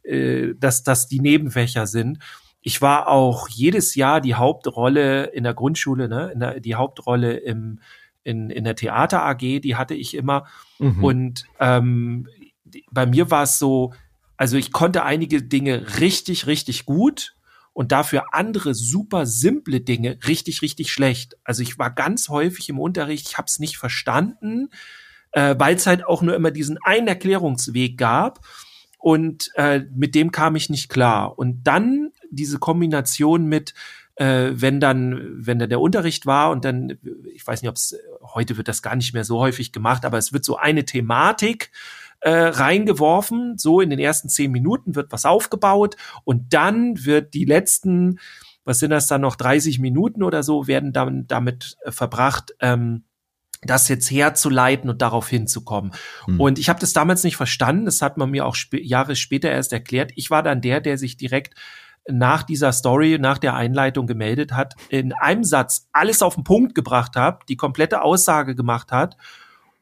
äh, 0.04 0.54
dass 0.56 0.84
das 0.84 1.08
die 1.08 1.20
Nebenfächer 1.20 1.88
sind. 1.88 2.20
Ich 2.62 2.82
war 2.82 3.08
auch 3.08 3.48
jedes 3.48 3.96
Jahr 3.96 4.20
die 4.22 4.36
Hauptrolle 4.36 5.26
in 5.26 5.44
der 5.44 5.54
Grundschule, 5.54 6.10
ne, 6.10 6.32
in 6.34 6.40
der, 6.40 6.60
die 6.60 6.76
Hauptrolle 6.76 7.38
im 7.38 7.80
in, 8.28 8.50
in 8.50 8.66
der 8.66 8.76
Theater 8.76 9.24
AG, 9.24 9.62
die 9.62 9.78
hatte 9.78 9.96
ich 9.96 10.14
immer. 10.14 10.48
Mhm. 10.80 11.04
Und 11.04 11.46
ähm, 11.62 12.28
bei 12.92 13.06
mir 13.06 13.32
war 13.32 13.44
es 13.44 13.58
so, 13.58 13.94
also 14.36 14.58
ich 14.58 14.74
konnte 14.74 15.04
einige 15.04 15.42
Dinge 15.42 16.00
richtig, 16.00 16.46
richtig 16.46 16.86
gut 16.86 17.36
und 17.72 17.94
dafür 17.94 18.34
andere 18.34 18.74
super 18.74 19.26
simple 19.26 19.80
Dinge 19.80 20.20
richtig, 20.28 20.62
richtig 20.62 20.92
schlecht. 20.92 21.38
Also 21.46 21.64
ich 21.64 21.80
war 21.80 21.90
ganz 21.90 22.28
häufig 22.28 22.68
im 22.68 22.80
Unterricht, 22.80 23.30
ich 23.30 23.38
habe 23.38 23.46
es 23.48 23.60
nicht 23.60 23.78
verstanden, 23.78 24.70
äh, 25.32 25.56
weil 25.58 25.76
es 25.76 25.88
halt 25.88 26.06
auch 26.06 26.22
nur 26.22 26.36
immer 26.36 26.52
diesen 26.52 26.78
einen 26.84 27.08
Erklärungsweg 27.08 27.98
gab 27.98 28.46
und 28.98 29.52
äh, 29.56 29.86
mit 29.96 30.16
dem 30.16 30.32
kam 30.32 30.56
ich 30.56 30.70
nicht 30.70 30.90
klar. 30.90 31.40
Und 31.40 31.64
dann 31.64 32.12
diese 32.32 32.60
Kombination 32.60 33.46
mit 33.46 33.74
äh, 34.18 34.52
wenn 34.54 34.80
dann, 34.80 35.46
wenn 35.46 35.60
dann 35.60 35.70
der 35.70 35.80
Unterricht 35.80 36.26
war 36.26 36.50
und 36.50 36.66
dann, 36.66 36.98
ich 37.34 37.46
weiß 37.46 37.62
nicht, 37.62 37.70
ob 37.70 37.76
es 37.76 37.96
heute 38.34 38.58
wird 38.58 38.68
das 38.68 38.82
gar 38.82 38.96
nicht 38.96 39.14
mehr 39.14 39.24
so 39.24 39.40
häufig 39.40 39.72
gemacht, 39.72 40.06
aber 40.06 40.18
es 40.18 40.34
wird 40.34 40.44
so 40.44 40.58
eine 40.58 40.86
Thematik 40.86 41.72
äh, 42.20 42.32
reingeworfen, 42.32 43.58
so 43.58 43.80
in 43.80 43.92
den 43.92 44.00
ersten 44.00 44.28
zehn 44.28 44.52
Minuten 44.52 44.96
wird 44.96 45.12
was 45.12 45.26
aufgebaut 45.26 45.96
und 46.24 46.54
dann 46.54 47.06
wird 47.06 47.36
die 47.36 47.46
letzten, 47.46 48.20
was 48.66 48.80
sind 48.80 48.90
das 48.90 49.06
dann 49.06 49.22
noch 49.22 49.36
30 49.36 49.80
Minuten 49.80 50.24
oder 50.24 50.42
so, 50.42 50.66
werden 50.66 50.94
dann 50.94 51.28
damit 51.28 51.78
äh, 51.84 51.92
verbracht. 51.92 52.56
Ähm, 52.60 53.04
das 53.64 53.88
jetzt 53.88 54.12
herzuleiten 54.12 54.88
und 54.88 55.02
darauf 55.02 55.28
hinzukommen. 55.30 55.92
Hm. 56.26 56.40
Und 56.40 56.60
ich 56.60 56.70
habe 56.70 56.80
das 56.80 56.94
damals 56.94 57.24
nicht 57.24 57.38
verstanden. 57.38 57.86
Das 57.86 58.04
hat 58.04 58.16
man 58.16 58.30
mir 58.30 58.46
auch 58.46 58.54
sp 58.54 58.78
Jahre 58.78 59.16
später 59.16 59.50
erst 59.50 59.74
erklärt. 59.74 60.12
Ich 60.16 60.30
war 60.30 60.44
dann 60.44 60.62
der, 60.62 60.80
der 60.80 61.00
sich 61.00 61.18
direkt 61.18 61.56
nach 62.10 62.44
dieser 62.44 62.72
Story, 62.72 63.18
nach 63.20 63.38
der 63.38 63.56
Einleitung 63.56 64.08
gemeldet 64.08 64.54
hat, 64.54 64.76
in 64.90 65.14
einem 65.14 65.44
Satz 65.44 65.88
alles 65.92 66.22
auf 66.22 66.36
den 66.36 66.44
Punkt 66.44 66.76
gebracht 66.76 67.16
hat, 67.16 67.42
die 67.50 67.58
komplette 67.58 68.02
Aussage 68.02 68.56
gemacht 68.56 68.92
hat. 68.92 69.18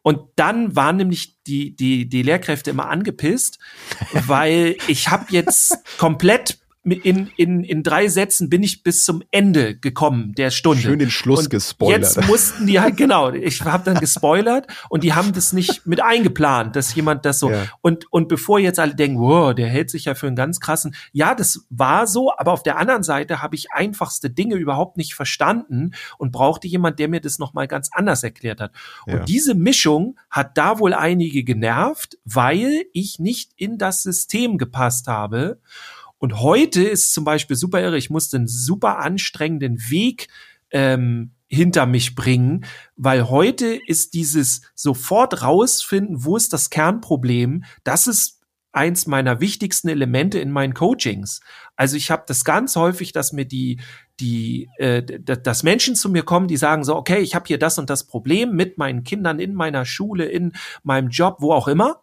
Und 0.01 0.19
dann 0.35 0.75
waren 0.75 0.97
nämlich 0.97 1.41
die, 1.47 1.75
die, 1.75 2.07
die 2.07 2.21
Lehrkräfte 2.21 2.69
immer 2.69 2.89
angepisst, 2.89 3.59
weil 4.13 4.77
ich 4.87 5.09
habe 5.09 5.25
jetzt 5.29 5.77
komplett 5.97 6.59
in, 6.85 7.31
in, 7.35 7.63
in 7.63 7.83
drei 7.83 8.07
Sätzen 8.07 8.49
bin 8.49 8.61
ich 8.61 8.83
bis 8.83 9.05
zum 9.05 9.23
Ende 9.31 9.75
gekommen 9.75 10.33
der 10.35 10.51
Stunde. 10.51 10.81
Schön 10.81 10.99
den 10.99 11.09
Schluss 11.09 11.43
und 11.43 11.49
gespoilert. 11.49 12.01
Jetzt 12.01 12.27
mussten 12.27 12.67
die 12.67 12.79
halt, 12.79 12.95
genau, 12.95 13.31
ich 13.31 13.61
habe 13.63 13.83
dann 13.83 13.99
gespoilert 13.99 14.67
und 14.89 15.03
die 15.03 15.13
haben 15.13 15.33
das 15.33 15.51
nicht 15.51 15.87
mit 15.87 16.01
eingeplant, 16.01 16.75
dass 16.75 16.93
jemand 16.93 17.25
das 17.25 17.39
so. 17.39 17.49
Ja. 17.49 17.65
Und, 17.81 18.11
und 18.11 18.27
bevor 18.27 18.59
jetzt 18.59 18.79
alle 18.79 18.93
denken, 18.93 19.19
wow, 19.19 19.53
der 19.53 19.67
hält 19.67 19.89
sich 19.89 20.05
ja 20.05 20.13
für 20.13 20.27
einen 20.27 20.35
ganz 20.35 20.59
krassen. 20.59 20.95
Ja, 21.11 21.33
das 21.33 21.65
war 21.69 22.05
so, 22.05 22.31
aber 22.37 22.51
auf 22.51 22.61
der 22.61 22.77
anderen 22.77 23.03
Seite 23.03 23.41
habe 23.41 23.55
ich 23.55 23.71
einfachste 23.71 24.29
Dinge 24.29 24.55
überhaupt 24.55 24.97
nicht 24.97 25.15
verstanden 25.15 25.91
und 26.17 26.31
brauchte 26.31 26.67
jemand, 26.67 26.99
der 26.99 27.07
mir 27.07 27.19
das 27.19 27.39
nochmal 27.39 27.67
ganz 27.67 27.89
anders 27.91 28.23
erklärt 28.23 28.61
hat. 28.61 28.71
Und 29.07 29.13
ja. 29.13 29.23
diese 29.23 29.55
Mischung 29.55 30.19
hat 30.29 30.57
da 30.57 30.79
wohl 30.79 30.93
einige 30.93 31.43
genervt, 31.43 32.17
weil 32.25 32.85
ich 32.93 33.19
nicht 33.19 33.51
in 33.55 33.77
das 33.77 34.03
System 34.03 34.57
gepasst 34.57 35.07
habe. 35.07 35.59
Und 36.25 36.41
heute 36.41 36.81
ist 36.83 37.13
zum 37.13 37.23
Beispiel 37.23 37.55
super 37.55 37.79
irre, 37.79 37.99
ich 37.99 38.09
musste 38.09 38.37
einen 38.37 38.47
super 38.47 38.97
anstrengenden 38.97 39.77
Weg 39.91 40.27
ähm, 40.71 41.33
hinter 41.45 41.85
mich 41.85 42.15
bringen, 42.15 42.65
weil 42.95 43.29
heute 43.29 43.79
ist 43.85 44.15
dieses 44.15 44.61
sofort 44.73 45.43
rausfinden, 45.43 46.25
wo 46.25 46.35
ist 46.35 46.51
das 46.51 46.71
Kernproblem, 46.71 47.63
das 47.83 48.07
ist 48.07 48.41
eins 48.71 49.05
meiner 49.05 49.39
wichtigsten 49.39 49.87
Elemente 49.87 50.39
in 50.39 50.49
meinen 50.49 50.73
Coachings. 50.73 51.41
Also 51.75 51.95
ich 51.95 52.09
habe 52.09 52.23
das 52.25 52.43
ganz 52.43 52.75
häufig, 52.75 53.11
dass 53.11 53.31
mir 53.31 53.45
die 53.45 53.79
die, 54.19 54.67
äh, 54.77 55.03
dass 55.03 55.61
Menschen 55.61 55.93
zu 55.93 56.09
mir 56.09 56.23
kommen, 56.23 56.47
die 56.47 56.57
sagen 56.57 56.83
so, 56.83 56.95
okay, 56.95 57.19
ich 57.19 57.35
habe 57.35 57.45
hier 57.45 57.59
das 57.59 57.77
und 57.77 57.91
das 57.91 58.07
Problem 58.07 58.55
mit 58.55 58.79
meinen 58.79 59.03
Kindern 59.03 59.39
in 59.39 59.53
meiner 59.53 59.85
Schule, 59.85 60.25
in 60.25 60.53
meinem 60.81 61.09
Job, 61.09 61.35
wo 61.39 61.51
auch 61.51 61.67
immer 61.67 62.01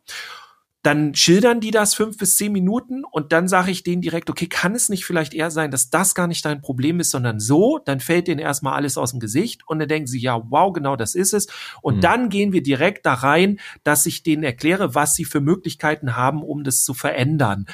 dann 0.83 1.15
schildern 1.15 1.61
die 1.61 1.71
das 1.71 1.95
fünf 1.95 2.19
bis 2.19 2.37
zehn 2.37 2.51
Minuten 2.51 3.05
und 3.05 3.33
dann 3.33 3.47
sage 3.47 3.71
ich 3.71 3.85
denen 3.85 4.03
direkt, 4.03 4.29
okay, 4.29 4.49
kann 4.49 4.75
es 4.75 4.89
nicht 4.89 5.05
vielleicht 5.05 5.33
eher 5.33 5.53
sein, 5.53 5.71
dass 5.71 5.91
das 5.91 6.15
gar 6.15 6.27
nicht 6.27 6.45
dein 6.45 6.61
Problem 6.61 6.99
ist, 6.99 7.13
sondern 7.13 7.39
so, 7.39 7.79
dann 7.79 8.01
fällt 8.01 8.27
denen 8.27 8.41
erstmal 8.41 8.75
alles 8.75 8.99
aus 8.99 9.13
dem 9.13 9.21
Gesicht 9.21 9.63
und 9.69 9.79
dann 9.79 9.89
denken 9.89 10.09
sie, 10.09 10.21
ja, 10.21 10.43
wow, 10.51 10.73
genau 10.73 10.97
das 10.97 11.15
ist 11.15 11.35
es. 11.35 11.47
Und 11.83 11.97
mhm. 11.97 12.01
dann 12.01 12.29
gehen 12.31 12.53
wir 12.53 12.65
direkt 12.65 13.07
da 13.07 13.15
rein, 13.15 13.61
dass 13.85 14.07
ich 14.07 14.25
denen 14.25 14.43
erkläre, 14.43 14.95
was 14.97 15.15
sie 15.15 15.25
für 15.25 15.41
Möglichkeiten 15.41 16.17
haben, 16.17 16.43
um 16.43 16.65
das 16.65 16.83
zu 16.83 16.95
verändern. 16.95 17.67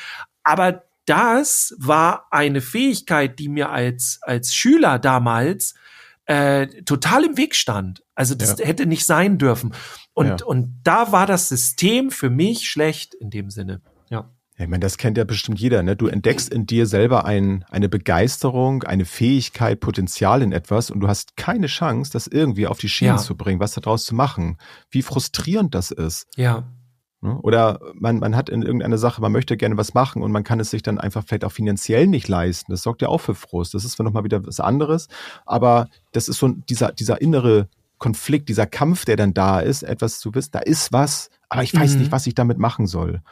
Aber 0.43 0.85
das 1.07 1.75
war 1.79 2.27
eine 2.31 2.61
Fähigkeit, 2.61 3.39
die 3.39 3.49
mir 3.49 3.71
als, 3.71 4.19
als 4.21 4.55
Schüler 4.55 4.99
damals 4.99 5.75
äh, 6.29 6.67
total 6.85 7.25
im 7.25 7.37
Weg 7.37 7.55
stand. 7.55 8.03
Also 8.15 8.35
das 8.35 8.59
ja. 8.59 8.67
hätte 8.67 8.87
nicht 8.87 9.07
sein 9.07 9.39
dürfen. 9.39 9.73
Und, 10.13 10.41
ja. 10.41 10.47
und 10.47 10.81
da 10.85 11.11
war 11.11 11.27
das 11.27 11.49
System 11.49 12.11
für 12.11 12.29
mich 12.29 12.69
schlecht 12.69 13.15
in 13.15 13.31
dem 13.31 13.51
Sinne. 13.51 13.81
Ja. 14.11 14.31
Ja, 14.59 14.65
ich 14.65 14.71
meine, 14.71 14.81
das 14.81 14.99
kennt 14.99 15.17
ja 15.17 15.25
bestimmt 15.25 15.59
jeder. 15.59 15.83
Ne? 15.83 15.97
Du 15.97 16.07
entdeckst 16.07 16.53
in 16.53 16.67
dir 16.67 16.87
selber 16.87 17.25
ein, 17.25 17.65
eine 17.71 17.89
Begeisterung, 17.89 18.83
eine 18.83 19.05
Fähigkeit, 19.05 19.81
Potenzial 19.81 20.43
in 20.43 20.53
etwas 20.53 20.91
und 20.91 21.01
du 21.01 21.09
hast 21.09 21.37
keine 21.37 21.69
Chance, 21.69 22.13
das 22.13 22.27
irgendwie 22.27 22.67
auf 22.67 22.79
die 22.79 22.89
Schiene 22.89 23.17
zu 23.17 23.37
bringen, 23.37 23.61
was 23.61 23.73
daraus 23.73 24.05
zu 24.05 24.15
machen. 24.15 24.59
Wie 24.91 25.03
frustrierend 25.03 25.75
das 25.75 25.93
ist. 25.93 26.27
Ja. 26.37 26.65
Ne? 27.21 27.39
Oder 27.43 27.81
man, 27.95 28.19
man 28.19 28.37
hat 28.37 28.49
in 28.49 28.63
irgendeiner 28.63 28.99
Sache, 28.99 29.21
man 29.21 29.33
möchte 29.33 29.57
gerne 29.57 29.77
was 29.77 29.95
machen 29.95 30.23
und 30.23 30.31
man 30.31 30.45
kann 30.45 30.61
es 30.61 30.71
sich 30.71 30.83
dann 30.83 30.99
einfach 30.99 31.25
vielleicht 31.27 31.45
auch 31.45 31.53
finanziell 31.53 32.07
nicht 32.07 32.29
leisten. 32.29 32.73
Das 32.73 32.83
sorgt 32.83 33.03
ja 33.03 33.09
auch 33.09 33.19
für 33.19 33.35
Frust. 33.35 33.75
Das 33.75 33.85
ist 33.85 33.99
nochmal 33.99 34.25
wieder 34.25 34.47
was 34.47 34.61
anderes, 34.61 35.09
aber 35.45 35.89
das 36.13 36.29
ist 36.29 36.39
so 36.39 36.49
dieser, 36.49 36.93
dieser 36.93 37.21
innere 37.21 37.69
Konflikt, 37.99 38.49
dieser 38.49 38.67
Kampf, 38.67 39.05
der 39.05 39.17
dann 39.17 39.35
da 39.35 39.61
ist, 39.61 39.83
etwas 39.83 40.21
zu 40.21 40.33
wissen, 40.35 40.51
da 40.53 40.61
ist 40.61 40.93
was, 40.93 41.31
aber 41.49 41.65
ich 41.65 41.75
weiß 41.75 41.95
mhm. 41.95 42.01
nicht, 42.01 42.13
was 42.13 42.27
ich 42.27 42.35
damit 42.35 42.59
machen 42.59 42.87
soll. 42.87 43.23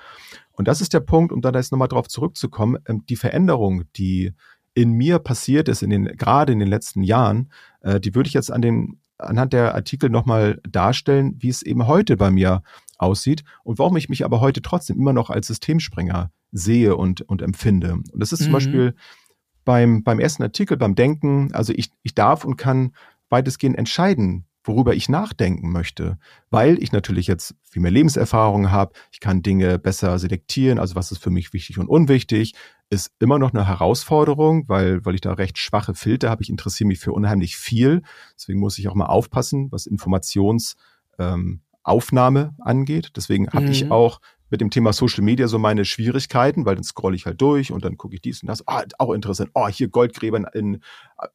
Und 0.53 0.67
das 0.69 0.81
ist 0.81 0.93
der 0.93 1.01
Punkt, 1.01 1.33
um 1.33 1.41
da 1.41 1.51
jetzt 1.51 1.71
nochmal 1.71 1.89
drauf 1.89 2.09
zurückzukommen, 2.09 2.79
ähm, 2.89 3.05
die 3.09 3.17
Veränderung, 3.17 3.85
die 3.95 4.33
in 4.75 4.93
mir 4.93 5.19
passiert 5.19 5.69
ist, 5.69 5.83
in 5.83 5.91
den, 5.91 6.05
gerade 6.05 6.53
in 6.53 6.59
den 6.59 6.69
letzten 6.69 7.03
Jahren, 7.03 7.51
äh, 7.81 8.01
die 8.01 8.15
würde 8.15 8.29
ich 8.29 8.35
jetzt 8.35 8.53
an 8.53 8.63
den, 8.63 8.99
anhand 9.19 9.53
der 9.53 9.75
Artikel 9.75 10.11
nochmal 10.11 10.61
darstellen, 10.69 11.37
wie 11.39 11.49
es 11.49 11.63
eben 11.63 11.87
heute 11.87 12.17
bei 12.17 12.31
mir 12.31 12.63
aussieht 12.99 13.45
und 13.65 13.79
warum 13.79 13.97
ich 13.97 14.09
mich 14.09 14.25
aber 14.25 14.41
heute 14.41 14.63
trotzdem 14.63 14.99
immer 14.99 15.13
noch 15.13 15.31
als 15.31 15.47
Systemspringer 15.49 16.31
sehe 16.53 16.97
und, 16.97 17.23
und 17.23 17.43
empfinde. 17.43 17.93
Und 17.93 18.15
das 18.15 18.33
ist 18.33 18.41
zum 18.41 18.49
mhm. 18.49 18.55
Beispiel 18.55 18.95
beim, 19.65 20.03
beim 20.03 20.21
ersten 20.21 20.43
Artikel, 20.43 20.77
beim 20.77 20.95
Denken, 20.95 21.53
also 21.53 21.73
ich, 21.75 21.91
ich 22.03 22.15
darf 22.15 22.45
und 22.45 22.57
kann 22.57 22.93
weitestgehend 23.29 23.77
entscheiden, 23.77 24.47
worüber 24.65 24.95
ich 24.95 25.09
nachdenken 25.09 25.71
möchte, 25.71 26.19
weil 26.51 26.83
ich 26.83 26.93
natürlich 26.93 27.27
jetzt 27.27 27.55
viel 27.63 27.83
mehr 27.83 27.91
Lebenserfahrung 27.91 28.71
habe, 28.71 28.93
ich 29.13 29.21
kann 29.21 29.43
Dinge 29.43 29.79
besser 29.79 30.19
selektieren, 30.19 30.79
also 30.79 30.95
was 30.95 31.13
ist 31.13 31.23
für 31.23 31.31
mich 31.31 31.53
wichtig 31.53 31.79
und 31.79 31.89
unwichtig, 31.89 32.55
ist 32.91 33.11
immer 33.19 33.39
noch 33.39 33.53
eine 33.53 33.67
Herausforderung, 33.67 34.69
weil, 34.69 35.05
weil 35.05 35.15
ich 35.15 35.21
da 35.21 35.33
recht 35.33 35.59
schwache 35.59 35.95
Filter 35.95 36.31
habe, 36.31 36.43
ich 36.43 36.51
interessiere 36.51 36.89
mich 36.89 36.99
für 37.01 37.13
unheimlich 37.13 37.57
viel, 37.57 38.03
deswegen 38.35 38.61
muss 38.61 38.79
ich 38.79 38.89
auch 38.89 38.95
mal 38.95 39.07
aufpassen, 39.07 39.73
was 39.73 39.87
Informationsaufnahme 39.87 40.81
ähm, 41.19 42.55
angeht, 42.61 43.13
deswegen 43.17 43.49
habe 43.49 43.67
mhm. 43.67 43.73
ich 43.73 43.91
auch 43.91 44.21
mit 44.51 44.61
dem 44.61 44.71
Thema 44.71 44.93
Social 44.93 45.25
Media 45.25 45.49
so 45.49 45.59
meine 45.59 45.85
Schwierigkeiten, 45.85 46.67
weil 46.67 46.77
dann 46.77 46.85
scrolle 46.85 47.17
ich 47.17 47.27
halt 47.27 47.41
durch 47.41 47.73
und 47.73 47.85
dann 47.85 47.97
gucke 47.97 48.15
ich 48.15 48.21
dies 48.21 48.43
und 48.43 48.49
das. 48.49 48.67
Ah, 48.69 48.85
auch 48.99 49.13
interessant. 49.13 49.51
Oh, 49.55 49.69
hier 49.69 49.89
Goldgräber 49.89 50.55
in, 50.55 50.83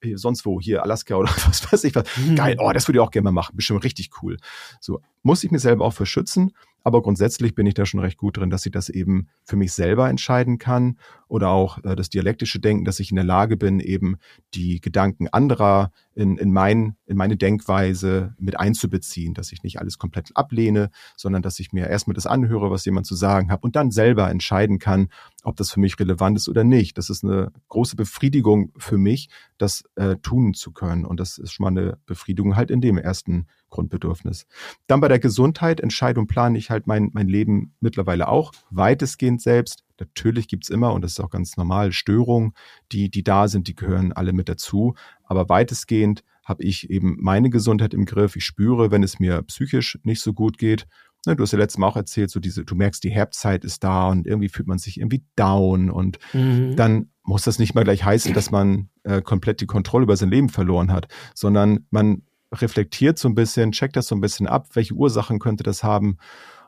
hier 0.01 0.17
sonst 0.17 0.45
wo, 0.45 0.61
hier 0.61 0.83
Alaska 0.83 1.15
oder 1.15 1.29
was 1.47 1.71
weiß 1.71 1.83
ich 1.83 1.95
was. 1.95 2.05
Mhm. 2.17 2.35
Geil. 2.35 2.55
Oh, 2.59 2.71
das 2.71 2.87
würde 2.87 2.99
ich 2.99 3.01
auch 3.01 3.11
gerne 3.11 3.25
mal 3.25 3.31
machen. 3.31 3.55
Bestimmt 3.55 3.83
richtig 3.83 4.11
cool. 4.21 4.37
So, 4.79 5.01
muss 5.23 5.43
ich 5.43 5.51
mir 5.51 5.59
selber 5.59 5.85
auch 5.85 5.93
verschützen. 5.93 6.53
Aber 6.83 7.01
grundsätzlich 7.01 7.55
bin 7.55 7.65
ich 7.65 7.73
da 7.73 7.85
schon 7.85 7.99
recht 7.99 8.17
gut 8.17 8.37
drin, 8.37 8.49
dass 8.49 8.65
ich 8.65 8.71
das 8.71 8.89
eben 8.89 9.27
für 9.43 9.55
mich 9.55 9.73
selber 9.73 10.09
entscheiden 10.09 10.57
kann 10.57 10.97
oder 11.27 11.49
auch 11.49 11.83
äh, 11.83 11.95
das 11.95 12.09
dialektische 12.09 12.59
Denken, 12.59 12.85
dass 12.85 12.99
ich 12.99 13.11
in 13.11 13.15
der 13.15 13.25
Lage 13.25 13.57
bin, 13.57 13.79
eben 13.79 14.17
die 14.53 14.81
Gedanken 14.81 15.27
anderer 15.27 15.91
in, 16.13 16.37
in, 16.37 16.51
mein, 16.51 16.95
in 17.05 17.15
meine 17.17 17.37
Denkweise 17.37 18.35
mit 18.37 18.59
einzubeziehen, 18.59 19.33
dass 19.33 19.51
ich 19.51 19.63
nicht 19.63 19.79
alles 19.79 19.97
komplett 19.97 20.35
ablehne, 20.35 20.89
sondern 21.15 21.41
dass 21.41 21.59
ich 21.59 21.71
mir 21.71 21.87
erstmal 21.87 22.15
das 22.15 22.25
anhöre, 22.25 22.69
was 22.69 22.85
jemand 22.85 23.05
zu 23.05 23.15
sagen 23.15 23.51
hat 23.51 23.63
und 23.63 23.75
dann 23.75 23.91
selber 23.91 24.29
entscheiden 24.29 24.79
kann, 24.79 25.07
ob 25.43 25.55
das 25.55 25.71
für 25.71 25.79
mich 25.79 25.99
relevant 25.99 26.37
ist 26.37 26.49
oder 26.49 26.63
nicht. 26.63 26.97
Das 26.97 27.09
ist 27.09 27.23
eine 27.23 27.51
große 27.69 27.95
Befriedigung 27.95 28.71
für 28.77 28.97
mich, 28.97 29.29
das 29.57 29.83
äh, 29.95 30.17
tun 30.17 30.53
zu 30.53 30.71
können. 30.71 31.05
Und 31.05 31.19
das 31.19 31.37
ist 31.37 31.53
schon 31.53 31.63
mal 31.63 31.79
eine 31.79 31.97
Befriedigung 32.05 32.55
halt 32.55 32.71
in 32.71 32.81
dem 32.81 32.97
ersten 32.97 33.47
Grundbedürfnis. 33.71 34.45
Dann 34.85 35.01
bei 35.01 35.07
der 35.07 35.17
Gesundheit, 35.17 35.79
Entscheidung 35.79 36.27
plane 36.27 36.57
ich 36.57 36.69
halt 36.69 36.85
mein, 36.85 37.09
mein 37.13 37.27
Leben 37.27 37.73
mittlerweile 37.79 38.27
auch 38.27 38.51
weitestgehend 38.69 39.41
selbst. 39.41 39.83
Natürlich 39.99 40.47
gibt's 40.47 40.69
immer, 40.69 40.93
und 40.93 41.01
das 41.01 41.13
ist 41.13 41.19
auch 41.19 41.31
ganz 41.31 41.57
normal, 41.57 41.91
Störungen, 41.91 42.53
die, 42.91 43.09
die 43.09 43.23
da 43.23 43.47
sind, 43.47 43.67
die 43.67 43.75
gehören 43.75 44.13
alle 44.13 44.33
mit 44.33 44.47
dazu. 44.47 44.93
Aber 45.23 45.49
weitestgehend 45.49 46.23
habe 46.43 46.63
ich 46.63 46.89
eben 46.89 47.17
meine 47.19 47.49
Gesundheit 47.49 47.93
im 47.93 48.05
Griff. 48.05 48.35
Ich 48.35 48.45
spüre, 48.45 48.91
wenn 48.91 49.03
es 49.03 49.19
mir 49.19 49.41
psychisch 49.43 49.99
nicht 50.03 50.21
so 50.21 50.33
gut 50.33 50.57
geht. 50.57 50.87
Ne, 51.25 51.35
du 51.35 51.43
hast 51.43 51.51
ja 51.51 51.59
letztes 51.59 51.77
Mal 51.77 51.87
auch 51.87 51.95
erzählt, 51.95 52.31
so 52.31 52.39
diese, 52.39 52.65
du 52.65 52.75
merkst, 52.75 53.03
die 53.03 53.11
Herbstzeit 53.11 53.63
ist 53.63 53.83
da 53.83 54.09
und 54.09 54.25
irgendwie 54.25 54.49
fühlt 54.49 54.67
man 54.67 54.79
sich 54.79 54.99
irgendwie 54.99 55.23
down 55.35 55.91
und 55.91 56.17
mhm. 56.33 56.75
dann 56.75 57.11
muss 57.23 57.43
das 57.43 57.59
nicht 57.59 57.75
mal 57.75 57.83
gleich 57.83 58.03
heißen, 58.03 58.33
dass 58.33 58.49
man 58.49 58.89
äh, 59.03 59.21
komplett 59.21 59.61
die 59.61 59.67
Kontrolle 59.67 60.03
über 60.03 60.17
sein 60.17 60.31
Leben 60.31 60.49
verloren 60.49 60.91
hat, 60.91 61.07
sondern 61.35 61.85
man 61.91 62.23
reflektiert 62.51 63.17
so 63.17 63.27
ein 63.29 63.35
bisschen, 63.35 63.71
checkt 63.71 63.95
das 63.95 64.07
so 64.07 64.15
ein 64.15 64.21
bisschen 64.21 64.47
ab, 64.47 64.67
welche 64.73 64.93
Ursachen 64.93 65.39
könnte 65.39 65.63
das 65.63 65.83
haben. 65.83 66.17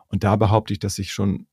Und 0.08 0.24
da 0.24 0.36
behaupte 0.36 0.74
ich, 0.74 0.80
dass 0.80 1.00
ich 1.00 1.12
schon 1.12 1.48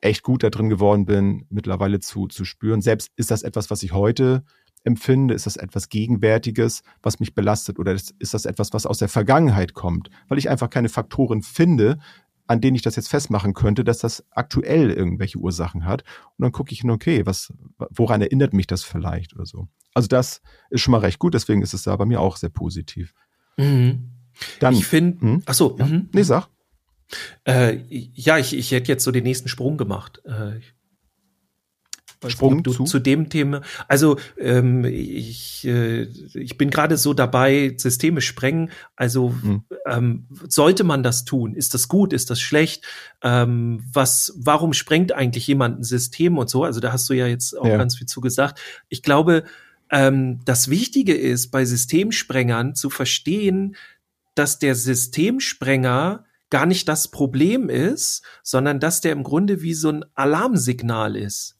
echt 0.00 0.22
gut 0.22 0.42
da 0.42 0.50
drin 0.50 0.68
geworden 0.68 1.06
bin, 1.06 1.46
mittlerweile 1.48 2.00
zu, 2.00 2.26
zu 2.26 2.44
spüren. 2.44 2.82
Selbst 2.82 3.10
ist 3.16 3.30
das 3.30 3.42
etwas, 3.42 3.70
was 3.70 3.82
ich 3.82 3.92
heute 3.92 4.44
empfinde? 4.84 5.34
Ist 5.34 5.46
das 5.46 5.56
etwas 5.56 5.88
Gegenwärtiges, 5.88 6.82
was 7.02 7.20
mich 7.20 7.34
belastet? 7.34 7.78
Oder 7.78 7.92
ist, 7.92 8.14
das 8.18 8.44
etwas, 8.44 8.72
was 8.72 8.86
aus 8.86 8.98
der 8.98 9.08
Vergangenheit 9.08 9.74
kommt? 9.74 10.10
Weil 10.28 10.38
ich 10.38 10.50
einfach 10.50 10.70
keine 10.70 10.90
Faktoren 10.90 11.42
finde, 11.42 11.98
an 12.46 12.60
denen 12.60 12.74
ich 12.74 12.82
das 12.82 12.96
jetzt 12.96 13.08
festmachen 13.08 13.54
könnte, 13.54 13.84
dass 13.84 13.98
das 13.98 14.24
aktuell 14.30 14.90
irgendwelche 14.90 15.38
Ursachen 15.38 15.86
hat. 15.86 16.02
Und 16.36 16.42
dann 16.42 16.52
gucke 16.52 16.72
ich 16.72 16.80
hin, 16.80 16.90
okay, 16.90 17.24
was, 17.24 17.52
woran 17.90 18.20
erinnert 18.20 18.52
mich 18.52 18.66
das 18.66 18.84
vielleicht 18.84 19.34
oder 19.34 19.46
so. 19.46 19.68
Also 19.94 20.08
das 20.08 20.42
ist 20.70 20.82
schon 20.82 20.92
mal 20.92 20.98
recht 20.98 21.18
gut, 21.18 21.34
deswegen 21.34 21.62
ist 21.62 21.72
es 21.72 21.84
da 21.84 21.96
bei 21.96 22.04
mir 22.04 22.20
auch 22.20 22.36
sehr 22.36 22.50
positiv. 22.50 23.14
Mhm. 23.56 24.10
Dann, 24.60 24.74
ich 24.74 24.86
finde, 24.86 25.20
hm? 25.20 25.42
ach 25.46 25.54
so, 25.54 25.76
ja. 25.78 25.86
Mhm. 25.86 26.08
nee, 26.12 26.22
sag. 26.22 26.48
Äh, 27.44 27.78
ja, 27.88 28.38
ich, 28.38 28.56
ich 28.56 28.72
hätte 28.72 28.90
jetzt 28.90 29.04
so 29.04 29.10
den 29.10 29.24
nächsten 29.24 29.48
Sprung 29.48 29.76
gemacht. 29.76 30.22
Äh, 30.24 30.60
Sprung 32.30 32.56
nicht, 32.56 32.72
zu? 32.72 32.84
zu 32.84 32.98
dem 32.98 33.28
Thema. 33.28 33.60
Also 33.88 34.18
ähm, 34.38 34.84
ich, 34.84 35.66
äh, 35.66 36.02
ich 36.02 36.56
bin 36.56 36.70
gerade 36.70 36.96
so 36.96 37.14
dabei, 37.14 37.74
Systeme 37.76 38.20
sprengen. 38.20 38.70
Also 38.96 39.34
hm. 39.42 39.64
ähm, 39.86 40.26
sollte 40.48 40.84
man 40.84 41.02
das 41.02 41.24
tun? 41.24 41.54
Ist 41.54 41.74
das 41.74 41.88
gut? 41.88 42.12
Ist 42.12 42.30
das 42.30 42.40
schlecht? 42.40 42.84
Ähm, 43.22 43.84
was? 43.92 44.32
Warum 44.36 44.72
sprengt 44.72 45.12
eigentlich 45.12 45.46
jemand 45.46 45.80
ein 45.80 45.84
System 45.84 46.38
und 46.38 46.48
so? 46.48 46.64
Also 46.64 46.80
da 46.80 46.92
hast 46.92 47.08
du 47.10 47.14
ja 47.14 47.26
jetzt 47.26 47.56
auch 47.58 47.66
ja. 47.66 47.76
ganz 47.76 47.96
viel 47.96 48.06
zu 48.06 48.20
gesagt. 48.20 48.60
Ich 48.88 49.02
glaube, 49.02 49.44
ähm, 49.90 50.40
das 50.44 50.68
Wichtige 50.68 51.14
ist 51.14 51.50
bei 51.50 51.64
Systemsprengern 51.64 52.74
zu 52.74 52.90
verstehen, 52.90 53.76
dass 54.34 54.58
der 54.58 54.74
Systemsprenger 54.74 56.24
gar 56.50 56.66
nicht 56.66 56.88
das 56.88 57.08
Problem 57.08 57.68
ist, 57.68 58.22
sondern 58.42 58.80
dass 58.80 59.00
der 59.00 59.12
im 59.12 59.22
Grunde 59.22 59.62
wie 59.62 59.74
so 59.74 59.90
ein 59.90 60.04
Alarmsignal 60.14 61.16
ist. 61.16 61.56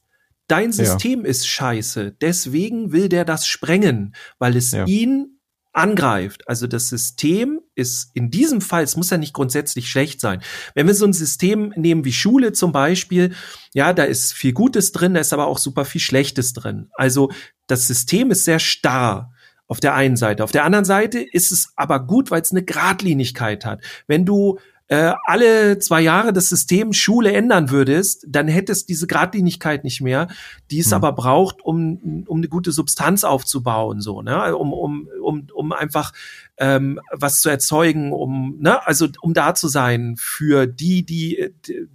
Dein 0.47 0.71
System 0.71 1.23
ja. 1.23 1.27
ist 1.27 1.47
scheiße, 1.47 2.11
deswegen 2.21 2.91
will 2.91 3.09
der 3.09 3.25
das 3.25 3.47
sprengen, 3.47 4.15
weil 4.37 4.55
es 4.55 4.71
ja. 4.71 4.85
ihn 4.85 5.39
angreift. 5.73 6.47
Also 6.47 6.67
das 6.67 6.89
System 6.89 7.61
ist 7.75 8.11
in 8.13 8.31
diesem 8.31 8.61
Fall, 8.61 8.83
es 8.83 8.95
muss 8.95 9.09
ja 9.09 9.17
nicht 9.17 9.33
grundsätzlich 9.33 9.89
schlecht 9.89 10.21
sein. 10.21 10.41
Wenn 10.73 10.87
wir 10.87 10.95
so 10.95 11.05
ein 11.05 11.13
System 11.13 11.73
nehmen 11.75 12.05
wie 12.05 12.13
Schule 12.13 12.53
zum 12.53 12.71
Beispiel, 12.71 13.33
ja, 13.73 13.93
da 13.93 14.03
ist 14.03 14.33
viel 14.33 14.53
Gutes 14.53 14.91
drin, 14.91 15.13
da 15.13 15.19
ist 15.19 15.33
aber 15.33 15.47
auch 15.47 15.57
super 15.57 15.85
viel 15.85 16.01
Schlechtes 16.01 16.53
drin. 16.53 16.89
Also 16.93 17.31
das 17.67 17.87
System 17.87 18.31
ist 18.31 18.45
sehr 18.45 18.59
starr 18.59 19.31
auf 19.67 19.79
der 19.79 19.95
einen 19.95 20.15
Seite. 20.15 20.43
Auf 20.43 20.51
der 20.51 20.63
anderen 20.63 20.85
Seite 20.85 21.19
ist 21.19 21.51
es 21.51 21.73
aber 21.75 22.05
gut, 22.05 22.31
weil 22.31 22.41
es 22.41 22.51
eine 22.51 22.63
Gradlinigkeit 22.63 23.65
hat. 23.65 23.81
Wenn 24.07 24.25
du 24.25 24.59
äh, 24.87 25.13
alle 25.25 25.79
zwei 25.79 26.01
Jahre 26.01 26.31
das 26.31 26.49
System 26.49 26.93
Schule 26.93 27.33
ändern 27.33 27.71
würdest, 27.71 28.25
dann 28.27 28.47
hättest 28.47 28.87
diese 28.89 29.07
Gradlinigkeit 29.07 29.83
nicht 29.83 30.01
mehr, 30.01 30.27
die 30.69 30.79
es 30.79 30.87
mhm. 30.87 30.93
aber 30.93 31.13
braucht, 31.13 31.63
um, 31.63 32.23
um 32.27 32.37
eine 32.37 32.49
gute 32.49 32.71
Substanz 32.71 33.23
aufzubauen, 33.23 33.99
so, 33.99 34.21
ne? 34.21 34.55
um, 34.55 34.73
um, 34.73 35.09
um, 35.23 35.47
um 35.53 35.71
einfach 35.71 36.13
ähm, 36.57 36.99
was 37.11 37.41
zu 37.41 37.49
erzeugen, 37.49 38.13
um, 38.13 38.57
ne, 38.59 38.85
also 38.85 39.07
um 39.21 39.33
da 39.33 39.55
zu 39.55 39.67
sein 39.67 40.15
für 40.17 40.67
die, 40.67 41.05
die, 41.05 41.49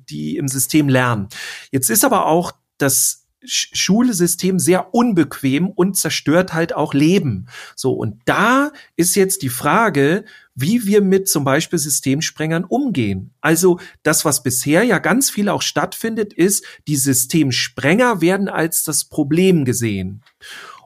die 0.08 0.36
im 0.36 0.48
System 0.48 0.88
lernen. 0.88 1.28
Jetzt 1.70 1.90
ist 1.90 2.04
aber 2.04 2.26
auch 2.26 2.52
das 2.78 3.19
Schulsystem 3.44 4.58
sehr 4.58 4.94
unbequem 4.94 5.68
und 5.68 5.96
zerstört 5.96 6.52
halt 6.52 6.74
auch 6.74 6.94
Leben. 6.94 7.48
So, 7.74 7.92
und 7.92 8.20
da 8.26 8.72
ist 8.96 9.16
jetzt 9.16 9.42
die 9.42 9.48
Frage, 9.48 10.24
wie 10.54 10.86
wir 10.86 11.00
mit 11.00 11.28
zum 11.28 11.44
Beispiel 11.44 11.78
Systemsprengern 11.78 12.64
umgehen. 12.64 13.32
Also 13.40 13.80
das, 14.02 14.24
was 14.24 14.42
bisher 14.42 14.84
ja 14.84 14.98
ganz 14.98 15.30
viel 15.30 15.48
auch 15.48 15.62
stattfindet, 15.62 16.32
ist, 16.32 16.64
die 16.86 16.96
Systemsprenger 16.96 18.20
werden 18.20 18.48
als 18.48 18.84
das 18.84 19.04
Problem 19.04 19.64
gesehen. 19.64 20.22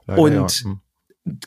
Ja, 0.06 0.14
und 0.16 0.32
ja, 0.32 0.40
ja. 0.42 0.48
Hm. 0.48 0.80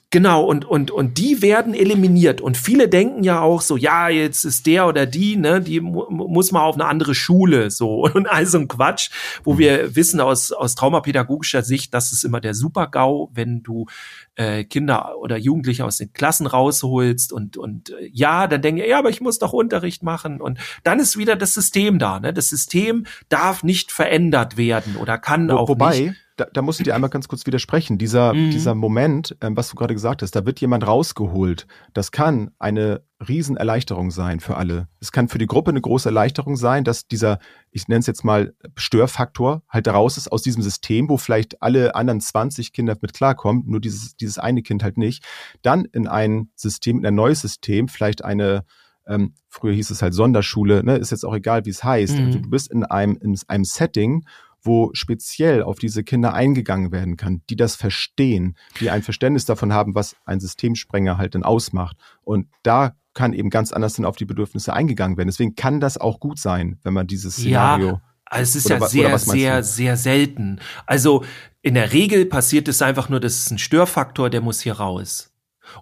Genau, 0.10 0.44
und, 0.44 0.66
und, 0.66 0.90
und 0.90 1.20
die 1.20 1.44
werden 1.44 1.76
eliminiert. 1.76 2.42
Und 2.42 2.58
viele 2.58 2.90
denken 2.90 3.24
ja 3.24 3.42
auch 3.42 3.62
so, 3.62 3.78
ja, 3.78 4.10
jetzt 4.10 4.44
ist 4.44 4.66
der 4.66 4.88
oder 4.88 5.06
die, 5.06 5.36
ne, 5.36 5.62
die 5.62 5.82
mu 5.82 6.10
muss 6.10 6.52
mal 6.52 6.64
auf 6.64 6.74
eine 6.74 6.86
andere 6.86 7.14
Schule, 7.14 7.70
so. 7.70 8.04
Und 8.14 8.28
all 8.28 8.48
so 8.48 8.58
ein 8.58 8.68
Quatsch, 8.68 9.12
wo 9.44 9.54
mhm. 9.54 9.58
wir 9.60 9.96
wissen 9.96 10.20
aus, 10.20 10.52
aus 10.52 10.74
traumapädagogischer 10.74 11.62
Sicht, 11.62 11.94
das 11.94 12.12
ist 12.12 12.24
immer 12.24 12.42
der 12.42 12.56
Super-GAU, 12.56 13.30
wenn 13.34 13.62
du 13.62 13.86
äh, 14.34 14.64
Kinder 14.64 15.16
oder 15.20 15.38
Jugendliche 15.38 15.86
aus 15.86 15.98
den 15.98 16.12
Klassen 16.12 16.48
rausholst 16.48 17.32
und, 17.32 17.56
und 17.58 17.92
äh, 17.92 18.10
ja, 18.12 18.48
dann 18.48 18.64
denken, 18.64 18.82
ja, 18.84 18.98
aber 18.98 19.12
ich 19.12 19.22
muss 19.22 19.38
doch 19.38 19.54
Unterricht 19.54 20.02
machen. 20.02 20.42
Und 20.42 20.58
dann 20.84 21.00
ist 21.00 21.18
wieder 21.18 21.36
das 21.36 21.54
System 21.54 22.00
da, 22.00 22.20
ne? 22.20 22.34
Das 22.34 22.50
System 22.50 23.06
darf 23.30 23.62
nicht 23.62 23.92
verändert 23.92 24.58
werden 24.58 24.96
oder 24.96 25.20
kann 25.20 25.50
Wo, 25.50 25.54
auch 25.54 25.70
wobei, 25.70 26.00
nicht 26.00 26.27
da, 26.38 26.46
da 26.54 26.62
muss 26.62 26.80
ich 26.80 26.84
dir 26.84 26.96
einmal 26.96 27.10
ganz 27.10 27.28
kurz 27.28 27.46
widersprechen. 27.46 27.98
Dieser, 27.98 28.34
mhm. 28.34 28.52
dieser 28.52 28.76
Moment, 28.76 29.36
ähm, 29.42 29.58
was 29.58 29.70
du 29.70 29.76
gerade 29.76 29.96
gesagt 29.96 30.22
hast, 30.22 30.36
da 30.36 30.46
wird 30.46 30.62
jemand 30.62 30.86
rausgeholt. 30.86 31.68
Das 31.94 32.12
kann 32.12 32.52
eine 32.60 33.02
Riesenerleichterung 33.28 34.12
sein 34.12 34.40
für 34.40 34.56
alle. 34.56 34.88
Es 35.00 35.12
kann 35.12 35.28
für 35.28 35.40
die 35.40 35.48
Gruppe 35.48 35.72
eine 35.72 35.82
große 35.82 36.10
Erleichterung 36.10 36.56
sein, 36.56 36.84
dass 36.84 37.08
dieser, 37.08 37.40
ich 37.72 37.88
nenne 37.88 38.00
es 38.00 38.08
jetzt 38.08 38.24
mal 38.24 38.54
Störfaktor, 38.76 39.64
halt 39.68 39.88
raus 39.88 40.18
ist 40.18 40.32
aus 40.32 40.44
diesem 40.44 40.62
System, 40.62 41.10
wo 41.10 41.18
vielleicht 41.18 41.62
alle 41.64 41.96
anderen 41.96 42.22
20 42.22 42.72
Kinder 42.72 42.96
mit 43.02 43.14
klarkommen, 43.14 43.64
nur 43.66 43.82
dieses, 43.82 44.16
dieses 44.16 44.38
eine 44.38 44.62
Kind 44.62 44.84
halt 44.84 44.98
nicht. 44.98 45.26
Dann 45.64 45.86
in 45.86 46.08
ein 46.08 46.50
System, 46.56 47.00
in 47.00 47.06
ein 47.08 47.16
neues 47.16 47.42
System, 47.42 47.88
vielleicht 47.88 48.24
eine, 48.24 48.64
ähm, 49.08 49.34
früher 49.50 49.74
hieß 49.74 49.90
es 49.90 50.04
halt 50.04 50.14
Sonderschule, 50.14 50.84
ne, 50.84 50.98
ist 50.98 51.10
jetzt 51.10 51.26
auch 51.26 51.36
egal, 51.36 51.66
wie 51.66 51.72
es 51.72 51.84
heißt. 51.84 52.20
Mhm. 52.20 52.26
Also 52.28 52.40
du 52.40 52.50
bist 52.50 52.72
in 52.72 52.84
einem, 52.84 53.18
in 53.20 53.36
einem 53.48 53.66
Setting, 53.66 54.26
wo 54.68 54.92
speziell 54.94 55.64
auf 55.64 55.80
diese 55.80 56.04
Kinder 56.04 56.34
eingegangen 56.34 56.92
werden 56.92 57.18
kann, 57.18 57.42
die 57.50 57.56
das 57.56 57.76
verstehen, 57.76 58.56
die 58.80 58.90
ein 58.90 59.02
Verständnis 59.02 59.46
davon 59.46 59.74
haben, 59.74 59.96
was 59.96 60.16
ein 60.26 60.40
Systemsprenger 60.40 61.18
halt 61.18 61.34
dann 61.34 61.44
ausmacht. 61.44 61.98
Und 62.24 62.48
da 62.62 62.96
kann 63.14 63.34
eben 63.34 63.50
ganz 63.50 63.72
anders 63.72 63.96
dann 63.96 64.06
auf 64.06 64.16
die 64.16 64.26
Bedürfnisse 64.26 64.74
eingegangen 64.74 65.18
werden. 65.18 65.30
Deswegen 65.30 65.56
kann 65.56 65.80
das 65.80 65.98
auch 65.98 66.20
gut 66.20 66.38
sein, 66.38 66.80
wenn 66.84 66.94
man 66.94 67.08
dieses 67.08 67.38
Szenario. 67.38 67.88
Ja. 67.88 68.02
Also 68.26 68.42
es 68.42 68.56
ist 68.58 68.66
oder, 68.66 68.80
ja 68.80 68.88
sehr, 68.88 69.20
sehr, 69.20 69.64
sehr 69.64 69.98
selten. 69.98 70.60
Also 70.86 71.24
in 71.62 71.74
der 71.74 71.94
Regel 71.94 72.26
passiert 72.26 72.68
es 72.68 72.82
einfach 72.82 73.10
nur, 73.10 73.20
das 73.20 73.40
ist 73.40 73.52
ein 73.52 73.58
Störfaktor, 73.58 74.30
der 74.30 74.42
muss 74.42 74.60
hier 74.62 74.74
raus 74.74 75.32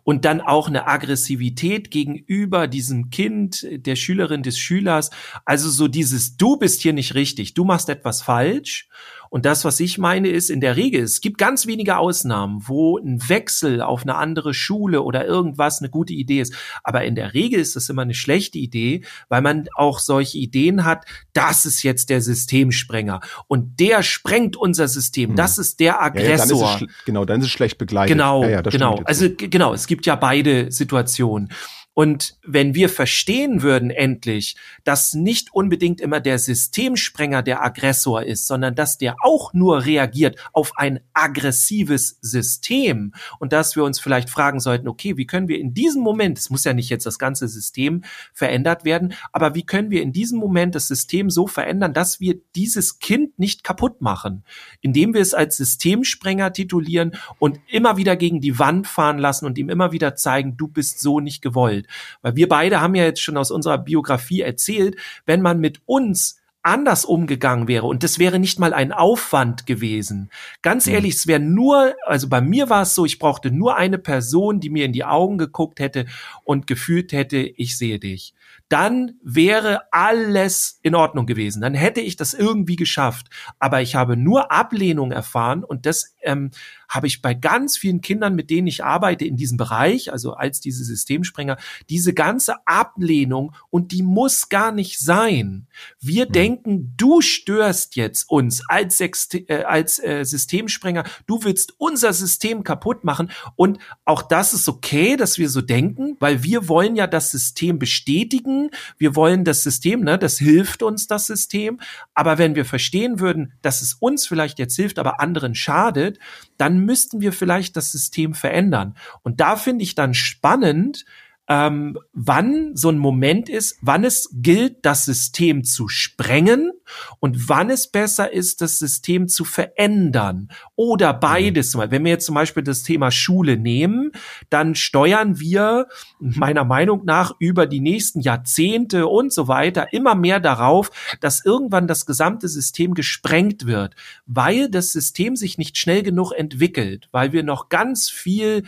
und 0.03 0.25
dann 0.25 0.41
auch 0.41 0.67
eine 0.67 0.87
Aggressivität 0.87 1.91
gegenüber 1.91 2.67
diesem 2.67 3.09
Kind, 3.09 3.65
der 3.71 3.95
Schülerin, 3.95 4.43
des 4.43 4.57
Schülers. 4.57 5.09
Also 5.45 5.69
so 5.69 5.87
dieses, 5.87 6.37
du 6.37 6.57
bist 6.57 6.81
hier 6.81 6.93
nicht 6.93 7.15
richtig, 7.15 7.53
du 7.53 7.65
machst 7.65 7.89
etwas 7.89 8.21
falsch 8.21 8.89
und 9.35 9.45
das, 9.45 9.65
was 9.65 9.81
ich 9.81 9.97
meine, 9.97 10.29
ist 10.29 10.49
in 10.49 10.61
der 10.61 10.77
Regel, 10.77 11.03
es 11.03 11.19
gibt 11.19 11.37
ganz 11.37 11.67
wenige 11.67 11.97
Ausnahmen, 11.97 12.61
wo 12.67 12.97
ein 12.97 13.19
Wechsel 13.27 13.81
auf 13.81 14.03
eine 14.03 14.15
andere 14.15 14.53
Schule 14.53 15.01
oder 15.01 15.25
irgendwas 15.25 15.81
eine 15.81 15.89
gute 15.89 16.13
Idee 16.13 16.39
ist. 16.39 16.53
Aber 16.85 17.03
in 17.03 17.15
der 17.15 17.33
Regel 17.33 17.59
ist 17.59 17.75
das 17.75 17.89
immer 17.89 18.03
eine 18.03 18.13
schlechte 18.13 18.57
Idee, 18.57 19.03
weil 19.27 19.41
man 19.41 19.67
auch 19.75 19.99
solche 19.99 20.37
Ideen 20.37 20.85
hat, 20.85 21.03
das 21.33 21.65
ist 21.65 21.83
jetzt 21.83 22.09
der 22.09 22.21
Systemsprenger 22.21 23.19
und 23.47 23.77
der 23.81 24.03
sprengt 24.03 24.55
unser 24.55 24.87
System. 24.87 25.31
Hm. 25.31 25.35
Das 25.35 25.57
ist 25.57 25.81
der 25.81 26.01
Aggressor. 26.01 26.61
Ja, 26.61 26.79
dann 26.79 26.89
genau, 27.03 27.25
dann 27.25 27.41
ist 27.41 27.47
es 27.47 27.51
schlecht 27.51 27.77
begleitet. 27.77 28.15
Genau, 28.15 28.45
ja, 28.45 28.61
genau. 28.61 29.01
Also 29.03 29.27
genau, 29.35 29.73
es 29.73 29.87
gibt 29.87 30.05
ja 30.05 30.15
beide 30.15 30.71
Situationen. 30.71 31.49
Und 31.95 32.37
wenn 32.45 32.75
wir 32.75 32.89
verstehen 32.89 33.61
würden 33.61 33.89
endlich, 33.89 34.57
dass 34.83 35.13
nicht 35.13 35.53
unbedingt 35.53 36.01
immer 36.01 36.19
der 36.19 36.37
Systemsprenger 36.39 37.41
der 37.41 37.63
Aggressor 37.63 38.21
ist, 38.21 38.47
sondern 38.47 38.75
dass 38.75 38.97
der 38.97 39.15
auch 39.21 39.53
nur 39.53 39.85
reagiert 39.85 40.37
auf 40.51 40.73
ein 40.75 40.99
aggressives 41.13 42.17
System 42.19 43.13
und 43.39 43.53
dass 43.53 43.77
wir 43.77 43.85
uns 43.85 44.01
vielleicht 44.01 44.29
fragen 44.29 44.59
sollten, 44.59 44.89
okay, 44.89 45.15
wie 45.15 45.25
können 45.25 45.47
wir 45.47 45.57
in 45.57 45.73
diesem 45.73 46.01
Moment, 46.01 46.37
es 46.37 46.49
muss 46.49 46.65
ja 46.65 46.73
nicht 46.73 46.89
jetzt 46.89 47.05
das 47.05 47.17
ganze 47.17 47.47
System 47.47 48.03
verändert 48.33 48.83
werden, 48.83 49.13
aber 49.31 49.55
wie 49.55 49.65
können 49.65 49.89
wir 49.89 50.01
in 50.01 50.11
diesem 50.11 50.37
Moment 50.37 50.75
das 50.75 50.89
System 50.89 51.29
so 51.29 51.47
verändern, 51.47 51.93
dass 51.93 52.19
wir 52.19 52.35
dieses 52.55 52.99
Kind 52.99 53.39
nicht 53.39 53.63
kaputt 53.63 54.01
machen, 54.01 54.43
indem 54.81 55.13
wir 55.13 55.21
es 55.21 55.33
als 55.33 55.55
Systemsprenger 55.55 56.51
titulieren 56.51 57.15
und 57.39 57.57
immer 57.67 57.95
wieder 57.95 58.17
gegen 58.17 58.41
die 58.41 58.59
Wand 58.59 58.85
fahren 58.85 59.17
lassen 59.17 59.45
und 59.45 59.57
ihm 59.57 59.69
immer 59.69 59.93
wieder 59.93 60.15
zeigen, 60.17 60.57
du 60.57 60.67
bist 60.67 60.99
so 60.99 61.21
nicht 61.21 61.41
gewollt. 61.41 61.84
Weil 62.21 62.35
wir 62.35 62.47
beide 62.47 62.81
haben 62.81 62.95
ja 62.95 63.03
jetzt 63.03 63.21
schon 63.21 63.37
aus 63.37 63.51
unserer 63.51 63.77
Biografie 63.77 64.41
erzählt, 64.41 64.95
wenn 65.25 65.41
man 65.41 65.59
mit 65.59 65.81
uns 65.85 66.39
anders 66.65 67.05
umgegangen 67.05 67.67
wäre 67.67 67.85
und 67.85 68.01
das 68.01 68.17
wäre 68.17 68.39
nicht 68.39 68.57
mal 68.59 68.73
ein 68.73 68.91
Aufwand 68.91 69.67
gewesen. 69.67 70.31
Ganz 70.63 70.87
mhm. 70.87 70.93
ehrlich, 70.93 71.13
es 71.13 71.27
wäre 71.27 71.39
nur, 71.39 71.93
also 72.07 72.27
bei 72.27 72.41
mir 72.41 72.71
war 72.71 72.81
es 72.81 72.95
so, 72.95 73.05
ich 73.05 73.19
brauchte 73.19 73.51
nur 73.51 73.75
eine 73.75 73.99
Person, 73.99 74.59
die 74.59 74.71
mir 74.71 74.85
in 74.85 74.91
die 74.91 75.05
Augen 75.05 75.37
geguckt 75.37 75.79
hätte 75.79 76.07
und 76.43 76.65
gefühlt 76.65 77.13
hätte, 77.13 77.37
ich 77.37 77.77
sehe 77.77 77.99
dich 77.99 78.33
dann 78.69 79.19
wäre 79.23 79.81
alles 79.91 80.79
in 80.81 80.95
Ordnung 80.95 81.27
gewesen. 81.27 81.61
Dann 81.61 81.75
hätte 81.75 82.01
ich 82.01 82.15
das 82.15 82.33
irgendwie 82.33 82.75
geschafft. 82.75 83.27
Aber 83.59 83.81
ich 83.81 83.95
habe 83.95 84.17
nur 84.17 84.51
Ablehnung 84.51 85.11
erfahren 85.11 85.63
und 85.63 85.85
das 85.85 86.14
ähm, 86.25 86.51
habe 86.89 87.07
ich 87.07 87.21
bei 87.21 87.33
ganz 87.33 87.77
vielen 87.77 88.01
Kindern, 88.01 88.35
mit 88.35 88.49
denen 88.49 88.67
ich 88.67 88.83
arbeite 88.83 89.25
in 89.25 89.35
diesem 89.35 89.57
Bereich, 89.57 90.11
also 90.11 90.33
als 90.33 90.59
diese 90.59 90.83
Systemsprenger, 90.83 91.57
diese 91.89 92.13
ganze 92.13 92.55
Ablehnung 92.65 93.53
und 93.69 93.91
die 93.91 94.03
muss 94.03 94.49
gar 94.49 94.71
nicht 94.71 94.99
sein. 94.99 95.67
Wir 95.99 96.27
mhm. 96.27 96.31
denken, 96.31 96.93
du 96.97 97.21
störst 97.21 97.95
jetzt 97.95 98.29
uns 98.29 98.61
als, 98.69 98.99
äh, 99.01 99.63
als 99.65 100.01
äh, 100.03 100.23
Systemsprenger, 100.23 101.03
du 101.27 101.43
willst 101.43 101.73
unser 101.77 102.13
System 102.13 102.63
kaputt 102.63 103.03
machen 103.03 103.31
und 103.55 103.79
auch 104.05 104.21
das 104.21 104.53
ist 104.53 104.69
okay, 104.69 105.17
dass 105.17 105.37
wir 105.37 105.49
so 105.49 105.61
denken, 105.61 106.17
weil 106.19 106.43
wir 106.43 106.67
wollen 106.67 106.95
ja 106.95 107.07
das 107.07 107.31
System 107.31 107.79
bestätigen, 107.79 108.69
wir 108.97 109.15
wollen 109.15 109.43
das 109.43 109.63
System, 109.63 110.01
ne, 110.01 110.17
das 110.17 110.37
hilft 110.37 110.83
uns 110.83 111.07
das 111.07 111.27
System, 111.27 111.79
aber 112.13 112.37
wenn 112.37 112.55
wir 112.55 112.65
verstehen 112.65 113.19
würden, 113.19 113.53
dass 113.61 113.81
es 113.81 113.95
uns 113.95 114.27
vielleicht 114.27 114.59
jetzt 114.59 114.75
hilft, 114.75 114.99
aber 114.99 115.19
anderen 115.19 115.55
schadet, 115.55 116.14
dann 116.57 116.79
müssten 116.79 117.21
wir 117.21 117.33
vielleicht 117.33 117.75
das 117.75 117.91
System 117.91 118.33
verändern. 118.33 118.95
Und 119.23 119.39
da 119.39 119.55
finde 119.55 119.83
ich 119.83 119.95
dann 119.95 120.13
spannend, 120.13 121.05
ähm, 121.47 121.97
wann 122.13 122.75
so 122.75 122.89
ein 122.89 122.97
Moment 122.97 123.49
ist, 123.49 123.77
wann 123.81 124.03
es 124.03 124.29
gilt, 124.33 124.83
das 124.83 125.05
System 125.05 125.63
zu 125.63 125.87
sprengen 125.87 126.71
und 127.19 127.49
wann 127.49 127.69
es 127.69 127.87
besser 127.87 128.31
ist, 128.31 128.61
das 128.61 128.79
System 128.79 129.27
zu 129.27 129.45
verändern 129.45 130.49
oder 130.75 131.13
beides. 131.13 131.75
Mhm. 131.75 131.91
Wenn 131.91 132.03
wir 132.03 132.11
jetzt 132.11 132.25
zum 132.25 132.35
Beispiel 132.35 132.63
das 132.63 132.83
Thema 132.83 133.11
Schule 133.11 133.57
nehmen, 133.57 134.11
dann 134.49 134.75
steuern 134.75 135.39
wir 135.39 135.87
meiner 136.19 136.63
Meinung 136.63 137.05
nach 137.05 137.33
über 137.39 137.67
die 137.67 137.79
nächsten 137.79 138.21
Jahrzehnte 138.21 139.07
und 139.07 139.31
so 139.31 139.47
weiter 139.47 139.93
immer 139.93 140.15
mehr 140.15 140.39
darauf, 140.39 140.89
dass 141.19 141.45
irgendwann 141.45 141.87
das 141.87 142.05
gesamte 142.07 142.47
System 142.47 142.93
gesprengt 142.95 143.67
wird, 143.67 143.95
weil 144.25 144.69
das 144.69 144.91
System 144.91 145.35
sich 145.35 145.57
nicht 145.57 145.77
schnell 145.77 146.01
genug 146.01 146.31
entwickelt, 146.31 147.07
weil 147.11 147.33
wir 147.33 147.43
noch 147.43 147.69
ganz 147.69 148.09
viel 148.09 148.63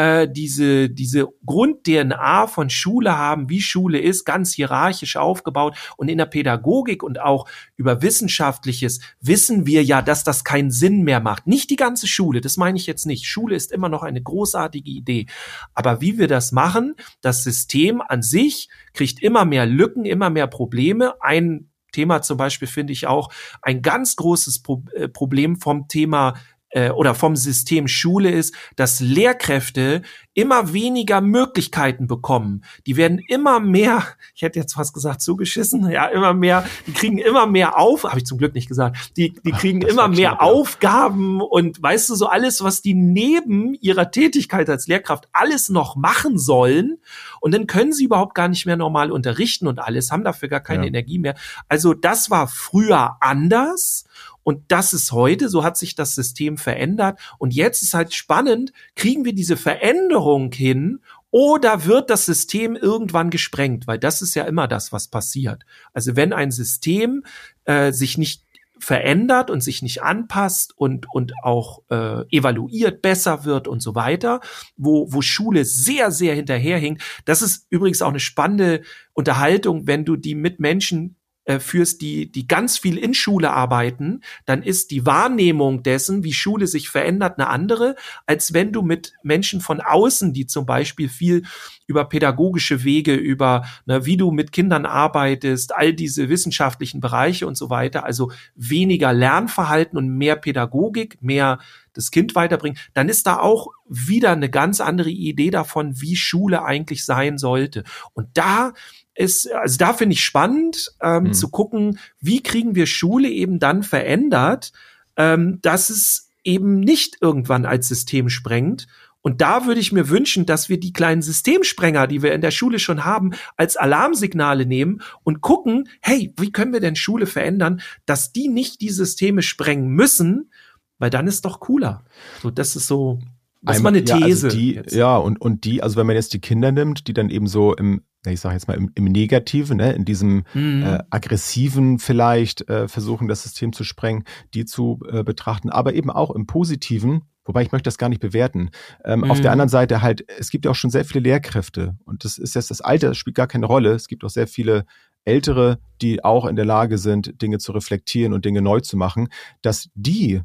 äh, 0.00 0.28
diese, 0.32 0.88
diese 0.88 1.28
Grund-DNA 1.44 2.46
von 2.46 2.70
Schule 2.70 3.18
haben, 3.18 3.50
wie 3.50 3.60
Schule 3.60 3.98
ist, 3.98 4.24
ganz 4.24 4.54
hierarchisch 4.54 5.16
aufgebaut. 5.16 5.76
Und 5.98 6.08
in 6.08 6.16
der 6.16 6.24
Pädagogik 6.24 7.02
und 7.02 7.20
auch 7.20 7.46
über 7.76 8.00
Wissenschaftliches 8.00 9.00
wissen 9.20 9.66
wir 9.66 9.84
ja, 9.84 10.00
dass 10.00 10.24
das 10.24 10.42
keinen 10.42 10.70
Sinn 10.70 11.02
mehr 11.02 11.20
macht. 11.20 11.46
Nicht 11.46 11.68
die 11.68 11.76
ganze 11.76 12.06
Schule, 12.06 12.40
das 12.40 12.56
meine 12.56 12.78
ich 12.78 12.86
jetzt 12.86 13.04
nicht. 13.04 13.26
Schule 13.26 13.54
ist 13.54 13.72
immer 13.72 13.90
noch 13.90 14.02
eine 14.02 14.22
großartige 14.22 14.90
Idee. 14.90 15.26
Aber 15.74 16.00
wie 16.00 16.16
wir 16.16 16.28
das 16.28 16.50
machen, 16.50 16.94
das 17.20 17.44
System 17.44 18.00
an 18.00 18.22
sich 18.22 18.70
kriegt 18.94 19.22
immer 19.22 19.44
mehr 19.44 19.66
Lücken, 19.66 20.06
immer 20.06 20.30
mehr 20.30 20.46
Probleme. 20.46 21.14
Ein 21.20 21.68
Thema 21.92 22.22
zum 22.22 22.38
Beispiel 22.38 22.68
finde 22.68 22.94
ich 22.94 23.06
auch 23.06 23.28
ein 23.60 23.82
ganz 23.82 24.16
großes 24.16 24.62
äh, 24.94 25.08
Problem 25.08 25.56
vom 25.56 25.88
Thema 25.88 26.34
äh, 26.70 26.90
oder 26.90 27.14
vom 27.14 27.36
System 27.36 27.88
Schule 27.88 28.30
ist, 28.30 28.54
dass 28.76 29.00
Lehrkräfte 29.00 30.02
immer 30.32 30.72
weniger 30.72 31.20
Möglichkeiten 31.20 32.06
bekommen. 32.06 32.64
Die 32.86 32.96
werden 32.96 33.18
immer 33.18 33.60
mehr, 33.60 34.04
ich 34.34 34.42
hätte 34.42 34.58
jetzt 34.58 34.74
fast 34.74 34.94
gesagt 34.94 35.20
zugeschissen, 35.20 35.90
ja, 35.90 36.06
immer 36.06 36.34
mehr, 36.34 36.64
die 36.86 36.92
kriegen 36.92 37.18
immer 37.18 37.46
mehr 37.46 37.78
auf, 37.78 38.04
habe 38.04 38.18
ich 38.18 38.26
zum 38.26 38.38
Glück 38.38 38.54
nicht 38.54 38.68
gesagt, 38.68 39.12
die, 39.16 39.34
die 39.44 39.52
kriegen 39.52 39.82
Ach, 39.84 39.90
immer 39.90 40.08
mehr 40.08 40.30
knapp, 40.30 40.42
Aufgaben 40.42 41.40
und 41.40 41.82
weißt 41.82 42.10
du, 42.10 42.14
so 42.14 42.26
alles, 42.26 42.62
was 42.62 42.82
die 42.82 42.94
neben 42.94 43.74
ihrer 43.74 44.10
Tätigkeit 44.10 44.70
als 44.70 44.86
Lehrkraft 44.86 45.28
alles 45.32 45.68
noch 45.68 45.96
machen 45.96 46.38
sollen 46.38 46.98
und 47.40 47.52
dann 47.52 47.66
können 47.66 47.92
sie 47.92 48.04
überhaupt 48.04 48.34
gar 48.34 48.48
nicht 48.48 48.66
mehr 48.66 48.76
normal 48.76 49.10
unterrichten 49.10 49.66
und 49.66 49.80
alles, 49.80 50.12
haben 50.12 50.24
dafür 50.24 50.48
gar 50.48 50.60
keine 50.60 50.84
ja. 50.84 50.88
Energie 50.88 51.18
mehr. 51.18 51.34
Also 51.68 51.94
das 51.94 52.30
war 52.30 52.46
früher 52.46 53.16
anders 53.20 54.04
Und 54.50 54.64
das 54.66 54.92
ist 54.92 55.12
heute, 55.12 55.48
so 55.48 55.62
hat 55.62 55.76
sich 55.76 55.94
das 55.94 56.16
System 56.16 56.58
verändert. 56.58 57.20
Und 57.38 57.54
jetzt 57.54 57.84
ist 57.84 57.94
halt 57.94 58.12
spannend, 58.12 58.72
kriegen 58.96 59.24
wir 59.24 59.32
diese 59.32 59.56
Veränderung 59.56 60.50
hin 60.50 60.98
oder 61.30 61.84
wird 61.84 62.10
das 62.10 62.26
System 62.26 62.74
irgendwann 62.74 63.30
gesprengt? 63.30 63.86
Weil 63.86 64.00
das 64.00 64.22
ist 64.22 64.34
ja 64.34 64.42
immer 64.42 64.66
das, 64.66 64.90
was 64.90 65.06
passiert. 65.06 65.62
Also 65.92 66.16
wenn 66.16 66.32
ein 66.32 66.50
System 66.50 67.22
äh, 67.64 67.92
sich 67.92 68.18
nicht 68.18 68.42
verändert 68.80 69.50
und 69.50 69.60
sich 69.60 69.82
nicht 69.82 70.02
anpasst 70.02 70.76
und, 70.76 71.06
und 71.12 71.32
auch 71.44 71.82
äh, 71.88 72.24
evaluiert, 72.36 73.02
besser 73.02 73.44
wird 73.44 73.68
und 73.68 73.80
so 73.80 73.94
weiter, 73.94 74.40
wo, 74.76 75.12
wo 75.12 75.22
Schule 75.22 75.64
sehr, 75.64 76.10
sehr 76.10 76.34
hinterherhinkt. 76.34 77.04
Das 77.24 77.40
ist 77.40 77.68
übrigens 77.70 78.02
auch 78.02 78.08
eine 78.08 78.18
spannende 78.18 78.82
Unterhaltung, 79.12 79.86
wenn 79.86 80.04
du 80.04 80.16
die 80.16 80.34
mit 80.34 80.58
Menschen 80.58 81.14
äh, 81.50 81.58
führst, 81.58 82.00
die, 82.00 82.30
die 82.30 82.46
ganz 82.46 82.78
viel 82.78 82.96
in 82.96 83.12
Schule 83.12 83.50
arbeiten, 83.50 84.20
dann 84.46 84.62
ist 84.62 84.92
die 84.92 85.04
Wahrnehmung 85.04 85.82
dessen, 85.82 86.22
wie 86.22 86.32
Schule 86.32 86.68
sich 86.68 86.88
verändert, 86.88 87.38
eine 87.38 87.48
andere, 87.48 87.96
als 88.24 88.52
wenn 88.52 88.72
du 88.72 88.82
mit 88.82 89.14
Menschen 89.24 89.60
von 89.60 89.80
außen, 89.80 90.32
die 90.32 90.46
zum 90.46 90.64
Beispiel 90.64 91.08
viel 91.08 91.42
über 91.88 92.04
pädagogische 92.04 92.84
Wege, 92.84 93.14
über 93.14 93.64
ne, 93.84 94.06
wie 94.06 94.16
du 94.16 94.30
mit 94.30 94.52
Kindern 94.52 94.86
arbeitest, 94.86 95.74
all 95.74 95.92
diese 95.92 96.28
wissenschaftlichen 96.28 97.00
Bereiche 97.00 97.48
und 97.48 97.56
so 97.56 97.68
weiter, 97.68 98.04
also 98.04 98.30
weniger 98.54 99.12
Lernverhalten 99.12 99.98
und 99.98 100.08
mehr 100.08 100.36
Pädagogik, 100.36 101.20
mehr 101.20 101.58
das 101.92 102.12
Kind 102.12 102.36
weiterbringen, 102.36 102.78
dann 102.94 103.08
ist 103.08 103.26
da 103.26 103.40
auch 103.40 103.68
wieder 103.88 104.30
eine 104.30 104.48
ganz 104.48 104.80
andere 104.80 105.10
Idee 105.10 105.50
davon, 105.50 106.00
wie 106.00 106.14
Schule 106.14 106.62
eigentlich 106.62 107.04
sein 107.04 107.38
sollte. 107.38 107.82
Und 108.14 108.28
da 108.34 108.72
ist, 109.14 109.50
also 109.52 109.76
da 109.76 109.92
finde 109.92 110.14
ich 110.14 110.24
spannend 110.24 110.92
ähm, 111.02 111.24
mhm. 111.24 111.32
zu 111.32 111.48
gucken, 111.48 111.98
wie 112.20 112.42
kriegen 112.42 112.74
wir 112.74 112.86
Schule 112.86 113.28
eben 113.28 113.58
dann 113.58 113.82
verändert, 113.82 114.72
ähm, 115.16 115.58
dass 115.62 115.90
es 115.90 116.30
eben 116.44 116.80
nicht 116.80 117.18
irgendwann 117.20 117.66
als 117.66 117.88
System 117.88 118.28
sprengt. 118.28 118.86
Und 119.22 119.42
da 119.42 119.66
würde 119.66 119.80
ich 119.80 119.92
mir 119.92 120.08
wünschen, 120.08 120.46
dass 120.46 120.70
wir 120.70 120.80
die 120.80 120.94
kleinen 120.94 121.20
Systemsprenger, 121.20 122.06
die 122.06 122.22
wir 122.22 122.32
in 122.32 122.40
der 122.40 122.50
Schule 122.50 122.78
schon 122.78 123.04
haben, 123.04 123.32
als 123.56 123.76
Alarmsignale 123.76 124.64
nehmen 124.64 125.02
und 125.24 125.42
gucken, 125.42 125.88
hey, 126.00 126.32
wie 126.38 126.52
können 126.52 126.72
wir 126.72 126.80
denn 126.80 126.96
Schule 126.96 127.26
verändern, 127.26 127.82
dass 128.06 128.32
die 128.32 128.48
nicht 128.48 128.80
die 128.80 128.88
Systeme 128.88 129.42
sprengen 129.42 129.88
müssen, 129.90 130.50
weil 130.98 131.10
dann 131.10 131.26
ist 131.26 131.44
doch 131.44 131.60
cooler. 131.60 132.04
So, 132.42 132.50
das 132.50 132.76
ist 132.76 132.86
so, 132.86 133.18
das 133.60 133.76
ist 133.76 133.82
mal 133.82 133.90
eine 133.90 134.04
These. 134.04 134.18
Ja, 134.18 134.24
also 134.24 134.48
die, 134.48 134.82
ja, 134.88 135.16
und, 135.18 135.40
und 135.40 135.64
die, 135.64 135.82
also 135.82 135.96
wenn 135.96 136.06
man 136.06 136.16
jetzt 136.16 136.32
die 136.32 136.40
Kinder 136.40 136.72
nimmt, 136.72 137.06
die 137.06 137.12
dann 137.12 137.28
eben 137.28 137.46
so 137.46 137.74
im 137.74 138.02
ich 138.26 138.40
sage 138.40 138.54
jetzt 138.54 138.68
mal 138.68 138.76
im, 138.76 138.90
im 138.94 139.04
Negativen, 139.04 139.78
ne, 139.78 139.92
in 139.92 140.04
diesem 140.04 140.44
mhm. 140.52 140.82
äh, 140.82 140.98
aggressiven 141.10 141.98
vielleicht 141.98 142.68
äh, 142.68 142.86
versuchen, 142.86 143.28
das 143.28 143.42
System 143.42 143.72
zu 143.72 143.84
sprengen, 143.84 144.24
die 144.52 144.64
zu 144.64 145.00
äh, 145.10 145.22
betrachten, 145.22 145.70
aber 145.70 145.94
eben 145.94 146.10
auch 146.10 146.30
im 146.30 146.46
Positiven, 146.46 147.22
wobei 147.44 147.62
ich 147.62 147.72
möchte 147.72 147.88
das 147.88 147.96
gar 147.96 148.10
nicht 148.10 148.20
bewerten. 148.20 148.70
Ähm, 149.04 149.20
mhm. 149.20 149.30
Auf 149.30 149.40
der 149.40 149.50
mhm. 149.50 149.52
anderen 149.52 149.68
Seite 149.70 150.02
halt, 150.02 150.24
es 150.38 150.50
gibt 150.50 150.66
ja 150.66 150.70
auch 150.70 150.76
schon 150.76 150.90
sehr 150.90 151.04
viele 151.04 151.24
Lehrkräfte 151.24 151.96
und 152.04 152.24
das 152.24 152.36
ist 152.36 152.54
jetzt 152.54 152.70
das 152.70 152.82
Alter, 152.82 153.08
das 153.08 153.16
spielt 153.16 153.36
gar 153.36 153.46
keine 153.46 153.66
Rolle. 153.66 153.92
Es 153.92 154.06
gibt 154.06 154.22
auch 154.24 154.30
sehr 154.30 154.46
viele 154.46 154.84
Ältere, 155.24 155.78
die 156.02 156.22
auch 156.24 156.46
in 156.46 156.56
der 156.56 156.64
Lage 156.64 156.98
sind, 156.98 157.40
Dinge 157.40 157.58
zu 157.58 157.72
reflektieren 157.72 158.32
und 158.32 158.44
Dinge 158.44 158.62
neu 158.62 158.80
zu 158.80 158.96
machen, 158.96 159.28
dass 159.62 159.88
die 159.94 160.42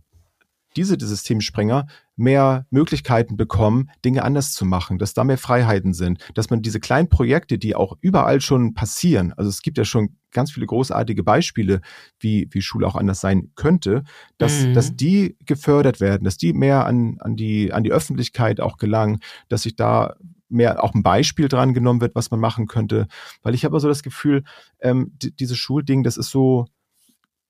diese 0.75 0.97
Systemsprenger 0.99 1.87
mehr 2.15 2.65
Möglichkeiten 2.69 3.37
bekommen, 3.37 3.89
Dinge 4.03 4.23
anders 4.23 4.53
zu 4.53 4.65
machen, 4.65 4.97
dass 4.97 5.13
da 5.13 5.23
mehr 5.23 5.37
Freiheiten 5.37 5.93
sind, 5.93 6.19
dass 6.33 6.49
man 6.49 6.61
diese 6.61 6.79
kleinen 6.79 7.09
Projekte, 7.09 7.57
die 7.57 7.75
auch 7.75 7.97
überall 8.01 8.41
schon 8.41 8.73
passieren, 8.73 9.33
also 9.33 9.49
es 9.49 9.61
gibt 9.61 9.77
ja 9.77 9.85
schon 9.85 10.17
ganz 10.31 10.51
viele 10.51 10.65
großartige 10.65 11.23
Beispiele, 11.23 11.81
wie, 12.19 12.47
wie 12.51 12.61
Schule 12.61 12.85
auch 12.85 12.95
anders 12.95 13.21
sein 13.21 13.51
könnte, 13.55 14.03
dass, 14.37 14.65
mhm. 14.65 14.73
dass 14.73 14.95
die 14.95 15.37
gefördert 15.45 15.99
werden, 15.99 16.25
dass 16.25 16.37
die 16.37 16.53
mehr 16.53 16.85
an, 16.85 17.17
an, 17.21 17.35
die, 17.35 17.73
an 17.73 17.83
die 17.83 17.91
Öffentlichkeit 17.91 18.59
auch 18.59 18.77
gelangen, 18.77 19.19
dass 19.47 19.63
sich 19.63 19.75
da 19.75 20.15
mehr 20.49 20.83
auch 20.83 20.93
ein 20.93 21.03
Beispiel 21.03 21.47
dran 21.47 21.73
genommen 21.73 22.01
wird, 22.01 22.15
was 22.15 22.31
man 22.31 22.39
machen 22.39 22.67
könnte. 22.67 23.07
Weil 23.41 23.55
ich 23.55 23.65
habe 23.65 23.79
so 23.79 23.87
das 23.87 24.03
Gefühl, 24.03 24.43
ähm, 24.79 25.17
dieses 25.19 25.57
Schulding, 25.57 26.03
das 26.03 26.17
ist 26.17 26.29
so, 26.29 26.65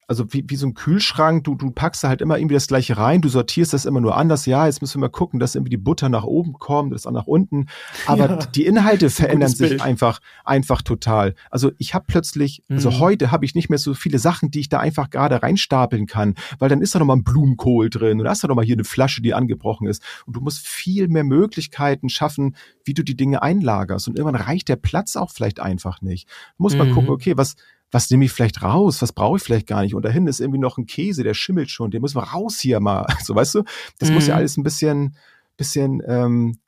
also 0.08 0.32
wie, 0.34 0.44
wie 0.48 0.56
so 0.56 0.68
ein 0.68 0.74
Kühlschrank, 0.74 1.44
du, 1.46 1.56
du 1.56 1.72
packst 1.72 2.04
da 2.04 2.10
halt 2.10 2.22
immer 2.22 2.38
irgendwie 2.38 2.54
das 2.54 2.68
gleiche 2.68 2.98
rein, 2.98 3.22
du 3.22 3.30
sortierst 3.30 3.74
das 3.74 3.86
immer 3.86 4.02
nur 4.02 4.16
anders. 4.16 4.46
Ja, 4.46 4.68
jetzt 4.68 4.82
müssen 4.82 4.96
wir 4.96 5.08
mal 5.08 5.10
gucken, 5.10 5.40
dass 5.40 5.56
irgendwie 5.56 5.72
die 5.72 5.78
Butter 5.78 6.10
nach 6.10 6.24
oben 6.24 6.54
kommt, 6.54 6.94
das 6.94 7.08
auch 7.08 7.12
nach 7.12 7.28
unten. 7.28 7.68
Aber 8.06 8.30
ja, 8.30 8.46
die 8.46 8.66
Inhalte 8.66 9.10
verändern 9.10 9.50
sich 9.50 9.70
Bild. 9.70 9.82
einfach, 9.82 10.20
einfach 10.44 10.82
total. 10.82 11.34
Also 11.50 11.72
ich 11.78 11.94
habe 11.94 12.06
plötzlich, 12.08 12.64
also 12.70 12.92
mhm. 12.92 13.00
heute 13.00 13.32
habe 13.32 13.46
ich 13.46 13.56
nicht 13.56 13.70
mehr 13.70 13.80
so 13.80 13.94
viele 13.94 14.20
Sachen, 14.20 14.52
die 14.52 14.60
ich 14.60 14.70
da 14.70 14.80
einfach 14.80 15.10
gerade 15.10 15.42
reinstapeln 15.42 16.06
kann, 16.06 16.36
weil 16.60 16.70
dann 16.70 16.82
ist 16.82 16.94
da 16.94 17.00
noch 17.00 17.06
mal 17.06 17.16
ein 17.16 17.24
Blumenkohl 17.24 17.90
drin 17.90 18.20
und 18.20 18.26
da 18.26 18.32
hast 18.32 18.44
du 18.44 18.48
noch 18.48 18.56
mal 18.56 18.66
hier 18.66 18.76
eine 18.76 18.84
Flasche, 18.84 19.22
die 19.22 19.34
angebrochen 19.34 19.88
ist. 19.88 20.04
Und 20.26 20.36
du 20.36 20.42
musst 20.42 20.68
viel 20.68 21.08
mehr 21.08 21.24
Möglichkeiten 21.24 22.10
schaffen, 22.10 22.56
wie 22.84 22.94
du 22.94 23.04
die 23.04 23.16
Dinge 23.16 23.42
einlagerst. 23.42 24.08
Und 24.08 24.18
irgendwann 24.18 24.42
reicht 24.42 24.70
der 24.70 24.76
Platz 24.76 25.16
auch 25.16 25.32
vielleicht 25.32 25.60
einfach 25.60 26.02
nicht. 26.02 26.30
Muss 26.58 26.76
man 26.76 26.90
mhm. 26.90 26.94
gucken, 26.94 27.10
okay, 27.10 27.38
was, 27.38 27.56
was 27.96 28.12
nehme 28.12 28.26
ich 28.26 28.34
vielleicht 28.34 28.62
raus, 28.62 29.02
was 29.02 29.14
brauche 29.14 29.38
ich 29.38 29.44
vielleicht 29.44 29.68
gar 29.68 29.82
nicht. 29.82 29.96
Und 29.96 30.04
dahin 30.04 30.28
ist 30.28 30.42
irgendwie 30.42 30.60
noch 30.60 30.78
ein 30.78 30.86
Käse, 30.86 31.24
der 31.24 31.34
schimmelt 31.34 31.70
schon, 31.70 31.92
den 31.92 32.02
müssen 32.02 32.18
wir 32.18 32.24
raus 32.24 32.60
hier 32.60 32.82
mal. 32.82 33.06
So, 33.24 33.34
weißt 33.34 33.56
du, 33.56 33.64
das 34.00 34.10
mhm. 34.10 34.16
muss 34.16 34.28
ja 34.28 34.34
mhm. 34.34 34.40
alles 34.40 34.58
ein 34.58 34.64
bisschen, 34.64 35.16
bisschen, 35.56 36.02
ähm, 36.06 36.60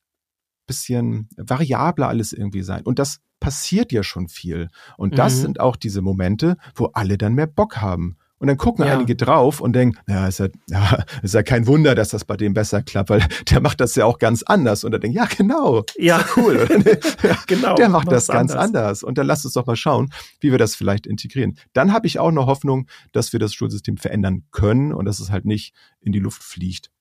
bisschen 0.68 1.28
variabler 1.36 2.08
alles 2.08 2.32
irgendwie 2.32 2.62
sein. 2.62 2.84
Und 2.84 2.98
das 2.98 3.20
passiert 3.42 3.92
ja 3.92 4.04
schon 4.04 4.30
viel. 4.30 4.70
Und 4.96 5.20
das 5.20 5.36
mhm. 5.36 5.42
sind 5.42 5.60
auch 5.60 5.76
diese 5.76 6.02
Momente, 6.02 6.56
wo 6.76 6.86
alle 6.94 7.18
dann 7.18 7.34
mehr 7.34 7.46
Bock 7.46 7.82
haben. 7.82 8.16
Und 8.40 8.48
dann 8.48 8.58
gucken 8.58 8.86
ja. 8.86 8.94
einige 8.94 9.16
drauf 9.16 9.62
und 9.62 9.74
denken, 9.74 9.98
ja, 10.08 10.28
ist 10.28 10.40
ja, 10.40 10.48
ja, 10.70 11.04
ist 11.24 11.34
ja 11.34 11.42
kein 11.42 11.66
Wunder, 11.66 11.96
dass 11.96 12.10
das 12.10 12.24
bei 12.24 12.38
dem 12.38 12.54
besser 12.54 12.84
klappt, 12.84 13.10
weil 13.10 13.26
der 13.50 13.62
macht 13.62 13.82
das 13.82 13.96
ja 13.96 14.06
auch 14.06 14.20
ganz 14.20 14.44
anders. 14.44 14.84
Und 14.84 14.92
dann 14.92 15.02
denken, 15.02 15.18
ja, 15.18 15.26
genau, 15.26 15.84
ja, 15.98 16.24
cool. 16.36 16.68
ja, 17.24 17.38
genau, 17.48 17.76
der 17.76 17.90
macht 17.90 18.12
das 18.12 18.28
ganz 18.28 18.52
anders. 18.52 18.68
anders. 18.68 19.04
Und 19.04 19.18
dann 19.18 19.26
lasst 19.26 19.46
uns 19.46 19.56
doch 19.56 19.66
mal 19.66 19.76
schauen, 19.76 20.12
wie 20.40 20.52
wir 20.52 20.60
das 20.60 20.76
vielleicht 20.76 21.08
integrieren. 21.08 21.58
Dann 21.74 21.94
habe 21.94 22.06
ich 22.06 22.20
auch 22.20 22.32
noch 22.32 22.46
Hoffnung, 22.46 22.88
dass 23.12 23.34
wir 23.34 23.40
das 23.40 23.54
Schulsystem 23.54 23.98
verändern 23.98 24.44
können 24.52 24.94
und 24.94 25.06
dass 25.06 25.20
es 25.20 25.32
halt 25.32 25.46
nicht 25.46 25.74
in 26.00 26.12
die 26.12 26.20
Luft 26.20 26.44
fliegt. 26.44 26.92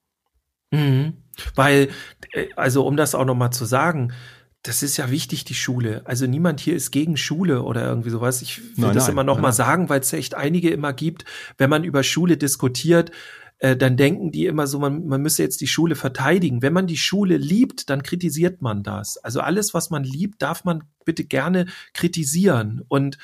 Mhm. 0.70 1.14
Weil, 1.54 1.88
äh, 2.32 2.48
also 2.56 2.86
um 2.86 2.96
das 2.96 3.14
auch 3.14 3.24
noch 3.24 3.34
mal 3.34 3.50
zu 3.50 3.64
sagen, 3.64 4.12
das 4.66 4.82
ist 4.82 4.96
ja 4.96 5.10
wichtig, 5.10 5.44
die 5.44 5.54
Schule. 5.54 6.02
Also 6.04 6.26
niemand 6.26 6.60
hier 6.60 6.74
ist 6.74 6.90
gegen 6.90 7.16
Schule 7.16 7.62
oder 7.62 7.86
irgendwie 7.86 8.10
sowas. 8.10 8.42
Ich 8.42 8.58
will 8.58 8.86
nein, 8.86 8.94
das 8.94 9.04
nein, 9.04 9.12
immer 9.12 9.24
noch 9.24 9.36
nein, 9.36 9.42
mal 9.42 9.52
sagen, 9.52 9.88
weil 9.88 10.00
es 10.00 10.12
echt 10.12 10.34
einige 10.34 10.70
immer 10.70 10.92
gibt, 10.92 11.24
wenn 11.56 11.70
man 11.70 11.84
über 11.84 12.02
Schule 12.02 12.36
diskutiert, 12.36 13.12
äh, 13.58 13.76
dann 13.76 13.96
denken 13.96 14.32
die 14.32 14.46
immer 14.46 14.66
so, 14.66 14.80
man, 14.80 15.06
man 15.06 15.22
müsse 15.22 15.42
jetzt 15.42 15.60
die 15.60 15.68
Schule 15.68 15.94
verteidigen. 15.94 16.62
Wenn 16.62 16.72
man 16.72 16.88
die 16.88 16.96
Schule 16.96 17.36
liebt, 17.36 17.90
dann 17.90 18.02
kritisiert 18.02 18.60
man 18.60 18.82
das. 18.82 19.18
Also 19.18 19.40
alles, 19.40 19.72
was 19.72 19.90
man 19.90 20.02
liebt, 20.02 20.42
darf 20.42 20.64
man 20.64 20.82
bitte 21.04 21.24
gerne 21.24 21.66
kritisieren. 21.94 22.82
Und 22.88 23.18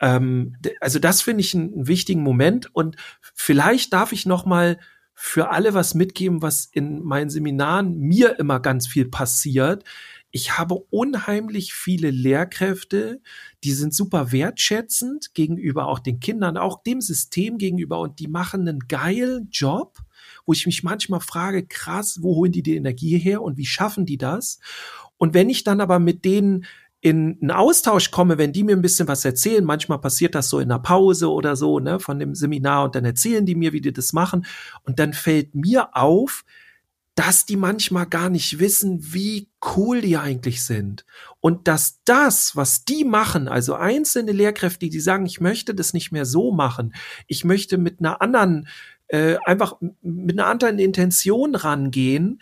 ähm, 0.00 0.56
also 0.80 0.98
das 0.98 1.22
finde 1.22 1.40
ich 1.40 1.54
einen, 1.54 1.72
einen 1.72 1.88
wichtigen 1.88 2.22
Moment. 2.22 2.68
Und 2.74 2.96
vielleicht 3.34 3.94
darf 3.94 4.12
ich 4.12 4.26
noch 4.26 4.44
mal 4.44 4.78
für 5.14 5.50
alle 5.50 5.72
was 5.72 5.94
mitgeben, 5.94 6.42
was 6.42 6.66
in 6.66 7.02
meinen 7.02 7.30
Seminaren 7.30 7.98
mir 7.98 8.38
immer 8.38 8.60
ganz 8.60 8.86
viel 8.86 9.08
passiert 9.08 9.84
ich 10.32 10.58
habe 10.58 10.74
unheimlich 10.90 11.74
viele 11.74 12.10
Lehrkräfte, 12.10 13.20
die 13.64 13.72
sind 13.72 13.94
super 13.94 14.32
wertschätzend 14.32 15.34
gegenüber 15.34 15.86
auch 15.86 15.98
den 15.98 16.20
Kindern, 16.20 16.56
auch 16.56 16.82
dem 16.82 17.02
System 17.02 17.58
gegenüber 17.58 18.00
und 18.00 18.18
die 18.18 18.28
machen 18.28 18.66
einen 18.66 18.80
geilen 18.88 19.50
Job, 19.52 19.98
wo 20.46 20.54
ich 20.54 20.64
mich 20.64 20.82
manchmal 20.82 21.20
frage, 21.20 21.66
krass, 21.66 22.20
wo 22.22 22.34
holen 22.36 22.52
die 22.52 22.62
die 22.62 22.76
Energie 22.76 23.18
her 23.18 23.42
und 23.42 23.58
wie 23.58 23.66
schaffen 23.66 24.06
die 24.06 24.16
das? 24.16 24.58
Und 25.18 25.34
wenn 25.34 25.50
ich 25.50 25.64
dann 25.64 25.82
aber 25.82 25.98
mit 25.98 26.24
denen 26.24 26.64
in 27.02 27.36
einen 27.42 27.50
Austausch 27.50 28.10
komme, 28.10 28.38
wenn 28.38 28.52
die 28.52 28.64
mir 28.64 28.74
ein 28.74 28.82
bisschen 28.82 29.08
was 29.08 29.24
erzählen, 29.24 29.64
manchmal 29.64 30.00
passiert 30.00 30.34
das 30.34 30.48
so 30.48 30.60
in 30.60 30.70
einer 30.70 30.80
Pause 30.80 31.30
oder 31.30 31.56
so, 31.56 31.78
ne, 31.78 32.00
von 32.00 32.18
dem 32.18 32.34
Seminar 32.34 32.84
und 32.84 32.94
dann 32.94 33.04
erzählen 33.04 33.44
die 33.44 33.56
mir, 33.56 33.72
wie 33.72 33.80
die 33.82 33.92
das 33.92 34.14
machen 34.14 34.46
und 34.84 34.98
dann 34.98 35.12
fällt 35.12 35.54
mir 35.54 35.94
auf, 35.94 36.44
dass 37.14 37.44
die 37.44 37.56
manchmal 37.56 38.06
gar 38.06 38.30
nicht 38.30 38.58
wissen, 38.58 39.12
wie 39.12 39.50
cool 39.76 40.00
die 40.00 40.16
eigentlich 40.16 40.64
sind. 40.64 41.04
Und 41.40 41.68
dass 41.68 42.00
das, 42.04 42.56
was 42.56 42.84
die 42.84 43.04
machen, 43.04 43.48
also 43.48 43.74
einzelne 43.74 44.32
Lehrkräfte, 44.32 44.88
die 44.88 45.00
sagen, 45.00 45.26
ich 45.26 45.40
möchte 45.40 45.74
das 45.74 45.92
nicht 45.92 46.10
mehr 46.10 46.24
so 46.24 46.52
machen, 46.52 46.94
ich 47.26 47.44
möchte 47.44 47.76
mit 47.76 48.00
einer 48.00 48.22
anderen, 48.22 48.66
äh, 49.08 49.36
einfach 49.44 49.76
mit 50.00 50.38
einer 50.38 50.48
anderen 50.48 50.78
Intention 50.78 51.54
rangehen, 51.54 52.40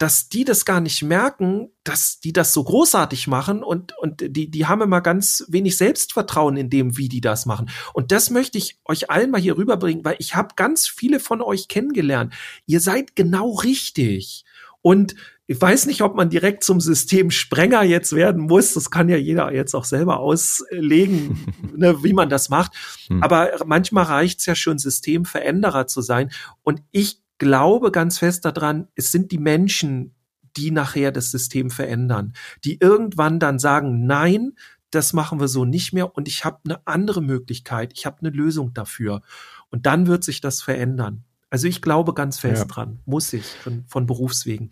dass 0.00 0.30
die 0.30 0.44
das 0.44 0.64
gar 0.64 0.80
nicht 0.80 1.02
merken, 1.02 1.72
dass 1.84 2.20
die 2.20 2.32
das 2.32 2.54
so 2.54 2.64
großartig 2.64 3.26
machen 3.26 3.62
und, 3.62 3.92
und 3.98 4.34
die, 4.34 4.50
die 4.50 4.64
haben 4.64 4.80
immer 4.80 5.02
ganz 5.02 5.44
wenig 5.48 5.76
Selbstvertrauen 5.76 6.56
in 6.56 6.70
dem, 6.70 6.96
wie 6.96 7.10
die 7.10 7.20
das 7.20 7.44
machen. 7.44 7.68
Und 7.92 8.10
das 8.10 8.30
möchte 8.30 8.56
ich 8.56 8.80
euch 8.86 9.10
allen 9.10 9.30
mal 9.30 9.42
hier 9.42 9.58
rüberbringen, 9.58 10.02
weil 10.02 10.16
ich 10.18 10.34
habe 10.34 10.54
ganz 10.56 10.88
viele 10.88 11.20
von 11.20 11.42
euch 11.42 11.68
kennengelernt. 11.68 12.32
Ihr 12.64 12.80
seid 12.80 13.14
genau 13.14 13.52
richtig. 13.56 14.46
Und 14.80 15.16
ich 15.46 15.60
weiß 15.60 15.84
nicht, 15.84 16.00
ob 16.00 16.14
man 16.14 16.30
direkt 16.30 16.64
zum 16.64 16.80
Systemsprenger 16.80 17.82
jetzt 17.82 18.14
werden 18.14 18.40
muss. 18.40 18.72
Das 18.72 18.90
kann 18.90 19.10
ja 19.10 19.18
jeder 19.18 19.52
jetzt 19.52 19.74
auch 19.74 19.84
selber 19.84 20.20
auslegen, 20.20 21.46
ne, 21.76 22.02
wie 22.02 22.14
man 22.14 22.30
das 22.30 22.48
macht. 22.48 22.72
Hm. 23.08 23.22
Aber 23.22 23.50
manchmal 23.66 24.04
reicht's 24.04 24.46
ja 24.46 24.54
schon, 24.54 24.78
Systemveränderer 24.78 25.86
zu 25.86 26.00
sein. 26.00 26.30
Und 26.62 26.80
ich 26.90 27.20
glaube 27.40 27.90
ganz 27.90 28.18
fest 28.18 28.44
daran, 28.44 28.86
es 28.94 29.10
sind 29.10 29.32
die 29.32 29.38
Menschen, 29.38 30.14
die 30.56 30.70
nachher 30.70 31.10
das 31.10 31.30
System 31.30 31.70
verändern, 31.70 32.34
die 32.64 32.78
irgendwann 32.80 33.40
dann 33.40 33.58
sagen, 33.58 34.06
nein, 34.06 34.52
das 34.90 35.12
machen 35.12 35.40
wir 35.40 35.48
so 35.48 35.64
nicht 35.64 35.92
mehr 35.92 36.14
und 36.14 36.28
ich 36.28 36.44
habe 36.44 36.58
eine 36.64 36.86
andere 36.86 37.22
Möglichkeit, 37.22 37.92
ich 37.94 38.06
habe 38.06 38.18
eine 38.20 38.30
Lösung 38.30 38.74
dafür. 38.74 39.22
Und 39.70 39.86
dann 39.86 40.06
wird 40.06 40.22
sich 40.22 40.40
das 40.40 40.60
verändern. 40.60 41.24
Also 41.48 41.66
ich 41.66 41.80
glaube 41.80 42.14
ganz 42.14 42.38
fest 42.38 42.62
ja. 42.62 42.64
dran, 42.66 43.00
muss 43.06 43.32
ich 43.32 43.44
von, 43.44 43.84
von 43.88 44.06
Berufswegen. 44.06 44.70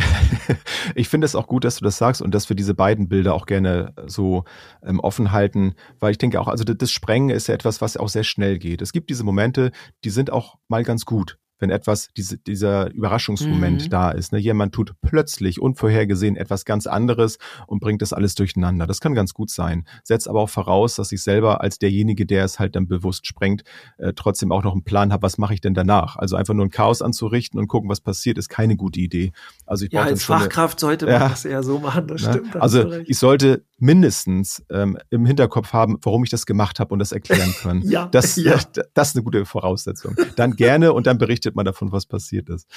ich 0.94 1.08
finde 1.08 1.24
es 1.24 1.34
auch 1.34 1.46
gut, 1.46 1.64
dass 1.64 1.76
du 1.76 1.84
das 1.84 1.98
sagst 1.98 2.22
und 2.22 2.34
dass 2.34 2.48
wir 2.48 2.56
diese 2.56 2.74
beiden 2.74 3.08
Bilder 3.08 3.34
auch 3.34 3.46
gerne 3.46 3.92
so 4.06 4.44
ähm, 4.82 5.00
offen 5.00 5.32
halten, 5.32 5.74
weil 5.98 6.12
ich 6.12 6.18
denke 6.18 6.40
auch, 6.40 6.48
also 6.48 6.64
das 6.64 6.92
Sprengen 6.92 7.30
ist 7.30 7.48
ja 7.48 7.54
etwas, 7.54 7.80
was 7.80 7.96
auch 7.96 8.08
sehr 8.08 8.24
schnell 8.24 8.58
geht. 8.58 8.80
Es 8.80 8.92
gibt 8.92 9.10
diese 9.10 9.24
Momente, 9.24 9.72
die 10.04 10.10
sind 10.10 10.30
auch 10.30 10.56
mal 10.68 10.84
ganz 10.84 11.04
gut 11.04 11.36
wenn 11.60 11.70
etwas, 11.70 12.08
diese, 12.16 12.38
dieser 12.38 12.90
Überraschungsmoment 12.92 13.84
mhm. 13.84 13.90
da 13.90 14.10
ist. 14.10 14.32
Ne? 14.32 14.38
Jemand 14.38 14.74
tut 14.74 14.94
plötzlich 15.02 15.60
unvorhergesehen 15.60 16.36
etwas 16.36 16.64
ganz 16.64 16.86
anderes 16.86 17.38
und 17.66 17.80
bringt 17.80 18.02
das 18.02 18.12
alles 18.12 18.34
durcheinander. 18.34 18.86
Das 18.86 19.00
kann 19.00 19.14
ganz 19.14 19.34
gut 19.34 19.50
sein. 19.50 19.84
Setzt 20.02 20.28
aber 20.28 20.40
auch 20.40 20.50
voraus, 20.50 20.96
dass 20.96 21.12
ich 21.12 21.22
selber 21.22 21.60
als 21.60 21.78
derjenige, 21.78 22.26
der 22.26 22.44
es 22.44 22.58
halt 22.58 22.76
dann 22.76 22.88
bewusst 22.88 23.26
sprengt, 23.26 23.62
äh, 23.98 24.12
trotzdem 24.14 24.52
auch 24.52 24.64
noch 24.64 24.72
einen 24.72 24.84
Plan 24.84 25.12
habe, 25.12 25.22
was 25.22 25.38
mache 25.38 25.54
ich 25.54 25.60
denn 25.60 25.74
danach? 25.74 26.16
Also 26.16 26.36
einfach 26.36 26.54
nur 26.54 26.66
ein 26.66 26.70
Chaos 26.70 27.02
anzurichten 27.02 27.60
und 27.60 27.68
gucken, 27.68 27.88
was 27.88 28.00
passiert, 28.00 28.38
ist 28.38 28.48
keine 28.48 28.76
gute 28.76 29.00
Idee. 29.00 29.32
Also 29.66 29.84
ich 29.84 29.92
ja, 29.92 30.02
als 30.02 30.24
Fachkraft 30.24 30.82
eine, 30.82 30.88
sollte 30.88 31.06
man 31.06 31.14
ja, 31.14 31.28
das 31.28 31.44
eher 31.44 31.62
so 31.62 31.78
machen, 31.78 32.06
das 32.06 32.22
ne? 32.22 32.32
stimmt. 32.32 32.54
Das 32.54 32.62
also 32.62 32.92
ich 32.92 33.18
sollte 33.18 33.64
mindestens 33.78 34.62
ähm, 34.70 34.98
im 35.10 35.26
Hinterkopf 35.26 35.72
haben, 35.72 35.98
warum 36.02 36.24
ich 36.24 36.30
das 36.30 36.46
gemacht 36.46 36.80
habe 36.80 36.92
und 36.92 36.98
das 36.98 37.12
erklären 37.12 37.54
können. 37.62 37.82
ja, 37.82 38.06
das, 38.06 38.36
ja. 38.36 38.58
das 38.94 39.08
ist 39.08 39.16
eine 39.16 39.24
gute 39.24 39.44
Voraussetzung. 39.44 40.16
Dann 40.36 40.56
gerne 40.56 40.92
und 40.92 41.06
dann 41.06 41.18
berichtet 41.18 41.49
berichtet 41.50 41.56
man 41.56 41.64
davon, 41.64 41.92
was 41.92 42.06
passiert 42.06 42.48
ist. 42.48 42.68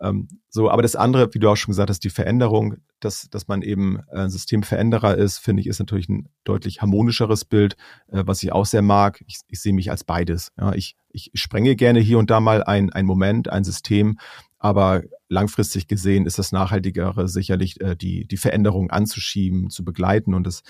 Ähm, 0.00 0.28
so, 0.48 0.70
aber 0.70 0.82
das 0.82 0.96
andere, 0.96 1.32
wie 1.34 1.38
du 1.38 1.48
auch 1.48 1.56
schon 1.56 1.72
gesagt 1.72 1.90
hast, 1.90 2.04
die 2.04 2.10
Veränderung, 2.10 2.76
dass, 3.00 3.28
dass 3.30 3.48
man 3.48 3.62
eben 3.62 4.00
äh, 4.10 4.28
Systemveränderer 4.28 5.16
ist, 5.16 5.38
finde 5.38 5.62
ich, 5.62 5.66
ist 5.66 5.78
natürlich 5.78 6.08
ein 6.08 6.28
deutlich 6.44 6.80
harmonischeres 6.80 7.44
Bild, 7.44 7.76
äh, 8.08 8.22
was 8.26 8.42
ich 8.42 8.52
auch 8.52 8.66
sehr 8.66 8.82
mag. 8.82 9.22
Ich, 9.26 9.40
ich 9.48 9.60
sehe 9.60 9.72
mich 9.72 9.90
als 9.90 10.04
beides. 10.04 10.52
Ja, 10.58 10.72
ich, 10.74 10.96
ich 11.10 11.30
sprenge 11.34 11.76
gerne 11.76 12.00
hier 12.00 12.18
und 12.18 12.30
da 12.30 12.40
mal 12.40 12.62
ein, 12.62 12.90
ein 12.92 13.06
Moment, 13.06 13.48
ein 13.48 13.64
System, 13.64 14.18
aber 14.58 15.02
langfristig 15.28 15.86
gesehen 15.86 16.26
ist 16.26 16.38
das 16.38 16.52
Nachhaltigere 16.52 17.28
sicherlich 17.28 17.80
äh, 17.80 17.94
die, 17.94 18.26
die 18.26 18.36
Veränderung 18.36 18.90
anzuschieben, 18.90 19.70
zu 19.70 19.84
begleiten. 19.84 20.34
Und 20.34 20.46
das, 20.46 20.62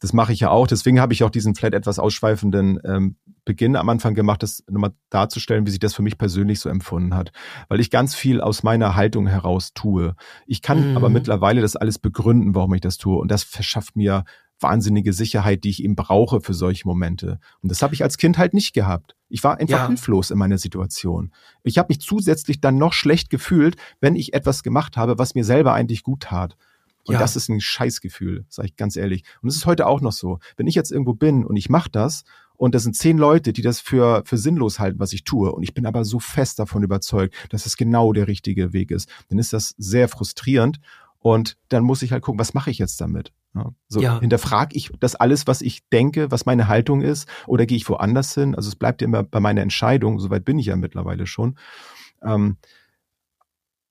das 0.00 0.12
mache 0.12 0.32
ich 0.32 0.40
ja 0.40 0.50
auch. 0.50 0.66
Deswegen 0.66 1.00
habe 1.00 1.12
ich 1.12 1.22
auch 1.22 1.30
diesen 1.30 1.54
vielleicht 1.54 1.74
etwas 1.74 1.98
ausschweifenden 1.98 2.80
ähm, 2.84 3.16
Beginn 3.44 3.76
am 3.76 3.88
Anfang 3.88 4.14
gemacht, 4.14 4.42
das 4.42 4.64
nochmal 4.68 4.92
darzustellen, 5.10 5.66
wie 5.66 5.70
sich 5.70 5.78
das 5.78 5.94
für 5.94 6.02
mich 6.02 6.18
persönlich 6.18 6.58
so 6.58 6.68
empfunden 6.68 7.14
hat. 7.14 7.30
Weil 7.68 7.78
ich 7.78 7.90
ganz 7.90 8.14
viel 8.14 8.40
aus 8.40 8.62
meiner 8.62 8.96
Haltung 8.96 9.28
heraus 9.28 9.72
tue. 9.72 10.16
Ich 10.46 10.62
kann 10.62 10.90
mhm. 10.90 10.96
aber 10.96 11.08
mittlerweile 11.08 11.60
das 11.60 11.76
alles 11.76 11.98
begründen, 11.98 12.54
warum 12.54 12.74
ich 12.74 12.80
das 12.80 12.98
tue. 12.98 13.18
Und 13.18 13.30
das 13.30 13.44
verschafft 13.44 13.94
mir 13.96 14.24
wahnsinnige 14.60 15.12
Sicherheit, 15.12 15.64
die 15.64 15.70
ich 15.70 15.82
eben 15.82 15.96
brauche 15.96 16.40
für 16.40 16.54
solche 16.54 16.86
Momente. 16.86 17.38
Und 17.62 17.70
das 17.70 17.82
habe 17.82 17.94
ich 17.94 18.02
als 18.02 18.16
Kind 18.16 18.38
halt 18.38 18.54
nicht 18.54 18.72
gehabt. 18.72 19.14
Ich 19.28 19.42
war 19.44 19.58
einfach 19.58 19.78
ja. 19.78 19.86
hilflos 19.88 20.30
in 20.30 20.38
meiner 20.38 20.58
Situation. 20.58 21.32
Ich 21.64 21.78
habe 21.78 21.88
mich 21.88 22.00
zusätzlich 22.00 22.60
dann 22.60 22.78
noch 22.78 22.92
schlecht 22.92 23.30
gefühlt, 23.30 23.76
wenn 24.00 24.14
ich 24.16 24.34
etwas 24.34 24.62
gemacht 24.62 24.96
habe, 24.96 25.18
was 25.18 25.34
mir 25.34 25.44
selber 25.44 25.72
eigentlich 25.72 26.02
gut 26.02 26.20
tat. 26.20 26.56
Und 27.06 27.14
ja. 27.14 27.18
das 27.20 27.36
ist 27.36 27.48
ein 27.48 27.60
Scheißgefühl, 27.60 28.44
sage 28.48 28.68
ich 28.68 28.76
ganz 28.76 28.96
ehrlich. 28.96 29.24
Und 29.40 29.48
es 29.48 29.56
ist 29.56 29.66
heute 29.66 29.86
auch 29.86 30.00
noch 30.00 30.12
so. 30.12 30.38
Wenn 30.56 30.66
ich 30.66 30.74
jetzt 30.74 30.90
irgendwo 30.90 31.14
bin 31.14 31.44
und 31.44 31.56
ich 31.56 31.68
mache 31.68 31.90
das 31.90 32.24
und 32.56 32.74
das 32.74 32.82
sind 32.82 32.96
zehn 32.96 33.16
Leute, 33.16 33.52
die 33.52 33.62
das 33.62 33.80
für, 33.80 34.22
für 34.24 34.36
sinnlos 34.36 34.80
halten, 34.80 34.98
was 34.98 35.12
ich 35.12 35.24
tue, 35.24 35.52
und 35.52 35.62
ich 35.62 35.74
bin 35.74 35.86
aber 35.86 36.04
so 36.04 36.18
fest 36.18 36.58
davon 36.58 36.82
überzeugt, 36.82 37.34
dass 37.50 37.66
es 37.66 37.76
genau 37.76 38.12
der 38.12 38.26
richtige 38.26 38.72
Weg 38.72 38.90
ist, 38.90 39.08
dann 39.28 39.38
ist 39.38 39.52
das 39.52 39.74
sehr 39.78 40.08
frustrierend. 40.08 40.80
Und 41.18 41.56
dann 41.68 41.84
muss 41.84 42.02
ich 42.02 42.12
halt 42.12 42.22
gucken, 42.22 42.38
was 42.38 42.54
mache 42.54 42.70
ich 42.70 42.78
jetzt 42.78 43.00
damit? 43.00 43.32
Ja, 43.56 43.72
so 43.88 44.00
ja. 44.00 44.20
hinterfrage 44.20 44.76
ich 44.76 44.90
das 45.00 45.14
alles, 45.14 45.46
was 45.46 45.62
ich 45.62 45.88
denke, 45.88 46.30
was 46.30 46.46
meine 46.46 46.68
Haltung 46.68 47.00
ist, 47.00 47.28
oder 47.46 47.66
gehe 47.66 47.76
ich 47.76 47.88
woanders 47.88 48.34
hin? 48.34 48.54
Also 48.54 48.68
es 48.68 48.76
bleibt 48.76 49.00
ja 49.00 49.06
immer 49.06 49.22
bei 49.22 49.40
meiner 49.40 49.62
Entscheidung, 49.62 50.18
soweit 50.18 50.44
bin 50.44 50.58
ich 50.58 50.66
ja 50.66 50.76
mittlerweile 50.76 51.26
schon. 51.26 51.58
Ähm, 52.22 52.56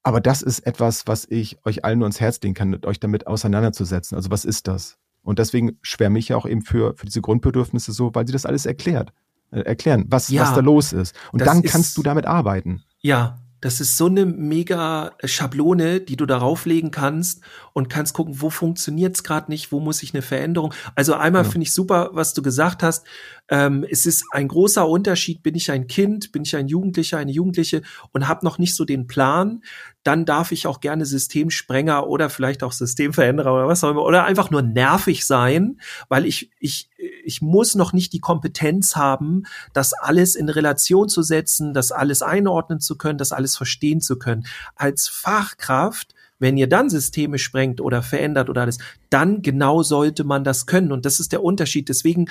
aber 0.03 0.21
das 0.21 0.43
ist 0.43 0.59
etwas, 0.59 1.07
was 1.07 1.25
ich 1.25 1.57
euch 1.65 1.83
allen 1.83 1.99
nur 1.99 2.05
ans 2.05 2.19
Herz 2.19 2.39
legen 2.41 2.53
kann, 2.53 2.79
euch 2.85 2.99
damit 2.99 3.25
auseinanderzusetzen. 3.25 4.15
Also 4.15 4.29
was 4.29 4.45
ist 4.45 4.67
das? 4.67 4.99
Und 5.23 5.39
deswegen 5.39 5.79
schwärme 5.81 6.19
ich 6.19 6.29
ja 6.29 6.37
auch 6.37 6.45
eben 6.45 6.61
für, 6.61 6.95
für 6.95 7.07
diese 7.07 7.21
Grundbedürfnisse 7.21 7.91
so, 7.91 8.13
weil 8.13 8.27
sie 8.27 8.33
das 8.33 8.45
alles 8.45 8.67
erklärt. 8.67 9.11
Äh, 9.51 9.61
erklären, 9.61 10.05
was, 10.07 10.29
ja, 10.29 10.43
was 10.43 10.53
da 10.53 10.61
los 10.61 10.93
ist. 10.93 11.15
Und 11.31 11.41
dann 11.41 11.63
kannst 11.63 11.97
du 11.97 12.03
damit 12.03 12.25
arbeiten. 12.25 12.83
Ja, 13.01 13.39
das 13.65 13.81
ist 13.81 13.97
so 13.97 14.05
eine 14.05 14.27
mega 14.27 15.13
Schablone, 15.23 15.99
die 15.99 16.17
du 16.17 16.27
darauf 16.27 16.67
legen 16.67 16.91
kannst 16.91 17.41
und 17.73 17.89
kannst 17.89 18.13
gucken, 18.13 18.39
wo 18.39 18.51
funktioniert's 18.51 19.23
gerade 19.23 19.49
nicht, 19.49 19.71
wo 19.71 19.79
muss 19.79 20.03
ich 20.03 20.13
eine 20.13 20.21
Veränderung. 20.21 20.71
Also 20.93 21.15
einmal 21.15 21.45
ja. 21.45 21.49
finde 21.49 21.63
ich 21.63 21.73
super, 21.73 22.11
was 22.13 22.35
du 22.35 22.43
gesagt 22.43 22.83
hast. 22.83 23.07
Ähm, 23.49 23.85
es 23.89 24.05
ist 24.05 24.25
ein 24.31 24.47
großer 24.47 24.87
Unterschied, 24.87 25.43
bin 25.43 25.55
ich 25.55 25.69
ein 25.71 25.87
Kind, 25.87 26.31
bin 26.31 26.43
ich 26.43 26.55
ein 26.55 26.67
Jugendlicher, 26.67 27.17
eine 27.19 27.31
Jugendliche 27.31 27.83
und 28.11 28.27
habe 28.27 28.43
noch 28.43 28.57
nicht 28.57 28.75
so 28.75 28.85
den 28.85 29.05
Plan, 29.05 29.61
dann 30.03 30.25
darf 30.25 30.51
ich 30.51 30.67
auch 30.67 30.79
gerne 30.81 31.05
Systemsprenger 31.05 32.07
oder 32.07 32.29
vielleicht 32.29 32.63
auch 32.63 32.71
Systemveränderer 32.71 33.53
oder 33.53 33.67
was 33.67 33.83
auch 33.83 33.91
immer 33.91 34.03
oder 34.03 34.25
einfach 34.25 34.51
nur 34.51 34.61
nervig 34.61 35.25
sein, 35.25 35.79
weil 36.09 36.25
ich 36.25 36.51
ich 36.59 36.89
ich 37.23 37.41
muss 37.41 37.75
noch 37.75 37.93
nicht 37.93 38.13
die 38.13 38.19
Kompetenz 38.19 38.95
haben, 38.95 39.43
das 39.73 39.93
alles 39.93 40.35
in 40.35 40.49
Relation 40.49 41.09
zu 41.09 41.21
setzen, 41.21 41.73
das 41.73 41.91
alles 41.91 42.21
einordnen 42.21 42.79
zu 42.79 42.97
können, 42.97 43.17
das 43.17 43.31
alles 43.31 43.57
verstehen 43.57 44.01
zu 44.01 44.17
können. 44.17 44.45
Als 44.75 45.07
Fachkraft 45.07 46.13
wenn 46.45 46.57
ihr 46.57 46.67
dann 46.67 46.91
Systeme 46.91 47.39
sprengt 47.39 47.81
oder 47.81 48.03
verändert 48.03 48.51
oder 48.51 48.61
alles, 48.61 48.77
dann 49.09 49.41
genau 49.41 49.81
sollte 49.81 50.23
man 50.23 50.43
das 50.43 50.67
können. 50.67 50.91
Und 50.91 51.03
das 51.03 51.19
ist 51.19 51.31
der 51.31 51.43
Unterschied. 51.43 51.89
Deswegen 51.89 52.27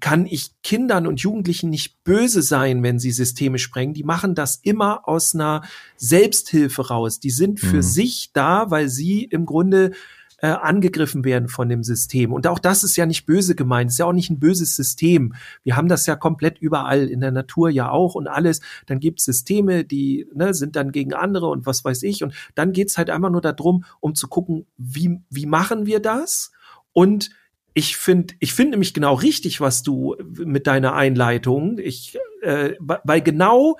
kann 0.00 0.26
ich 0.26 0.50
Kindern 0.64 1.06
und 1.06 1.20
Jugendlichen 1.20 1.70
nicht 1.70 2.02
böse 2.02 2.42
sein, 2.42 2.82
wenn 2.82 2.98
sie 2.98 3.12
Systeme 3.12 3.60
sprengen. 3.60 3.94
Die 3.94 4.02
machen 4.02 4.34
das 4.34 4.58
immer 4.60 5.06
aus 5.06 5.36
einer 5.36 5.62
Selbsthilfe 5.96 6.88
raus. 6.88 7.20
Die 7.20 7.30
sind 7.30 7.60
für 7.60 7.76
mhm. 7.76 7.82
sich 7.82 8.30
da, 8.32 8.72
weil 8.72 8.88
sie 8.88 9.22
im 9.22 9.46
Grunde 9.46 9.92
äh, 10.44 10.48
angegriffen 10.48 11.24
werden 11.24 11.48
von 11.48 11.70
dem 11.70 11.82
System. 11.82 12.30
Und 12.30 12.46
auch 12.46 12.58
das 12.58 12.84
ist 12.84 12.96
ja 12.96 13.06
nicht 13.06 13.24
böse 13.24 13.54
gemeint, 13.54 13.90
ist 13.90 13.98
ja 13.98 14.04
auch 14.04 14.12
nicht 14.12 14.28
ein 14.28 14.40
böses 14.40 14.76
System. 14.76 15.32
Wir 15.62 15.74
haben 15.74 15.88
das 15.88 16.04
ja 16.04 16.16
komplett 16.16 16.58
überall 16.58 17.08
in 17.08 17.22
der 17.22 17.30
Natur 17.30 17.70
ja 17.70 17.88
auch 17.88 18.14
und 18.14 18.28
alles. 18.28 18.60
Dann 18.84 19.00
gibt 19.00 19.20
es 19.20 19.24
Systeme, 19.24 19.86
die 19.86 20.26
ne, 20.34 20.52
sind 20.52 20.76
dann 20.76 20.92
gegen 20.92 21.14
andere 21.14 21.46
und 21.46 21.64
was 21.64 21.82
weiß 21.82 22.02
ich. 22.02 22.22
Und 22.22 22.34
dann 22.54 22.72
geht's 22.72 22.98
halt 22.98 23.08
einfach 23.08 23.30
nur 23.30 23.40
darum, 23.40 23.86
um 24.00 24.14
zu 24.14 24.28
gucken, 24.28 24.66
wie, 24.76 25.18
wie 25.30 25.46
machen 25.46 25.86
wir 25.86 26.00
das? 26.00 26.52
Und 26.92 27.30
ich 27.72 27.96
finde, 27.96 28.34
ich 28.38 28.52
finde 28.52 28.72
nämlich 28.72 28.92
genau 28.92 29.14
richtig, 29.14 29.62
was 29.62 29.82
du 29.82 30.14
mit 30.30 30.66
deiner 30.66 30.92
Einleitung, 30.92 31.78
ich, 31.78 32.18
äh, 32.42 32.74
weil 32.80 33.22
genau 33.22 33.78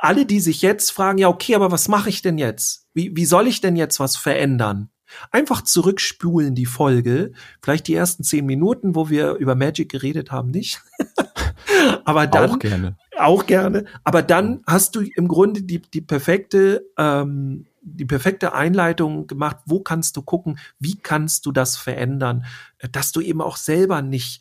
alle, 0.00 0.26
die 0.26 0.40
sich 0.40 0.60
jetzt 0.60 0.90
fragen, 0.90 1.16
ja, 1.16 1.28
okay, 1.28 1.54
aber 1.54 1.70
was 1.70 1.88
mache 1.88 2.10
ich 2.10 2.20
denn 2.20 2.36
jetzt? 2.36 2.88
Wie, 2.92 3.16
wie 3.16 3.24
soll 3.24 3.46
ich 3.46 3.62
denn 3.62 3.74
jetzt 3.74 4.00
was 4.00 4.18
verändern? 4.18 4.90
Einfach 5.30 5.62
zurückspulen 5.62 6.54
die 6.54 6.66
Folge, 6.66 7.32
vielleicht 7.62 7.88
die 7.88 7.94
ersten 7.94 8.24
zehn 8.24 8.46
Minuten, 8.46 8.94
wo 8.94 9.08
wir 9.08 9.34
über 9.34 9.54
Magic 9.54 9.90
geredet 9.90 10.30
haben, 10.30 10.50
nicht. 10.50 10.80
aber 12.04 12.26
dann 12.26 12.50
auch 12.50 12.58
gerne. 12.58 12.96
Auch 13.18 13.46
gerne. 13.46 13.84
Aber 14.02 14.22
dann 14.22 14.62
hast 14.66 14.96
du 14.96 15.00
im 15.00 15.28
Grunde 15.28 15.62
die, 15.62 15.80
die 15.80 16.00
perfekte 16.00 16.84
ähm, 16.98 17.66
die 17.84 18.06
perfekte 18.06 18.54
Einleitung 18.54 19.26
gemacht, 19.26 19.58
wo 19.66 19.80
kannst 19.80 20.16
du 20.16 20.22
gucken, 20.22 20.58
wie 20.78 20.96
kannst 20.96 21.44
du 21.46 21.52
das 21.52 21.76
verändern, 21.76 22.44
dass 22.92 23.12
du 23.12 23.20
eben 23.20 23.42
auch 23.42 23.56
selber 23.56 24.00
nicht 24.02 24.40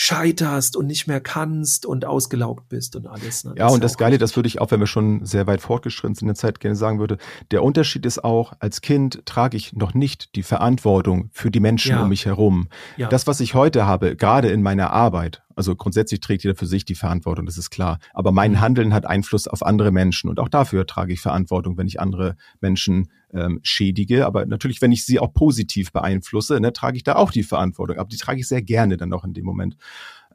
scheiterst 0.00 0.76
und 0.76 0.86
nicht 0.86 1.08
mehr 1.08 1.20
kannst 1.20 1.84
und 1.84 2.04
ausgelaugt 2.04 2.68
bist 2.68 2.94
und 2.94 3.08
alles. 3.08 3.42
Ne? 3.42 3.54
Ja, 3.56 3.66
und 3.66 3.82
das 3.82 3.98
Geile, 3.98 4.16
das 4.16 4.36
würde 4.36 4.46
ich 4.46 4.60
auch, 4.60 4.70
wenn 4.70 4.78
wir 4.78 4.86
schon 4.86 5.26
sehr 5.26 5.48
weit 5.48 5.60
fortgeschritten 5.60 6.14
sind 6.14 6.22
in 6.22 6.28
der 6.28 6.36
Zeit, 6.36 6.60
gerne 6.60 6.76
sagen 6.76 7.00
würde, 7.00 7.18
der 7.50 7.64
Unterschied 7.64 8.06
ist 8.06 8.22
auch, 8.22 8.52
als 8.60 8.80
Kind 8.80 9.26
trage 9.26 9.56
ich 9.56 9.72
noch 9.72 9.94
nicht 9.94 10.36
die 10.36 10.44
Verantwortung 10.44 11.30
für 11.32 11.50
die 11.50 11.58
Menschen 11.58 11.90
ja. 11.90 12.02
um 12.02 12.10
mich 12.10 12.26
herum. 12.26 12.68
Ja. 12.96 13.08
Das, 13.08 13.26
was 13.26 13.40
ich 13.40 13.54
heute 13.54 13.86
habe, 13.86 14.14
gerade 14.14 14.50
in 14.50 14.62
meiner 14.62 14.92
Arbeit, 14.92 15.42
also 15.58 15.74
grundsätzlich 15.74 16.20
trägt 16.20 16.44
jeder 16.44 16.54
für 16.54 16.66
sich 16.66 16.84
die 16.84 16.94
Verantwortung, 16.94 17.44
das 17.44 17.58
ist 17.58 17.70
klar. 17.70 17.98
Aber 18.14 18.30
mein 18.30 18.52
mhm. 18.52 18.60
Handeln 18.60 18.94
hat 18.94 19.06
Einfluss 19.06 19.48
auf 19.48 19.66
andere 19.66 19.90
Menschen 19.90 20.30
und 20.30 20.38
auch 20.38 20.48
dafür 20.48 20.86
trage 20.86 21.12
ich 21.12 21.20
Verantwortung, 21.20 21.76
wenn 21.76 21.88
ich 21.88 22.00
andere 22.00 22.36
Menschen 22.60 23.10
ähm, 23.34 23.58
schädige. 23.64 24.24
Aber 24.24 24.46
natürlich, 24.46 24.80
wenn 24.80 24.92
ich 24.92 25.04
sie 25.04 25.18
auch 25.18 25.34
positiv 25.34 25.90
beeinflusse, 25.90 26.60
ne, 26.60 26.72
trage 26.72 26.96
ich 26.96 27.02
da 27.02 27.16
auch 27.16 27.32
die 27.32 27.42
Verantwortung. 27.42 27.98
Aber 27.98 28.08
die 28.08 28.16
trage 28.16 28.38
ich 28.38 28.46
sehr 28.46 28.62
gerne 28.62 28.96
dann 28.96 29.08
noch 29.08 29.24
in 29.24 29.34
dem 29.34 29.44
Moment. 29.44 29.76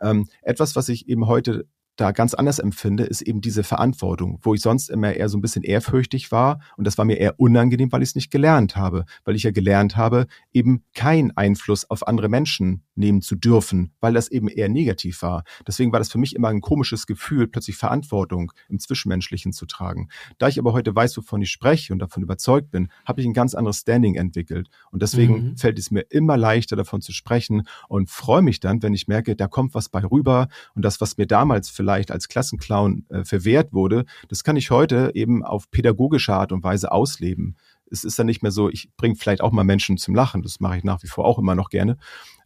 Ähm, 0.01 0.27
etwas, 0.41 0.75
was 0.75 0.89
ich 0.89 1.07
eben 1.07 1.25
heute 1.25 1.67
da 1.95 2.11
ganz 2.11 2.33
anders 2.33 2.59
empfinde, 2.59 3.03
ist 3.03 3.21
eben 3.21 3.41
diese 3.41 3.63
Verantwortung, 3.63 4.39
wo 4.41 4.53
ich 4.53 4.61
sonst 4.61 4.89
immer 4.89 5.13
eher 5.13 5.29
so 5.29 5.37
ein 5.37 5.41
bisschen 5.41 5.63
ehrfürchtig 5.63 6.31
war 6.31 6.59
und 6.75 6.87
das 6.87 6.97
war 6.97 7.05
mir 7.05 7.17
eher 7.17 7.39
unangenehm, 7.39 7.91
weil 7.91 8.01
ich 8.01 8.09
es 8.09 8.15
nicht 8.15 8.31
gelernt 8.31 8.75
habe, 8.75 9.05
weil 9.25 9.35
ich 9.35 9.43
ja 9.43 9.51
gelernt 9.51 9.95
habe, 9.95 10.25
eben 10.51 10.83
keinen 10.95 11.37
Einfluss 11.37 11.89
auf 11.89 12.07
andere 12.07 12.29
Menschen 12.29 12.83
nehmen 12.95 13.21
zu 13.21 13.35
dürfen, 13.35 13.93
weil 13.99 14.13
das 14.13 14.29
eben 14.29 14.47
eher 14.47 14.69
negativ 14.69 15.21
war. 15.21 15.43
Deswegen 15.67 15.91
war 15.91 15.99
das 15.99 16.11
für 16.11 16.17
mich 16.17 16.35
immer 16.35 16.49
ein 16.49 16.61
komisches 16.61 17.07
Gefühl, 17.07 17.47
plötzlich 17.47 17.77
Verantwortung 17.77 18.51
im 18.69 18.79
Zwischenmenschlichen 18.79 19.53
zu 19.53 19.65
tragen. 19.65 20.09
Da 20.37 20.47
ich 20.47 20.59
aber 20.59 20.73
heute 20.73 20.95
weiß, 20.95 21.17
wovon 21.17 21.41
ich 21.41 21.51
spreche 21.51 21.93
und 21.93 21.99
davon 21.99 22.23
überzeugt 22.23 22.71
bin, 22.71 22.89
habe 23.05 23.21
ich 23.21 23.27
ein 23.27 23.33
ganz 23.33 23.55
anderes 23.55 23.79
Standing 23.79 24.15
entwickelt 24.15 24.69
und 24.91 25.01
deswegen 25.01 25.49
mhm. 25.49 25.57
fällt 25.57 25.79
es 25.79 25.91
mir 25.91 26.01
immer 26.09 26.37
leichter 26.37 26.75
davon 26.75 27.01
zu 27.01 27.11
sprechen 27.11 27.63
und 27.87 28.09
freue 28.09 28.41
mich 28.41 28.59
dann, 28.59 28.81
wenn 28.83 28.93
ich 28.93 29.07
merke, 29.07 29.35
da 29.35 29.47
kommt 29.47 29.73
was 29.73 29.89
bei 29.89 30.03
rüber 30.03 30.47
und 30.75 30.83
das, 30.83 31.01
was 31.01 31.17
mir 31.17 31.27
damals 31.27 31.69
vielleicht 31.69 32.11
als 32.11 32.27
Klassenclown 32.27 33.05
äh, 33.09 33.23
verwehrt 33.23 33.73
wurde, 33.73 34.05
das 34.27 34.43
kann 34.43 34.55
ich 34.55 34.71
heute 34.71 35.11
eben 35.13 35.43
auf 35.43 35.69
pädagogische 35.71 36.33
Art 36.33 36.51
und 36.51 36.63
Weise 36.63 36.91
ausleben. 36.91 37.55
Es 37.89 38.03
ist 38.03 38.17
dann 38.17 38.25
nicht 38.25 38.41
mehr 38.41 38.51
so, 38.51 38.69
ich 38.69 38.89
bringe 38.97 39.15
vielleicht 39.15 39.41
auch 39.41 39.51
mal 39.51 39.63
Menschen 39.63 39.97
zum 39.97 40.15
Lachen, 40.15 40.41
das 40.41 40.59
mache 40.59 40.77
ich 40.77 40.83
nach 40.83 41.03
wie 41.03 41.07
vor 41.07 41.25
auch 41.25 41.37
immer 41.37 41.53
noch 41.53 41.69
gerne. 41.69 41.97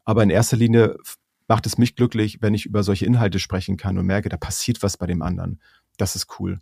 Aber 0.07 0.23
in 0.23 0.29
erster 0.29 0.55
Linie 0.55 0.95
macht 1.49 1.65
es 1.65 1.77
mich 1.77 1.97
glücklich, 1.97 2.41
wenn 2.41 2.53
ich 2.53 2.65
über 2.65 2.81
solche 2.81 3.05
Inhalte 3.05 3.39
sprechen 3.39 3.75
kann 3.75 3.97
und 3.97 4.05
merke, 4.05 4.29
da 4.29 4.37
passiert 4.37 4.81
was 4.81 4.95
bei 4.95 5.05
dem 5.05 5.21
anderen. 5.21 5.61
Das 5.97 6.15
ist 6.15 6.39
cool. 6.39 6.61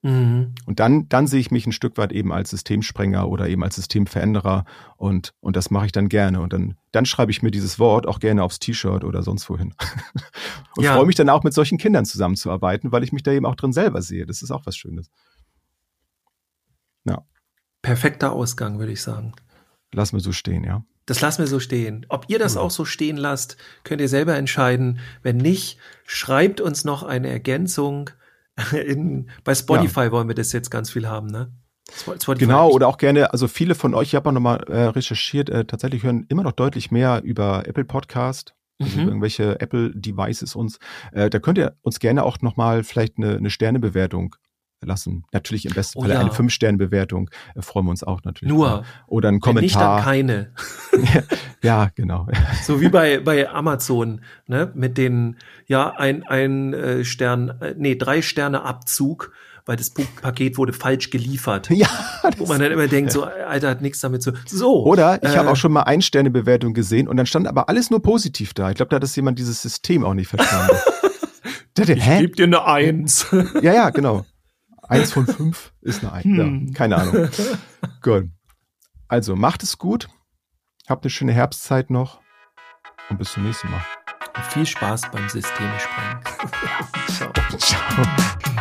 Mhm. 0.00 0.54
Und 0.64 0.80
dann, 0.80 1.06
dann 1.10 1.26
sehe 1.26 1.40
ich 1.40 1.50
mich 1.50 1.66
ein 1.66 1.72
Stück 1.72 1.98
weit 1.98 2.12
eben 2.12 2.32
als 2.32 2.48
Systemsprenger 2.48 3.28
oder 3.28 3.46
eben 3.46 3.62
als 3.62 3.76
Systemveränderer 3.76 4.64
und, 4.96 5.34
und 5.40 5.54
das 5.54 5.70
mache 5.70 5.84
ich 5.84 5.92
dann 5.92 6.08
gerne. 6.08 6.40
Und 6.40 6.54
dann, 6.54 6.78
dann 6.90 7.04
schreibe 7.04 7.30
ich 7.30 7.42
mir 7.42 7.50
dieses 7.50 7.78
Wort 7.78 8.06
auch 8.06 8.20
gerne 8.20 8.42
aufs 8.42 8.58
T-Shirt 8.58 9.04
oder 9.04 9.22
sonst 9.22 9.50
wohin. 9.50 9.74
und 10.76 10.84
ja. 10.84 10.94
freue 10.94 11.04
mich 11.04 11.16
dann 11.16 11.28
auch 11.28 11.42
mit 11.42 11.52
solchen 11.52 11.76
Kindern 11.76 12.06
zusammenzuarbeiten, 12.06 12.90
weil 12.90 13.04
ich 13.04 13.12
mich 13.12 13.22
da 13.22 13.32
eben 13.32 13.44
auch 13.44 13.56
drin 13.56 13.74
selber 13.74 14.00
sehe. 14.00 14.24
Das 14.24 14.40
ist 14.40 14.50
auch 14.50 14.64
was 14.64 14.78
Schönes. 14.78 15.10
Ja. 17.04 17.22
Perfekter 17.82 18.32
Ausgang, 18.32 18.78
würde 18.78 18.92
ich 18.92 19.02
sagen. 19.02 19.34
Lass 19.92 20.14
mir 20.14 20.20
so 20.20 20.32
stehen, 20.32 20.64
ja. 20.64 20.84
Das 21.08 21.22
lassen 21.22 21.40
wir 21.40 21.46
so 21.46 21.58
stehen. 21.58 22.04
Ob 22.10 22.26
ihr 22.28 22.38
das 22.38 22.58
auch 22.58 22.70
so 22.70 22.84
stehen 22.84 23.16
lasst, 23.16 23.56
könnt 23.82 24.00
ihr 24.02 24.08
selber 24.08 24.36
entscheiden. 24.36 25.00
Wenn 25.22 25.38
nicht, 25.38 25.78
schreibt 26.04 26.60
uns 26.60 26.84
noch 26.84 27.02
eine 27.02 27.28
Ergänzung 27.28 28.10
In, 28.72 29.30
bei 29.44 29.54
Spotify 29.54 30.00
ja. 30.00 30.12
wollen 30.12 30.28
wir 30.28 30.34
das 30.34 30.52
jetzt 30.52 30.70
ganz 30.70 30.90
viel 30.90 31.08
haben, 31.08 31.28
ne? 31.28 31.52
Spotify 31.90 32.34
genau, 32.38 32.68
oder 32.68 32.86
auch 32.86 32.98
gerne, 32.98 33.32
also 33.32 33.48
viele 33.48 33.74
von 33.74 33.94
euch, 33.94 34.08
ich 34.08 34.14
habe 34.14 34.28
auch 34.28 34.32
nochmal 34.34 34.62
äh, 34.68 34.84
recherchiert, 34.88 35.48
äh, 35.48 35.64
tatsächlich 35.64 36.02
hören 36.02 36.26
immer 36.28 36.42
noch 36.42 36.52
deutlich 36.52 36.90
mehr 36.90 37.22
über 37.24 37.66
Apple 37.66 37.86
Podcast, 37.86 38.54
also 38.78 39.00
mhm. 39.00 39.08
irgendwelche 39.08 39.58
Apple 39.60 39.92
Devices 39.94 40.54
uns. 40.54 40.78
Äh, 41.12 41.30
da 41.30 41.38
könnt 41.38 41.56
ihr 41.56 41.76
uns 41.80 41.98
gerne 41.98 42.24
auch 42.24 42.42
nochmal 42.42 42.84
vielleicht 42.84 43.16
eine, 43.16 43.36
eine 43.36 43.48
Sternebewertung 43.48 44.36
lassen. 44.86 45.24
Natürlich 45.32 45.66
im 45.66 45.74
besten 45.74 45.98
oh, 45.98 46.02
Fall 46.02 46.10
ja. 46.10 46.20
eine 46.20 46.30
Fünf-Sterne-Bewertung. 46.30 47.30
Äh, 47.54 47.62
freuen 47.62 47.86
wir 47.86 47.90
uns 47.90 48.04
auch 48.04 48.22
natürlich. 48.24 48.52
Nur. 48.52 48.84
Oder 49.06 49.28
ein 49.28 49.40
Kommentar. 49.40 49.62
Nicht 49.62 49.76
dann 49.76 50.02
keine. 50.02 50.52
ja, 51.62 51.90
genau. 51.94 52.26
So 52.62 52.80
wie 52.80 52.88
bei, 52.88 53.20
bei 53.20 53.48
Amazon, 53.48 54.20
ne? 54.46 54.70
Mit 54.74 54.98
den, 54.98 55.36
ja, 55.66 55.90
ein, 55.90 56.22
ein 56.24 56.74
äh, 56.74 57.04
Stern, 57.04 57.50
äh, 57.60 57.74
nee, 57.76 57.94
drei 57.94 58.20
Sterne 58.20 58.62
Abzug, 58.62 59.32
weil 59.64 59.76
das 59.76 59.90
Paket 59.90 60.58
wurde 60.58 60.72
falsch 60.72 61.10
geliefert. 61.10 61.68
Ja. 61.78 61.88
Wo 62.36 62.46
man 62.46 62.60
dann 62.60 62.72
immer 62.72 62.88
denkt, 62.88 63.12
so, 63.12 63.24
Alter, 63.24 63.70
hat 63.70 63.80
nichts 63.80 64.00
damit 64.00 64.22
zu. 64.22 64.32
So. 64.46 64.84
Oder 64.84 65.22
ich 65.22 65.30
äh, 65.30 65.36
habe 65.36 65.50
auch 65.50 65.56
schon 65.56 65.72
mal 65.72 65.82
Ein-Sterne-Bewertung 65.82 66.74
gesehen 66.74 67.06
und 67.08 67.16
dann 67.16 67.26
stand 67.26 67.46
aber 67.46 67.68
alles 67.68 67.90
nur 67.90 68.02
positiv 68.02 68.54
da. 68.54 68.70
Ich 68.70 68.76
glaube, 68.76 68.90
da 68.90 68.96
hat 68.96 69.02
das 69.02 69.14
jemand 69.14 69.38
dieses 69.38 69.62
System 69.62 70.04
auch 70.04 70.14
nicht 70.14 70.28
verstanden. 70.28 70.76
ich 71.78 71.86
gebe 71.86 72.34
dir 72.34 72.44
eine 72.44 72.64
Eins. 72.64 73.26
ja, 73.62 73.72
ja, 73.72 73.90
genau. 73.90 74.24
Eins 74.88 75.12
von 75.12 75.26
fünf 75.26 75.72
ist 75.80 76.02
eine 76.02 76.12
Eins. 76.12 76.24
Hm. 76.24 76.66
Ja, 76.66 76.72
keine 76.74 76.96
Ahnung. 76.96 77.28
gut. 78.02 78.30
Also 79.06 79.36
macht 79.36 79.62
es 79.62 79.78
gut. 79.78 80.08
Habt 80.88 81.04
eine 81.04 81.10
schöne 81.10 81.32
Herbstzeit 81.32 81.90
noch. 81.90 82.20
Und 83.10 83.18
bis 83.18 83.32
zum 83.32 83.44
nächsten 83.44 83.70
Mal. 83.70 83.82
Und 84.36 84.44
viel 84.46 84.66
Spaß 84.66 85.10
beim 85.12 85.28
Systeme 85.28 85.78
sprengen. 85.78 86.20
Ciao. 87.08 87.32
Ciao. 87.58 88.04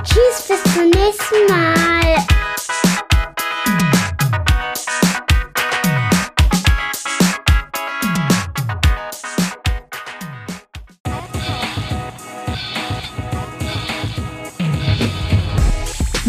Tschüss, 0.03 0.47
bis 0.47 0.73
zum 0.73 0.89
nächsten 0.89 1.47
Mal. 1.49 2.46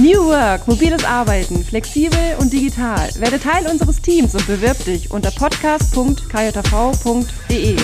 New 0.08 0.24
Work, 0.24 0.66
mobiles 0.66 1.04
Arbeiten, 1.04 1.62
flexibel 1.62 2.36
und 2.40 2.50
digital. 2.50 3.10
Werde 3.18 3.38
Teil 3.38 3.66
unseres 3.66 4.00
Teams 4.00 4.34
und 4.34 4.46
bewirb 4.46 4.82
dich 4.86 5.10
unter 5.10 5.30
podcast.kjv.de. 5.30 7.76